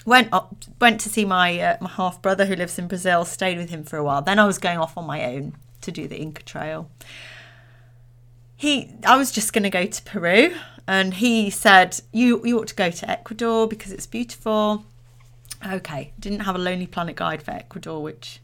went 0.04 0.32
up 0.32 0.54
went 0.80 1.00
to 1.00 1.08
see 1.08 1.24
my 1.24 1.58
uh, 1.60 1.76
my 1.80 1.90
half 1.90 2.20
brother 2.22 2.46
who 2.46 2.56
lives 2.56 2.78
in 2.78 2.88
Brazil 2.88 3.24
stayed 3.24 3.58
with 3.58 3.70
him 3.70 3.84
for 3.84 3.96
a 3.96 4.04
while. 4.04 4.22
Then 4.22 4.38
I 4.38 4.46
was 4.46 4.58
going 4.58 4.78
off 4.78 4.96
on 4.96 5.06
my 5.06 5.24
own 5.24 5.54
to 5.82 5.90
do 5.90 6.06
the 6.08 6.18
Inca 6.18 6.42
Trail 6.42 6.90
he 8.60 8.90
I 9.06 9.16
was 9.16 9.32
just 9.32 9.54
going 9.54 9.62
to 9.62 9.70
go 9.70 9.86
to 9.86 10.02
Peru 10.02 10.54
and 10.86 11.14
he 11.14 11.48
said 11.48 11.98
you 12.12 12.44
you 12.44 12.58
ought 12.58 12.68
to 12.68 12.74
go 12.74 12.90
to 12.90 13.10
Ecuador 13.10 13.66
because 13.66 13.90
it's 13.90 14.06
beautiful. 14.06 14.84
Okay 15.66 16.12
didn't 16.20 16.40
have 16.40 16.56
a 16.56 16.58
lonely 16.58 16.86
planet 16.86 17.16
guide 17.16 17.42
for 17.42 17.52
Ecuador 17.52 18.02
which 18.02 18.40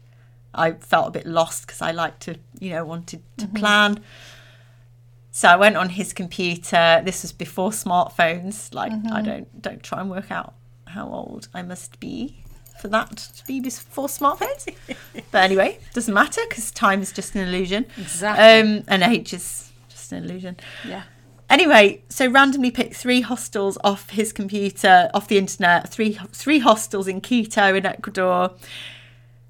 I 0.55 0.71
felt 0.71 1.09
a 1.09 1.11
bit 1.11 1.27
lost 1.27 1.67
because 1.67 1.83
I 1.83 1.91
like 1.91 2.17
to 2.21 2.39
you 2.59 2.71
know 2.71 2.83
wanted 2.83 3.21
to 3.37 3.47
plan. 3.47 4.03
So 5.29 5.49
I 5.49 5.55
went 5.55 5.77
on 5.77 5.89
his 5.89 6.13
computer. 6.13 6.99
This 7.05 7.21
was 7.21 7.31
before 7.31 7.69
smartphones. 7.69 8.73
Like 8.73 8.93
I 9.11 9.21
don't 9.21 9.61
don't 9.61 9.83
try 9.83 10.01
and 10.01 10.09
work 10.09 10.31
out 10.31 10.55
how 10.97 11.07
old 11.07 11.47
I 11.53 11.61
must 11.61 11.99
be 11.99 12.43
for 12.79 12.87
that 12.89 13.17
to 13.17 13.45
be 13.45 13.59
before 13.59 14.07
smartphones. 14.07 14.67
but 15.31 15.43
anyway, 15.43 15.79
doesn't 15.93 16.13
matter 16.13 16.41
because 16.49 16.71
time 16.71 17.01
is 17.01 17.11
just 17.11 17.35
an 17.35 17.47
illusion. 17.47 17.85
Exactly. 17.97 18.43
Um, 18.43 18.83
and 18.87 19.03
age 19.03 19.33
is 19.33 19.71
just 19.89 20.11
an 20.11 20.23
illusion. 20.23 20.57
Yeah. 20.87 21.03
Anyway, 21.49 22.03
so 22.09 22.27
randomly 22.27 22.71
picked 22.71 22.95
three 22.95 23.21
hostels 23.21 23.77
off 23.83 24.09
his 24.09 24.33
computer, 24.33 25.09
off 25.13 25.27
the 25.27 25.37
internet. 25.37 25.89
Three 25.89 26.19
three 26.31 26.59
hostels 26.59 27.07
in 27.07 27.21
Quito 27.21 27.73
in 27.73 27.85
Ecuador. 27.85 28.51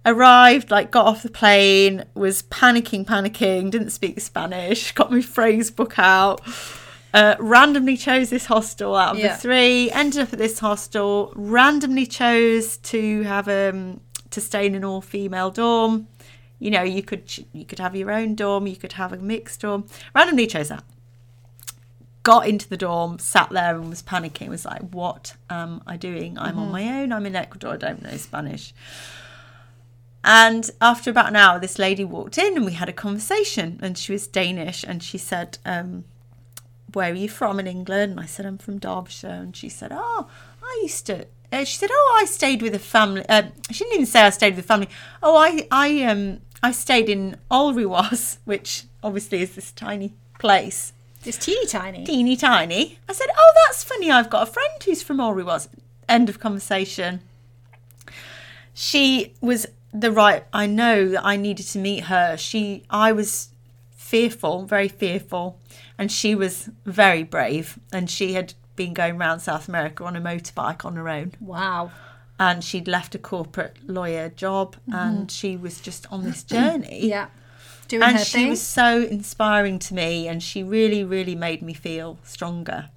Arrived, 0.06 0.72
like 0.72 0.92
got 0.92 1.06
off 1.06 1.24
the 1.24 1.30
plane, 1.30 2.06
was 2.14 2.44
panicking, 2.44 3.06
panicking, 3.06 3.72
didn't 3.72 3.90
speak 3.90 4.22
Spanish, 4.22 4.92
got 4.94 5.12
my 5.12 5.22
phrase 5.22 5.72
book 5.72 5.98
out. 5.98 6.42
Uh, 7.18 7.36
randomly 7.40 7.98
chose 7.98 8.30
this 8.30 8.46
hostel 8.46 8.96
out 8.96 9.14
of 9.16 9.18
Yeah. 9.20 9.34
the 9.34 9.42
three. 9.42 9.90
Ended 9.92 10.22
up 10.22 10.34
at 10.34 10.40
this 10.40 10.60
hostel. 10.60 11.34
Randomly 11.36 12.06
chose 12.06 12.78
to 12.78 13.24
have 13.24 13.48
um 13.48 14.02
to 14.30 14.40
stay 14.40 14.68
in 14.68 14.76
an 14.76 14.84
all 14.86 15.02
female 15.02 15.50
dorm. 15.50 16.08
You 16.60 16.70
know, 16.70 16.84
you 16.84 17.02
could 17.02 17.26
you 17.54 17.66
could 17.66 17.80
have 17.80 17.96
your 17.96 18.12
own 18.12 18.36
dorm, 18.36 18.68
you 18.68 18.76
could 18.76 18.94
have 18.94 19.12
a 19.14 19.18
mixed 19.18 19.62
dorm. 19.62 19.86
Randomly 20.14 20.46
chose 20.46 20.70
that 20.70 20.84
got 22.22 22.48
into 22.48 22.70
the 22.70 22.78
dorm, 22.78 23.18
sat 23.18 23.50
there 23.50 23.76
and 23.80 23.90
was 23.90 24.04
panicking. 24.04 24.50
Was 24.50 24.66
like, 24.66 24.84
"What 24.92 25.34
am 25.50 25.82
I 25.88 25.98
doing? 25.98 26.38
I'm 26.38 26.60
on 26.60 26.72
my 26.72 26.84
own. 27.02 27.12
I'm 27.12 27.26
in 27.26 27.36
Ecuador. 27.36 27.74
I 27.74 27.78
don't 27.78 28.04
know 28.04 28.16
Spanish." 28.18 28.74
And 30.24 30.70
after 30.82 31.10
about 31.10 31.30
an 31.30 31.36
hour, 31.36 31.58
this 31.60 31.80
lady 31.80 32.04
walked 32.04 32.38
in 32.38 32.58
and 32.58 32.66
we 32.66 32.74
had 32.74 32.90
a 32.90 32.94
conversation. 32.94 33.80
And 33.82 33.98
she 33.98 34.12
was 34.12 34.28
Danish, 34.28 34.84
and 34.84 35.02
she 35.02 35.18
said, 35.18 35.58
um, 35.66 36.04
where 36.98 37.12
are 37.12 37.16
you 37.16 37.30
from 37.30 37.60
in 37.60 37.68
England? 37.68 38.12
And 38.14 38.20
I 38.20 38.26
said, 38.26 38.46
I'm 38.46 38.58
from 38.58 38.80
Derbyshire. 38.80 39.28
And 39.30 39.56
she 39.56 39.70
said, 39.70 39.92
oh, 39.94 40.28
I 40.64 40.80
used 40.82 41.06
to. 41.06 41.28
Uh, 41.54 41.64
she 41.64 41.78
said, 41.78 41.92
oh, 41.94 42.20
I 42.22 42.26
stayed 42.26 42.62
with 42.62 42.74
a 42.76 42.80
family. 42.80 43.24
Uh, 43.30 43.44
she 43.72 43.84
didn't 43.84 43.94
even 43.94 44.06
say 44.08 44.22
I 44.22 44.32
stayed 44.32 44.56
with 44.56 44.66
a 44.66 44.68
family. 44.68 44.90
Oh, 45.24 45.38
I, 45.38 45.68
I, 45.72 46.04
um, 46.04 46.40
I 46.62 46.72
stayed 46.72 47.08
in 47.08 47.38
Alrewas, 47.52 48.38
which 48.46 48.86
obviously 49.04 49.42
is 49.42 49.56
this 49.56 49.72
tiny 49.72 50.14
place, 50.40 50.94
It's 51.24 51.38
teeny 51.38 51.66
tiny. 51.68 52.04
teeny 52.04 52.36
tiny. 52.36 53.00
I 53.08 53.14
said, 53.14 53.28
oh, 53.38 53.54
that's 53.68 53.84
funny. 53.84 54.12
I've 54.12 54.30
got 54.30 54.48
a 54.48 54.52
friend 54.52 54.72
who's 54.84 55.02
from 55.04 55.18
Alrewas. 55.18 55.68
End 56.10 56.30
of 56.30 56.40
conversation. 56.40 57.22
She 58.74 59.34
was 59.40 59.68
the 59.94 60.12
right. 60.12 60.44
I 60.52 60.66
know 60.66 61.10
that 61.10 61.24
I 61.26 61.36
needed 61.38 61.68
to 61.68 61.80
meet 61.80 62.06
her. 62.06 62.38
She, 62.38 62.84
I 62.90 63.12
was 63.12 63.50
fearful, 64.08 64.66
very 64.66 64.88
fearful, 64.88 65.60
and 65.98 66.10
she 66.12 66.34
was 66.34 66.70
very 66.86 67.24
brave. 67.24 67.78
And 67.92 68.10
she 68.10 68.34
had 68.34 68.54
been 68.76 68.94
going 68.94 69.18
around 69.20 69.42
South 69.42 69.68
America 69.68 70.04
on 70.06 70.16
a 70.16 70.22
motorbike 70.22 70.86
on 70.86 70.96
her 70.96 71.10
own. 71.10 71.34
Wow. 71.42 71.92
and 72.40 72.64
she'd 72.64 72.88
left 72.88 73.16
a 73.16 73.20
corporate 73.20 73.78
lawyer 73.88 74.30
job. 74.30 74.76
And 74.92 75.30
she 75.32 75.58
was 75.58 75.82
just 75.82 76.06
on 76.12 76.24
this 76.24 76.44
journey. 76.44 77.00
Yeah. 77.14 77.28
Doing 77.88 78.04
and 78.04 78.18
her 78.18 78.24
she 78.26 78.32
thing. 78.44 78.50
was 78.50 78.62
so 78.62 79.02
inspiring 79.02 79.80
to 79.80 79.94
me. 79.94 80.28
And 80.28 80.42
she 80.44 80.62
really 80.64 81.04
really 81.04 81.36
made 81.36 81.62
me 81.62 81.74
feel 81.74 82.18
stronger. 82.24 82.90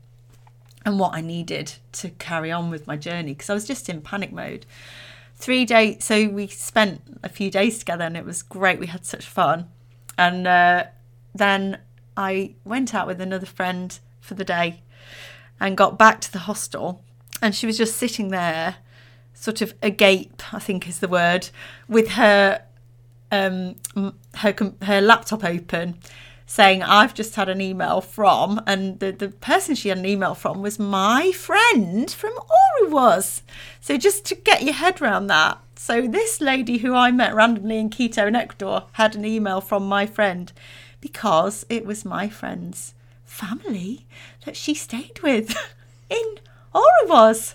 And 0.85 0.99
what 0.99 1.13
i 1.15 1.21
needed 1.21 1.75
to 1.93 2.11
carry 2.11 2.51
on 2.53 2.71
with 2.71 2.87
my 2.87 2.97
journey. 2.97 3.33
Because 3.35 3.51
i 3.51 3.55
was 3.55 3.67
just 3.67 3.89
in 3.89 4.01
panic 4.03 4.33
mode. 4.33 4.67
Three 5.37 5.65
days 5.65 6.05
so 6.05 6.29
we 6.29 6.47
spent 6.49 7.01
a 7.23 7.29
few 7.29 7.51
days 7.51 7.79
together 7.79 8.05
and 8.05 8.17
it 8.17 8.25
was 8.25 8.43
great. 8.43 8.79
We 8.79 8.89
had 8.89 9.05
such 9.07 9.25
fun. 9.27 9.69
And 10.19 10.47
uh, 10.47 10.85
then 11.35 11.79
i 12.17 12.55
went 12.65 12.95
out 12.95 13.07
with 13.07 13.21
another 13.21 13.47
friend 13.47 14.01
for 14.21 14.35
the 14.35 14.45
day 14.45 14.83
and 15.61 15.77
got 15.77 15.99
back 15.99 16.21
to 16.23 16.33
the 16.33 16.41
hostel. 16.41 17.05
And 17.43 17.55
she 17.55 17.67
was 17.67 17.77
just 17.77 17.97
sitting 17.97 18.29
there 18.29 18.77
sort 19.33 19.63
of 19.63 19.73
agape 19.83 20.43
i 20.53 20.59
think 20.59 20.87
is 20.87 20.99
the 20.99 21.09
word 21.09 21.49
with 21.89 22.11
her 22.11 22.63
um 23.33 23.75
her 24.35 24.55
her 24.83 25.01
laptop 25.01 25.43
open 25.43 25.99
saying 26.45 26.83
i've 26.83 27.15
just 27.15 27.35
had 27.37 27.49
an 27.49 27.59
email 27.59 28.03
from 28.03 28.61
and 28.67 29.01
the, 29.01 29.13
the 29.13 29.29
person 29.29 29.75
she 29.75 29.89
had 29.89 29.97
an 29.97 30.05
email 30.05 30.35
from 30.35 30.61
was 30.61 30.79
my 30.79 31.33
friend 31.33 32.11
from 32.11 32.33
was. 32.89 33.43
So 33.81 33.97
just 33.97 34.25
to 34.27 34.35
get 34.35 34.63
your 34.63 34.75
head 34.75 35.01
around 35.01 35.29
that 35.29 35.59
so 35.77 36.07
this 36.07 36.41
lady 36.41 36.79
who 36.79 36.95
i 36.95 37.11
met 37.11 37.35
randomly 37.35 37.79
in 37.79 37.89
quito 37.89 38.27
in 38.27 38.37
ecuador 38.37 38.85
had 38.93 39.15
an 39.17 39.25
email 39.25 39.61
from 39.61 39.87
my 39.87 40.05
friend 40.07 40.53
because 41.01 41.65
it 41.69 41.85
was 41.87 42.05
my 42.05 42.29
friend's 42.29 42.95
family 43.25 44.07
that 44.45 44.57
she 44.57 44.75
stayed 44.75 45.21
with 45.23 45.57
in 46.11 46.35
Alrewas. 46.75 47.55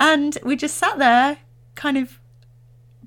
And 0.00 0.38
we 0.44 0.56
just 0.56 0.76
sat 0.76 0.98
there, 0.98 1.38
kind 1.74 1.96
of 1.96 2.18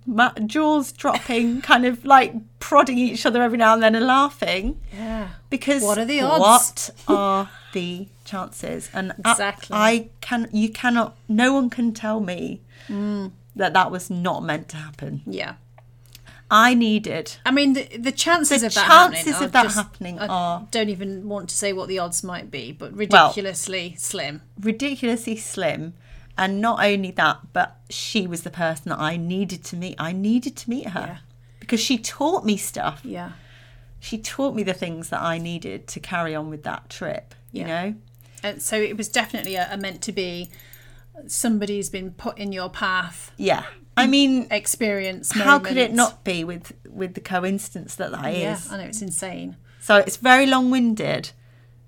ma- 0.06 0.34
jaws 0.46 0.92
dropping, 0.92 1.62
kind 1.72 1.86
of 1.86 2.06
like 2.06 2.34
prodding 2.60 2.98
each 2.98 3.26
other 3.26 3.42
every 3.42 3.58
now 3.58 3.74
and 3.74 3.84
then 3.84 3.96
and 3.96 4.06
laughing. 4.06 4.80
yeah. 4.94 5.30
Because 5.50 5.84
What 5.84 5.98
are 5.98 6.06
the 6.06 6.22
odds? 6.22 6.92
What 7.06 7.16
are 7.18 7.50
the 7.74 8.08
chances? 8.24 8.90
And 8.94 9.14
I- 9.24 9.32
Exactly. 9.32 9.76
I, 9.76 10.10
can, 10.22 10.48
you 10.52 10.70
cannot, 10.70 11.16
no 11.28 11.54
one 11.54 11.70
can 11.70 11.94
tell 11.94 12.20
me 12.20 12.62
Mm. 12.88 13.32
that 13.56 13.74
that 13.74 13.90
was 13.90 14.10
not 14.12 14.44
meant 14.44 14.70
to 14.70 14.78
happen. 14.78 15.22
Yeah. 15.26 15.56
I 16.52 16.74
needed 16.76 17.38
I 17.46 17.52
mean, 17.52 17.74
the, 17.74 17.84
the 17.98 18.12
chances 18.12 18.62
The 18.62 18.68
of 18.68 18.74
that 18.76 18.88
chances 18.88 19.20
happening 19.20 19.36
of 19.36 19.42
are 19.42 19.48
that 19.52 19.64
just- 19.64 19.76
happening 19.76 20.20
I 20.20 20.28
are- 20.28 20.68
don't 20.72 20.90
even 20.90 21.28
want 21.28 21.50
to 21.50 21.56
say 21.56 21.74
what 21.74 21.88
the 21.88 22.00
odds 22.00 22.24
might 22.24 22.52
be, 22.52 22.72
but 22.72 22.94
ridiculously 22.96 23.96
slim. 23.98 24.42
ridiculously 24.60 25.36
slim. 25.38 25.94
And 26.38 26.60
not 26.60 26.84
only 26.84 27.12
that, 27.12 27.40
but 27.54 27.78
she 27.90 28.28
was 28.28 28.44
the 28.44 28.50
person 28.52 28.90
that 28.90 29.00
I 29.00 29.16
needed 29.16 29.64
to 29.66 29.78
meet. 29.78 29.96
I 29.98 30.12
needed 30.12 30.56
to 30.58 30.70
meet 30.70 30.90
her 30.90 31.00
Yeah. 31.08 31.18
because 31.62 31.80
she 31.80 31.98
taught 31.98 32.46
me 32.46 32.58
stuff. 32.58 33.00
Yeah. 33.06 33.32
She 34.02 34.18
taught 34.18 34.54
me 34.54 34.62
the 34.62 34.74
things 34.74 35.10
that 35.10 35.22
I 35.22 35.38
needed 35.38 35.88
to 35.88 36.00
carry 36.02 36.36
on 36.36 36.50
with 36.50 36.64
that 36.64 36.90
trip, 36.90 37.34
you 37.54 37.64
know? 37.66 37.96
And 38.44 38.62
so 38.62 38.76
it 38.76 38.98
was 38.98 39.08
definitely 39.08 39.56
a, 39.56 39.68
a 39.72 39.78
meant 39.78 40.02
to 40.04 40.12
be. 40.12 40.50
Somebody's 41.28 41.90
been 41.90 42.12
put 42.12 42.38
in 42.38 42.52
your 42.52 42.70
path. 42.70 43.32
Yeah. 43.38 43.64
I 43.98 44.08
mean, 44.16 44.48
Experience. 44.52 45.32
how 45.32 45.60
could 45.60 45.78
it 45.78 45.94
not 45.94 46.24
be 46.24 46.44
with 46.44 46.74
with 46.90 47.14
the 47.14 47.22
coincidence 47.22 47.96
that 47.96 48.12
that 48.12 48.34
is? 48.34 48.42
Yeah, 48.42 48.60
I 48.72 48.78
know 48.78 48.84
it's 48.84 49.02
insane. 49.02 49.58
So 49.80 49.98
it's 49.98 50.18
very 50.18 50.48
long-winded, 50.48 51.32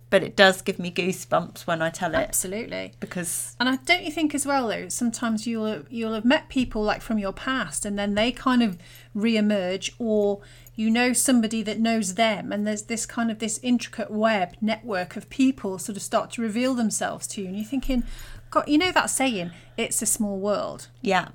but 0.09 0.23
it 0.23 0.35
does 0.35 0.61
give 0.61 0.77
me 0.79 0.91
goosebumps 0.91 1.65
when 1.65 1.81
I 1.81 1.89
tell 1.89 2.13
it 2.13 2.17
Absolutely. 2.17 2.93
because 2.99 3.55
And 3.59 3.67
I 3.67 3.77
don't 3.77 4.03
you 4.03 4.11
think 4.11 4.33
as 4.35 4.45
well 4.45 4.67
though 4.67 4.87
sometimes 4.89 5.47
you'll 5.47 5.83
you'll 5.89 6.13
have 6.13 6.25
met 6.25 6.49
people 6.49 6.83
like 6.83 7.01
from 7.01 7.17
your 7.17 7.33
past 7.33 7.85
and 7.85 7.97
then 7.97 8.15
they 8.15 8.31
kind 8.31 8.63
of 8.63 8.77
re-emerge 9.13 9.93
or 9.99 10.41
you 10.75 10.89
know 10.91 11.11
somebody 11.11 11.63
that 11.63 11.79
knows 11.79 12.13
them 12.13 12.51
and 12.51 12.65
there's 12.67 12.83
this 12.83 13.05
kind 13.05 13.31
of 13.31 13.39
this 13.39 13.59
intricate 13.63 14.11
web 14.11 14.55
network 14.61 15.15
of 15.15 15.29
people 15.29 15.77
sort 15.79 15.97
of 15.97 16.03
start 16.03 16.31
to 16.31 16.41
reveal 16.41 16.73
themselves 16.75 17.27
to 17.27 17.41
you 17.41 17.47
and 17.47 17.57
you're 17.57 17.65
thinking 17.65 18.03
God 18.51 18.65
you 18.67 18.77
know 18.77 18.91
that 18.91 19.09
saying 19.09 19.51
it's 19.75 20.01
a 20.01 20.05
small 20.05 20.37
world 20.37 20.87
yeah, 21.01 21.29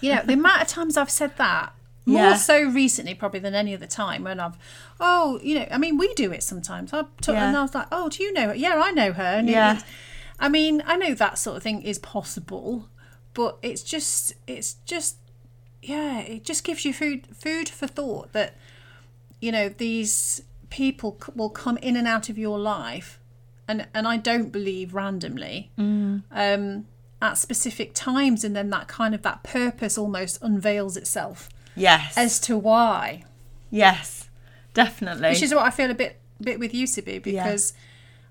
you 0.00 0.14
know 0.14 0.22
the 0.24 0.34
amount 0.34 0.62
of 0.62 0.68
times 0.68 0.96
I've 0.96 1.10
said 1.10 1.36
that 1.38 1.72
more 2.04 2.16
Yeah. 2.18 2.34
so 2.34 2.64
recently 2.64 3.14
probably 3.14 3.40
than 3.40 3.54
any 3.54 3.74
other 3.74 3.86
time 3.86 4.24
when 4.24 4.40
I've 4.40 4.56
oh 5.00 5.38
you 5.42 5.54
know 5.58 5.66
I 5.70 5.78
mean 5.78 5.96
we 5.98 6.12
do 6.14 6.32
it 6.32 6.42
sometimes 6.42 6.92
I 6.92 7.02
took, 7.20 7.34
Yeah. 7.34 7.48
and 7.48 7.56
I 7.56 7.62
was 7.62 7.74
like 7.74 7.86
oh 7.92 8.08
do 8.08 8.22
you 8.22 8.32
know 8.32 8.48
her 8.48 8.54
yeah 8.54 8.80
I 8.84 8.90
know 8.90 9.12
her 9.12 9.22
and 9.22 9.48
Yeah. 9.48 9.80
I 10.40 10.48
mean 10.48 10.82
I 10.86 10.96
know 10.96 11.14
that 11.14 11.38
sort 11.38 11.56
of 11.56 11.62
thing 11.62 11.82
is 11.82 11.98
possible 11.98 12.88
but 13.34 13.58
it's 13.62 13.82
just 13.82 14.34
it's 14.46 14.74
just 14.84 15.16
yeah 15.82 16.20
it 16.20 16.44
just 16.44 16.64
gives 16.64 16.84
you 16.84 16.92
food 16.92 17.26
food 17.34 17.68
for 17.68 17.86
thought 17.86 18.32
that 18.32 18.56
you 19.40 19.50
know 19.52 19.68
these 19.68 20.42
people 20.70 21.18
c- 21.24 21.32
will 21.36 21.50
come 21.50 21.76
in 21.78 21.96
and 21.96 22.06
out 22.08 22.28
of 22.28 22.36
your 22.38 22.58
life 22.58 23.18
and 23.68 23.86
and 23.94 24.08
I 24.08 24.16
don't 24.16 24.50
believe 24.50 24.92
randomly 24.94 25.70
um 25.78 26.86
at 27.22 27.38
specific 27.38 27.92
times 27.94 28.42
and 28.42 28.54
then 28.54 28.68
that 28.70 28.88
kind 28.88 29.14
of 29.14 29.22
that 29.22 29.44
purpose 29.44 29.96
almost 29.96 30.42
unveils 30.42 30.96
itself. 30.96 31.48
Yes, 31.76 32.18
as 32.18 32.40
to 32.40 32.58
why. 32.58 33.24
Yes, 33.70 34.28
definitely. 34.74 35.30
which 35.30 35.42
is 35.42 35.54
what 35.54 35.64
I 35.64 35.70
feel 35.70 35.90
a 35.90 35.94
bit 35.94 36.18
bit 36.40 36.58
with 36.58 36.74
you 36.74 36.86
Sibby 36.86 37.20
because 37.20 37.72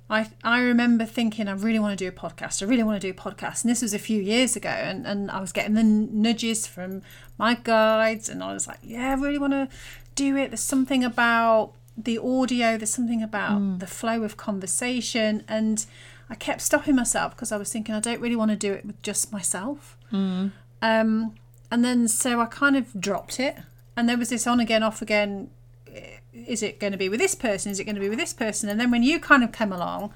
I 0.09 0.29
I 0.43 0.59
remember 0.59 1.05
thinking 1.05 1.47
I 1.47 1.53
really 1.53 1.79
want 1.79 1.97
to 1.97 2.03
do 2.03 2.09
a 2.09 2.11
podcast. 2.11 2.61
I 2.61 2.65
really 2.65 2.83
want 2.83 3.01
to 3.01 3.07
do 3.07 3.17
a 3.17 3.19
podcast. 3.19 3.63
And 3.63 3.71
this 3.71 3.81
was 3.81 3.93
a 3.93 3.99
few 3.99 4.21
years 4.21 4.57
ago 4.57 4.69
and, 4.69 5.07
and 5.07 5.31
I 5.31 5.39
was 5.39 5.53
getting 5.53 5.73
the 5.73 5.83
nudges 5.83 6.67
from 6.67 7.01
my 7.37 7.55
guides 7.55 8.27
and 8.27 8.43
I 8.43 8.53
was 8.53 8.67
like 8.67 8.79
yeah 8.83 9.11
I 9.11 9.13
really 9.13 9.39
want 9.39 9.53
to 9.53 9.69
do 10.15 10.35
it. 10.35 10.51
There's 10.51 10.59
something 10.59 11.03
about 11.03 11.73
the 11.97 12.17
audio 12.17 12.77
there's 12.77 12.93
something 12.93 13.21
about 13.21 13.61
mm. 13.61 13.79
the 13.79 13.87
flow 13.87 14.23
of 14.23 14.35
conversation. 14.35 15.45
And 15.47 15.85
I 16.31 16.35
kept 16.35 16.61
stopping 16.61 16.95
myself 16.95 17.35
because 17.35 17.51
I 17.51 17.57
was 17.57 17.71
thinking 17.71 17.93
I 17.93 17.99
don't 17.99 18.21
really 18.21 18.35
want 18.35 18.49
to 18.49 18.57
do 18.57 18.73
it 18.73 18.85
with 18.85 18.99
just 19.03 19.31
myself 19.31 19.97
um, 20.81 21.35
and 21.69 21.85
then 21.85 22.07
so 22.07 22.39
I 22.39 22.45
kind 22.45 22.75
of 22.75 22.99
dropped 22.99 23.39
it 23.39 23.57
and 23.95 24.09
there 24.09 24.17
was 24.17 24.29
this 24.29 24.47
on 24.47 24.59
again 24.59 24.81
off 24.81 25.01
again 25.03 25.51
is 26.33 26.63
it 26.63 26.79
going 26.79 26.91
to 26.91 26.97
be 26.97 27.09
with 27.09 27.19
this 27.19 27.35
person? 27.35 27.71
Is 27.71 27.79
it 27.79 27.85
going 27.85 27.95
to 27.95 28.01
be 28.01 28.09
with 28.09 28.19
this 28.19 28.33
person? 28.33 28.69
And 28.69 28.79
then 28.79 28.91
when 28.91 29.03
you 29.03 29.19
kind 29.19 29.43
of 29.43 29.51
came 29.51 29.71
along, 29.71 30.13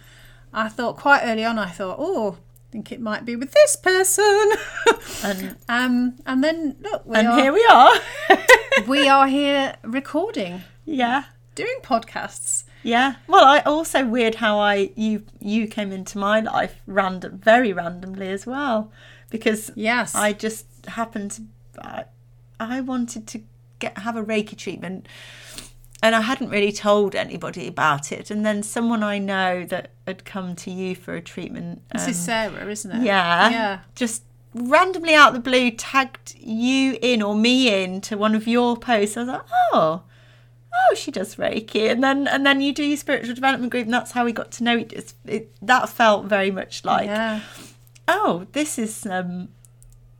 I 0.53 0.69
thought 0.69 0.97
quite 0.97 1.21
early 1.23 1.43
on, 1.43 1.59
I 1.59 1.69
thought, 1.69 1.97
oh, 1.99 2.37
I 2.69 2.71
think 2.71 2.91
it 2.91 3.01
might 3.01 3.25
be 3.25 3.35
with 3.35 3.51
this 3.51 3.75
person. 3.75 4.51
and 5.23 5.57
um, 5.67 6.15
and 6.25 6.43
then 6.43 6.77
look, 6.81 7.05
we 7.05 7.17
and 7.17 7.27
are 7.27 7.39
here 7.39 7.53
we 7.53 7.65
are. 7.69 7.93
we 8.87 9.07
are 9.07 9.27
here 9.27 9.75
recording, 9.83 10.63
yeah. 10.85 11.25
doing 11.55 11.77
podcasts. 11.83 12.63
Yeah. 12.85 13.15
Well, 13.27 13.43
I 13.43 13.59
also 13.61 14.05
weird 14.05 14.35
how 14.35 14.59
I 14.59 14.91
you 14.95 15.23
you 15.39 15.67
came 15.67 15.91
into 15.91 16.17
my 16.17 16.39
life 16.39 16.81
random, 16.85 17.39
very 17.39 17.73
randomly 17.73 18.29
as 18.29 18.45
well, 18.45 18.91
because 19.29 19.71
Yes, 19.75 20.13
I 20.13 20.33
just 20.33 20.65
happened 20.87 21.31
to 21.31 21.41
I, 21.81 22.05
I 22.59 22.81
wanted 22.81 23.27
to 23.27 23.41
get 23.79 23.97
have 23.97 24.15
a 24.15 24.23
Reiki 24.23 24.55
treatment, 24.55 25.07
and 26.03 26.15
I 26.15 26.21
hadn't 26.21 26.49
really 26.49 26.71
told 26.71 27.15
anybody 27.15 27.67
about 27.67 28.11
it, 28.11 28.29
and 28.29 28.45
then 28.45 28.61
someone 28.61 29.01
I 29.01 29.17
know 29.17 29.65
that 29.65 29.91
had 30.05 30.23
come 30.23 30.55
to 30.57 30.71
you 30.71 30.95
for 30.95 31.15
a 31.15 31.21
treatment. 31.21 31.81
this 31.91 32.03
um, 32.03 32.09
is 32.11 32.19
Sarah, 32.19 32.69
isn't 32.69 32.91
it? 32.91 33.03
yeah. 33.03 33.49
yeah. 33.49 33.79
Just 33.95 34.23
randomly 34.53 35.13
out 35.13 35.29
of 35.29 35.33
the 35.33 35.49
blue 35.49 35.71
tagged 35.71 36.35
you 36.39 36.97
in 37.01 37.21
or 37.21 37.35
me 37.35 37.83
in 37.83 37.99
to 38.01 38.15
one 38.15 38.35
of 38.35 38.47
your 38.47 38.77
posts. 38.77 39.17
I 39.17 39.21
was 39.21 39.29
like, 39.29 39.41
oh, 39.73 40.03
oh, 40.91 40.95
she 40.95 41.11
does 41.11 41.35
Reiki, 41.35 41.89
and 41.89 42.03
then 42.03 42.27
and 42.27 42.45
then 42.45 42.61
you 42.61 42.73
do 42.73 42.83
your 42.83 42.97
spiritual 42.97 43.35
development 43.35 43.71
group, 43.71 43.85
and 43.85 43.93
that's 43.93 44.11
how 44.11 44.25
we 44.25 44.31
got 44.31 44.51
to 44.53 44.63
know 44.63 44.77
each. 44.77 44.93
It, 44.93 45.13
it, 45.25 45.55
that 45.61 45.89
felt 45.89 46.25
very 46.25 46.51
much 46.51 46.83
like, 46.85 47.07
yeah, 47.07 47.41
oh, 48.07 48.47
this 48.53 48.77
is 48.77 49.05
um, 49.05 49.49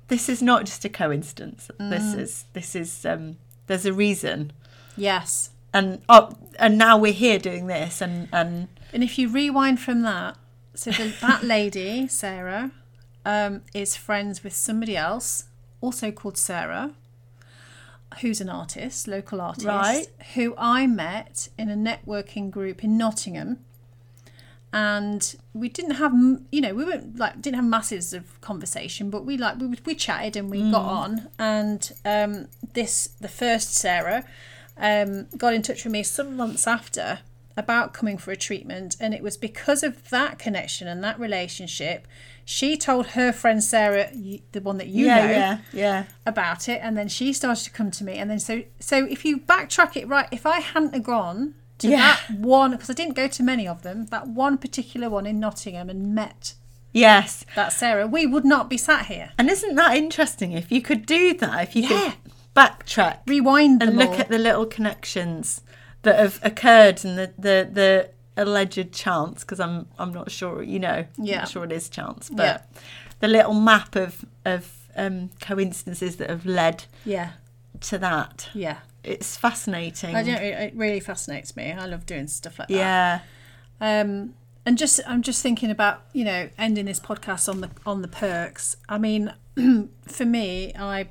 this 0.08 0.30
is 0.30 0.42
not 0.42 0.66
just 0.66 0.86
a 0.86 0.90
coincidence. 0.90 1.70
This 1.80 2.04
Mm. 2.16 2.20
is 2.20 2.46
this 2.54 2.76
is 2.76 3.06
um, 3.06 3.38
there's 3.68 3.86
a 3.86 3.94
reason, 3.94 4.52
yes, 4.98 5.52
and 5.74 6.02
oh, 6.10 6.32
and 6.60 6.78
now 6.78 6.98
we're 6.98 7.14
here 7.14 7.40
doing 7.40 7.68
this, 7.68 8.02
and 8.02 8.28
and 8.32 8.68
And 8.94 9.04
if 9.04 9.18
you 9.18 9.28
rewind 9.30 9.80
from 9.80 10.02
that, 10.04 10.38
so 10.74 10.92
the, 10.92 11.14
that 11.22 11.44
lady, 11.44 12.08
Sarah, 12.08 12.72
um, 13.26 13.62
is 13.74 13.96
friends 13.98 14.44
with 14.44 14.54
somebody 14.54 14.96
else, 14.96 15.46
also 15.82 16.12
called 16.12 16.38
Sarah, 16.38 16.94
who's 18.22 18.40
an 18.42 18.50
artist, 18.50 19.08
local 19.08 19.42
artist, 19.42 19.66
Right. 19.68 20.08
who 20.36 20.54
I 20.58 20.88
met 20.88 21.50
in 21.58 21.70
a 21.70 21.76
networking 21.76 22.50
group 22.52 22.84
in 22.84 22.98
Nottingham. 22.98 23.60
And 24.74 25.36
we 25.54 25.70
didn't 25.70 25.96
have, 25.96 26.14
you 26.52 26.60
know, 26.60 26.74
we 26.74 26.84
weren't 26.84 27.18
like 27.18 27.42
didn't 27.42 27.56
have 27.56 27.64
masses 27.66 28.14
of 28.14 28.40
conversation, 28.42 29.10
but 29.10 29.26
we 29.26 29.38
like 29.38 29.58
we, 29.58 29.68
we 29.86 29.96
chatted 29.96 30.36
and 30.36 30.50
we 30.52 30.70
got 30.70 30.84
on. 30.86 31.30
And 31.40 31.92
um, 32.04 32.48
this 32.74 33.10
the 33.22 33.30
first 33.30 33.74
Sarah 33.76 34.26
um, 34.78 35.28
got 35.38 35.54
in 35.54 35.62
touch 35.62 35.86
with 35.86 35.94
me 35.94 36.04
some 36.04 36.36
months 36.36 36.68
after 36.68 37.20
about 37.58 37.94
coming 37.94 38.18
for 38.18 38.32
a 38.32 38.36
treatment, 38.36 38.96
and 39.00 39.14
it 39.14 39.24
was 39.24 39.38
because 39.38 39.84
of 39.84 40.10
that 40.10 40.38
connection 40.40 40.88
and 40.88 41.04
that 41.04 41.20
relationship. 41.20 42.08
She 42.44 42.78
told 42.78 43.08
her 43.08 43.32
friend 43.32 43.64
Sarah, 43.64 44.10
the 44.14 44.62
one 44.62 44.78
that 44.78 44.88
you 44.88 45.06
yeah, 45.06 45.16
know, 45.26 45.32
yeah, 45.32 45.58
yeah, 45.74 46.04
about 46.26 46.68
it, 46.70 46.80
and 46.84 46.98
then 46.98 47.08
she 47.08 47.34
started 47.34 47.64
to 47.64 47.72
come 47.72 47.92
to 47.92 48.04
me, 48.04 48.14
and 48.18 48.30
then 48.30 48.40
so 48.40 48.64
so 48.80 49.06
if 49.06 49.26
you 49.26 49.40
backtrack 49.40 49.96
it 49.96 50.08
right, 50.08 50.28
if 50.32 50.46
I 50.46 50.60
hadn't 50.60 51.02
gone 51.04 51.56
to 51.80 51.90
Yeah. 51.90 51.98
that 51.98 52.40
one, 52.40 52.72
because 52.72 52.90
I 52.90 52.94
didn't 52.94 53.16
go 53.16 53.28
to 53.28 53.44
many 53.44 53.68
of 53.68 53.82
them, 53.84 54.06
that 54.08 54.28
one 54.28 54.58
particular 54.58 55.10
one 55.10 55.26
in 55.26 55.40
Nottingham 55.40 55.90
and 55.90 56.14
met 56.16 56.54
yes. 56.94 57.46
that 57.56 57.74
Sarah, 57.74 58.08
we 58.08 58.26
would 58.26 58.46
not 58.46 58.70
be 58.70 58.78
sat 58.78 59.08
here. 59.08 59.32
And 59.38 59.50
isn't 59.50 59.76
that 59.76 59.98
interesting? 59.98 60.54
If 60.54 60.72
you 60.72 60.82
could 60.82 61.06
do 61.06 61.34
that, 61.34 61.64
if 61.64 61.76
you 61.76 61.84
Yeah. 61.84 62.12
could 62.12 62.32
backtrack 62.56 63.18
Rewind 63.28 63.84
and 63.84 63.98
look 63.98 64.12
all. 64.12 64.20
at 64.22 64.30
the 64.30 64.38
little 64.38 64.66
connections 64.66 65.62
that 66.06 66.18
have 66.18 66.40
occurred 66.44 67.04
and 67.06 67.18
the 67.18 67.32
the, 67.38 67.70
the 67.72 68.10
alleged 68.38 68.92
chance, 68.94 69.44
because 69.44 69.60
I'm 69.60 69.88
I'm 70.00 70.14
not 70.14 70.32
sure, 70.32 70.64
you 70.64 70.80
know, 70.80 71.06
I'm 71.20 71.26
not 71.26 71.50
sure 71.50 71.64
it 71.66 71.72
is 71.72 71.90
chance, 71.90 72.30
but 72.30 72.44
Yeah. 72.44 72.62
the 73.20 73.28
little 73.28 73.54
map 73.54 73.96
of 73.96 74.26
of 74.46 74.72
um, 74.98 75.30
coincidences 75.42 76.16
that 76.18 76.30
have 76.30 76.46
led 76.46 76.86
yeah, 77.06 77.32
to 77.82 77.98
that. 77.98 78.50
yeah. 78.54 78.78
It's 79.04 79.38
fascinating. 79.38 80.16
I 80.16 80.24
don't. 80.24 80.42
It 80.42 80.54
it 80.68 80.74
really 80.76 81.00
fascinates 81.00 81.56
me. 81.56 81.72
I 81.72 81.86
love 81.86 82.06
doing 82.08 82.28
stuff 82.28 82.58
like 82.58 82.70
that. 82.70 82.74
yeah, 82.74 83.20
Um, 83.80 84.34
and 84.66 84.78
just 84.80 85.00
I'm 85.08 85.22
just 85.22 85.44
thinking 85.44 85.70
about 85.70 86.02
you 86.12 86.26
know 86.26 86.50
ending 86.58 86.86
this 86.86 87.00
podcast 87.00 87.48
on 87.48 87.62
the 87.62 87.70
on 87.86 88.02
the 88.02 88.08
perks. 88.08 88.78
I 88.90 88.98
mean, 88.98 89.32
for 90.08 90.26
me, 90.26 90.74
I 90.76 91.10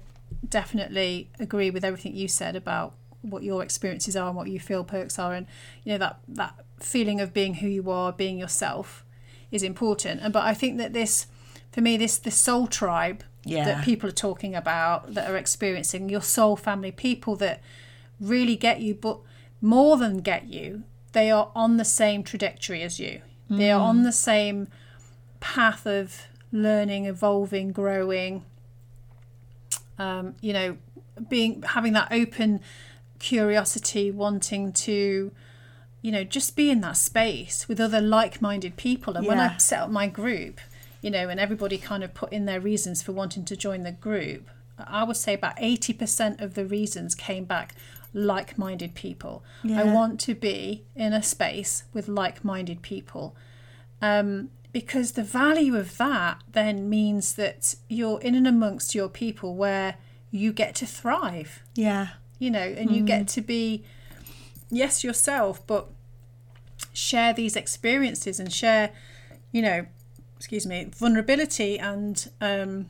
definitely 0.49 1.29
agree 1.39 1.71
with 1.71 1.85
everything 1.85 2.15
you 2.17 2.27
said 2.29 2.57
about 2.57 2.95
what 3.31 3.43
your 3.43 3.63
experiences 3.63 4.17
are 4.17 4.29
and 4.29 4.37
what 4.37 4.49
you 4.49 4.61
feel 4.61 4.85
perks 4.85 5.19
are, 5.19 5.33
and 5.35 5.47
you 5.85 5.93
know 5.93 5.99
that 5.99 6.19
that 6.29 6.55
feeling 6.81 7.21
of 7.21 7.33
being 7.33 7.55
who 7.55 7.69
you 7.69 7.91
are, 7.91 8.13
being 8.13 8.39
yourself, 8.39 9.05
is 9.51 9.63
important. 9.63 10.21
And 10.23 10.33
but 10.33 10.45
I 10.45 10.55
think 10.55 10.79
that 10.79 10.93
this, 10.93 11.27
for 11.73 11.81
me, 11.81 11.97
this 11.97 12.19
the 12.19 12.31
soul 12.31 12.67
tribe 12.67 13.25
Yeah. 13.45 13.65
that 13.65 13.85
people 13.85 14.09
are 14.09 14.13
talking 14.13 14.55
about 14.55 15.15
that 15.15 15.31
are 15.31 15.37
experiencing 15.37 16.09
your 16.09 16.23
soul 16.23 16.57
family, 16.57 16.93
people 16.93 17.37
that 17.37 17.61
really 18.21 18.57
get 18.57 18.81
you, 18.81 18.95
but 18.95 19.19
more 19.61 19.97
than 19.97 20.19
get 20.19 20.47
you, 20.49 20.83
they 21.13 21.31
are 21.31 21.51
on 21.55 21.77
the 21.77 21.85
same 21.85 22.23
trajectory 22.23 22.83
as 22.83 22.99
you. 23.01 23.21
They 23.51 23.71
are 23.71 23.81
on 23.81 24.03
the 24.03 24.13
same 24.13 24.69
path 25.41 25.87
of 25.87 26.23
learning, 26.51 27.05
evolving, 27.05 27.73
growing. 27.73 28.45
Um, 29.99 30.35
you 30.41 30.53
know, 30.53 30.77
being 31.29 31.63
having 31.63 31.93
that 31.93 32.09
open 32.11 32.61
curiosity, 33.25 34.11
wanting 34.11 34.71
to, 34.71 35.33
you 36.03 36.13
know, 36.13 36.25
just 36.25 36.55
be 36.55 36.69
in 36.69 36.83
that 36.83 36.99
space 36.99 37.67
with 37.69 37.81
other 37.81 38.01
like-minded 38.01 38.77
people. 38.77 39.17
And 39.17 39.27
when 39.27 39.39
I 39.41 39.57
set 39.57 39.81
up 39.81 39.91
my 39.91 40.07
group, 40.07 40.61
you 41.01 41.11
know, 41.11 41.31
and 41.31 41.41
everybody 41.41 41.79
kind 41.79 42.05
of 42.05 42.13
put 42.13 42.33
in 42.33 42.45
their 42.45 42.61
reasons 42.61 43.03
for 43.03 43.13
wanting 43.13 43.47
to 43.47 43.57
join 43.57 43.83
the 43.83 43.93
group, 43.93 44.51
I 44.79 45.05
would 45.05 45.17
say 45.17 45.33
about 45.33 45.57
80% 45.57 46.43
of 46.43 46.53
the 46.53 46.67
reasons 46.67 47.15
came 47.15 47.45
back 47.45 47.75
like 48.13 48.59
minded 48.59 48.95
people. 48.95 49.43
I 49.65 49.85
want 49.85 50.21
to 50.21 50.35
be 50.35 50.85
in 50.95 51.15
a 51.15 51.23
space 51.23 51.85
with 51.95 52.07
like 52.09 52.45
minded 52.45 52.83
people. 52.83 53.35
Um, 54.03 54.51
because 54.73 55.13
the 55.13 55.23
value 55.23 55.77
of 55.77 55.97
that 55.97 56.43
then 56.53 56.91
means 56.91 57.35
that 57.37 57.75
you're 57.89 58.21
in 58.21 58.35
and 58.35 58.47
amongst 58.47 58.95
your 58.95 59.09
people 59.09 59.55
where 59.55 59.95
you 60.31 60.53
get 60.53 60.75
to 60.77 60.87
thrive, 60.87 61.63
yeah, 61.75 62.09
you 62.39 62.51
know, 62.51 62.59
and 62.61 62.91
you 62.91 63.03
get 63.03 63.29
to 63.29 63.41
be, 63.41 63.85
yes, 64.71 65.05
yourself, 65.05 65.65
but 65.67 65.89
share 66.93 67.33
these 67.33 67.57
experiences 67.57 68.39
and 68.41 68.53
share, 68.53 68.91
you 69.53 69.63
know, 69.63 69.87
excuse 70.37 70.67
me, 70.67 70.91
vulnerability 70.95 71.79
and 71.79 72.31
um, 72.41 72.87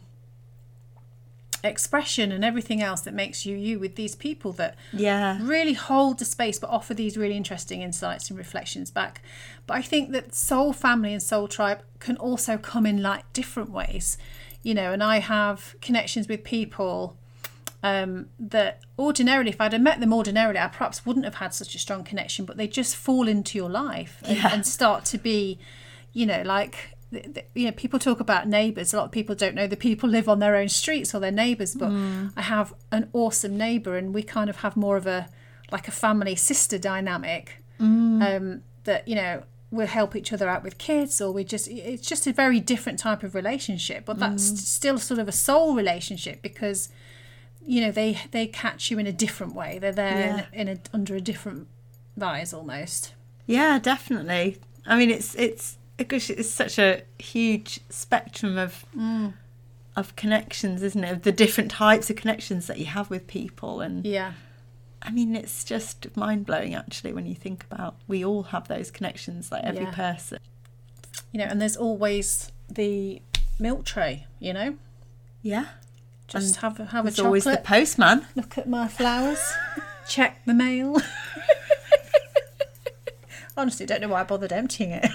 expression 1.62 2.30
and 2.32 2.45
everything 2.45 2.82
else 2.82 3.01
that 3.03 3.14
makes 3.14 3.47
you 3.47 3.57
you 3.57 3.78
with 3.78 3.97
these 3.97 4.14
people 4.14 4.53
that 4.53 4.76
yeah, 4.92 5.38
really 5.40 5.72
hold 5.72 6.18
the 6.18 6.24
space 6.24 6.59
but 6.59 6.68
offer 6.68 6.95
these 6.95 7.16
really 7.16 7.36
interesting 7.36 7.82
insights 7.82 8.28
and 8.28 8.38
reflections 8.38 8.90
back. 8.90 9.22
But 9.66 9.78
I 9.78 9.82
think 9.82 10.12
that 10.12 10.34
soul 10.34 10.72
family 10.72 11.12
and 11.12 11.22
soul 11.22 11.49
tribe 11.49 11.82
can 11.99 12.16
also 12.16 12.59
come 12.59 12.86
in 12.86 13.03
like 13.03 13.32
different 13.32 13.70
ways, 13.70 14.18
you 14.62 14.74
know, 14.74 14.92
and 14.92 15.03
I 15.03 15.18
have 15.18 15.74
connections 15.80 16.28
with 16.28 16.45
people 16.45 17.16
um, 17.85 18.28
that 18.41 18.80
ordinarily, 18.99 19.51
if 19.51 19.61
I'd 19.61 19.72
have 19.74 19.82
met 19.82 20.01
them 20.01 20.12
ordinarily, 20.12 20.59
I 20.59 20.68
perhaps 20.68 21.05
wouldn't 21.07 21.24
have 21.26 21.37
had 21.37 21.53
such 21.55 21.74
a 21.74 21.78
strong 21.78 22.03
connection, 22.03 22.45
but 22.47 22.57
they 22.57 22.66
just 22.66 22.97
fall 22.97 23.28
into 23.28 23.59
your 23.59 23.68
life 23.70 24.22
and, 24.26 24.39
Yeah. 24.39 24.51
and 24.55 24.66
start 24.66 25.05
to 25.07 25.18
be, 25.18 25.59
you 26.12 26.24
know, 26.26 26.43
like, 26.45 26.74
you 27.55 27.66
know, 27.66 27.72
people 27.72 27.99
talk 27.99 28.18
about 28.20 28.49
neighbours. 28.49 28.93
A 28.93 28.97
lot 28.97 29.05
of 29.05 29.12
people 29.12 29.35
don't 29.35 29.55
know 29.55 29.66
the 29.68 29.76
people 29.76 30.09
live 30.09 30.28
on 30.28 30.39
their 30.41 30.57
own 30.57 30.68
streets 30.68 31.14
or 31.14 31.20
their 31.20 31.30
neighbours, 31.30 31.74
but 31.76 31.93
I 32.37 32.43
have 32.43 32.72
an 32.91 33.09
awesome 33.12 33.57
neighbour 33.57 33.97
and 33.97 34.14
we 34.14 34.22
kind 34.22 34.49
of 34.51 34.57
have 34.64 34.76
more 34.76 34.97
of 34.97 35.07
a, 35.07 35.28
like 35.70 35.87
a 35.87 35.93
family 35.93 36.35
sister 36.37 36.78
dynamic 36.78 37.62
um, 37.78 38.62
that, 38.85 39.07
you 39.07 39.14
know, 39.14 39.43
we'll 39.70 39.87
help 39.89 40.14
each 40.16 40.32
other 40.32 40.49
out 40.49 40.62
with 40.62 40.78
kids 40.78 41.20
or 41.20 41.32
we 41.32 41.43
just 41.43 41.66
it's 41.68 42.07
just 42.09 42.26
a 42.28 42.32
very 42.32 42.61
different 42.61 42.97
type 42.97 43.24
of 43.24 43.35
relationship 43.35 44.05
but 44.05 44.20
that's 44.20 44.45
still 44.68 44.99
sort 44.99 45.18
of 45.18 45.26
a 45.26 45.32
soul 45.32 45.74
relationship 45.74 46.41
because 46.43 46.89
you 47.67 47.81
know 47.81 47.91
they 47.91 48.19
they 48.31 48.47
catch 48.47 48.91
you 48.91 48.99
in 48.99 49.07
a 49.07 49.12
different 49.12 49.55
way 49.55 49.79
they're 49.79 49.93
there 49.93 50.47
in, 50.53 50.69
in 50.69 50.77
a 50.77 50.79
under 50.93 51.15
a 51.17 51.21
different 51.21 51.67
guise 52.19 52.53
almost 52.53 53.15
yeah, 53.47 53.79
definitely. 53.79 54.57
I 54.87 54.97
mean, 54.97 55.11
it's 55.11 55.35
it's 55.35 55.77
oh 56.01 56.05
gosh, 56.05 56.31
it's 56.31 56.49
such 56.49 56.79
a 56.79 57.03
huge 57.19 57.81
spectrum 57.91 58.57
of 58.57 58.87
mm. 58.97 59.35
of 59.97 60.17
connections, 60.17 60.83
isn't 60.83 61.05
it? 61.05 61.12
Of 61.12 61.23
the 61.23 61.33
different 61.33 61.71
types 61.71 62.09
of 62.09 62.17
connections 62.17 62.67
that 62.69 62.79
you 62.79 62.87
have 62.87 63.11
with 63.11 63.27
people, 63.27 63.83
and 63.83 64.05
yeah 64.07 64.33
I 65.03 65.11
mean, 65.11 65.37
it's 65.37 65.62
just 65.65 66.17
mind 66.17 66.47
blowing 66.47 66.75
actually 66.75 67.12
when 67.12 67.27
you 67.27 67.35
think 67.35 67.65
about 67.71 67.97
we 68.09 68.25
all 68.25 68.45
have 68.45 68.67
those 68.69 68.91
connections, 68.91 69.53
like 69.53 69.62
every 69.65 69.85
Yeah. 69.85 69.91
person. 69.93 70.39
you 71.31 71.39
know 71.39 71.45
and 71.47 71.61
there's 71.61 71.77
always 71.77 72.51
the 72.69 73.21
milk 73.59 73.85
tray 73.85 74.27
you 74.41 74.53
know 74.55 74.77
Yeah, 75.43 75.67
just 76.41 76.57
have 76.57 76.80
a 76.80 76.87
have 76.87 77.05
a 77.07 77.11
there's 77.11 77.20
always 77.20 77.45
the 77.45 77.57
postman. 77.59 78.26
look 78.35 78.59
at 78.59 78.68
my 78.68 78.89
flowers 78.89 79.39
check 80.09 80.41
the 80.47 80.55
mail 80.55 81.01
honestly 83.57 83.87
don't 83.87 84.01
know 84.01 84.09
why 84.09 84.20
i 84.20 84.24
bothered 84.24 84.53
emptying 84.53 84.91
it 84.91 85.09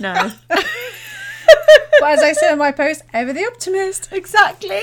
No, 0.00 0.32
but 0.48 2.08
as 2.10 2.22
i 2.22 2.32
said 2.32 2.52
in 2.52 2.58
my 2.58 2.72
post 2.72 3.02
ever 3.12 3.32
the 3.32 3.44
optimist 3.46 4.08
exactly. 4.12 4.80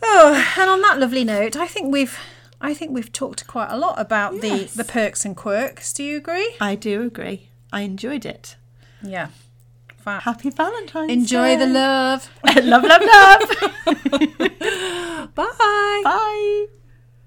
Oh, 0.00 0.54
and 0.58 0.70
on 0.70 0.80
that 0.82 0.98
lovely 1.00 1.24
note, 1.24 1.56
I 1.56 1.66
think 1.66 1.92
we've 1.92 2.16
I 2.60 2.72
think 2.72 2.92
we've 2.92 3.12
talked 3.12 3.46
quite 3.48 3.68
a 3.68 3.76
lot 3.76 4.00
about 4.00 4.34
Yes. 4.42 4.72
the 4.74 4.84
the 4.84 4.90
perks 4.90 5.24
and 5.24 5.36
quirks. 5.36 5.92
Do 5.92 6.04
you 6.04 6.16
agree? 6.16 6.54
I 6.60 6.76
do 6.76 7.02
agree. 7.02 7.48
I 7.72 7.80
enjoyed 7.82 8.24
it. 8.24 8.54
Yeah. 9.02 9.28
Happy 10.20 10.50
Valentine's 10.50 11.10
Enjoy 11.10 11.56
the 11.56 11.66
love. 11.80 12.30
love, 12.44 12.82
love, 12.84 13.02
love. 13.02 13.42
Bye. 15.34 16.00
Bye. 16.04 16.66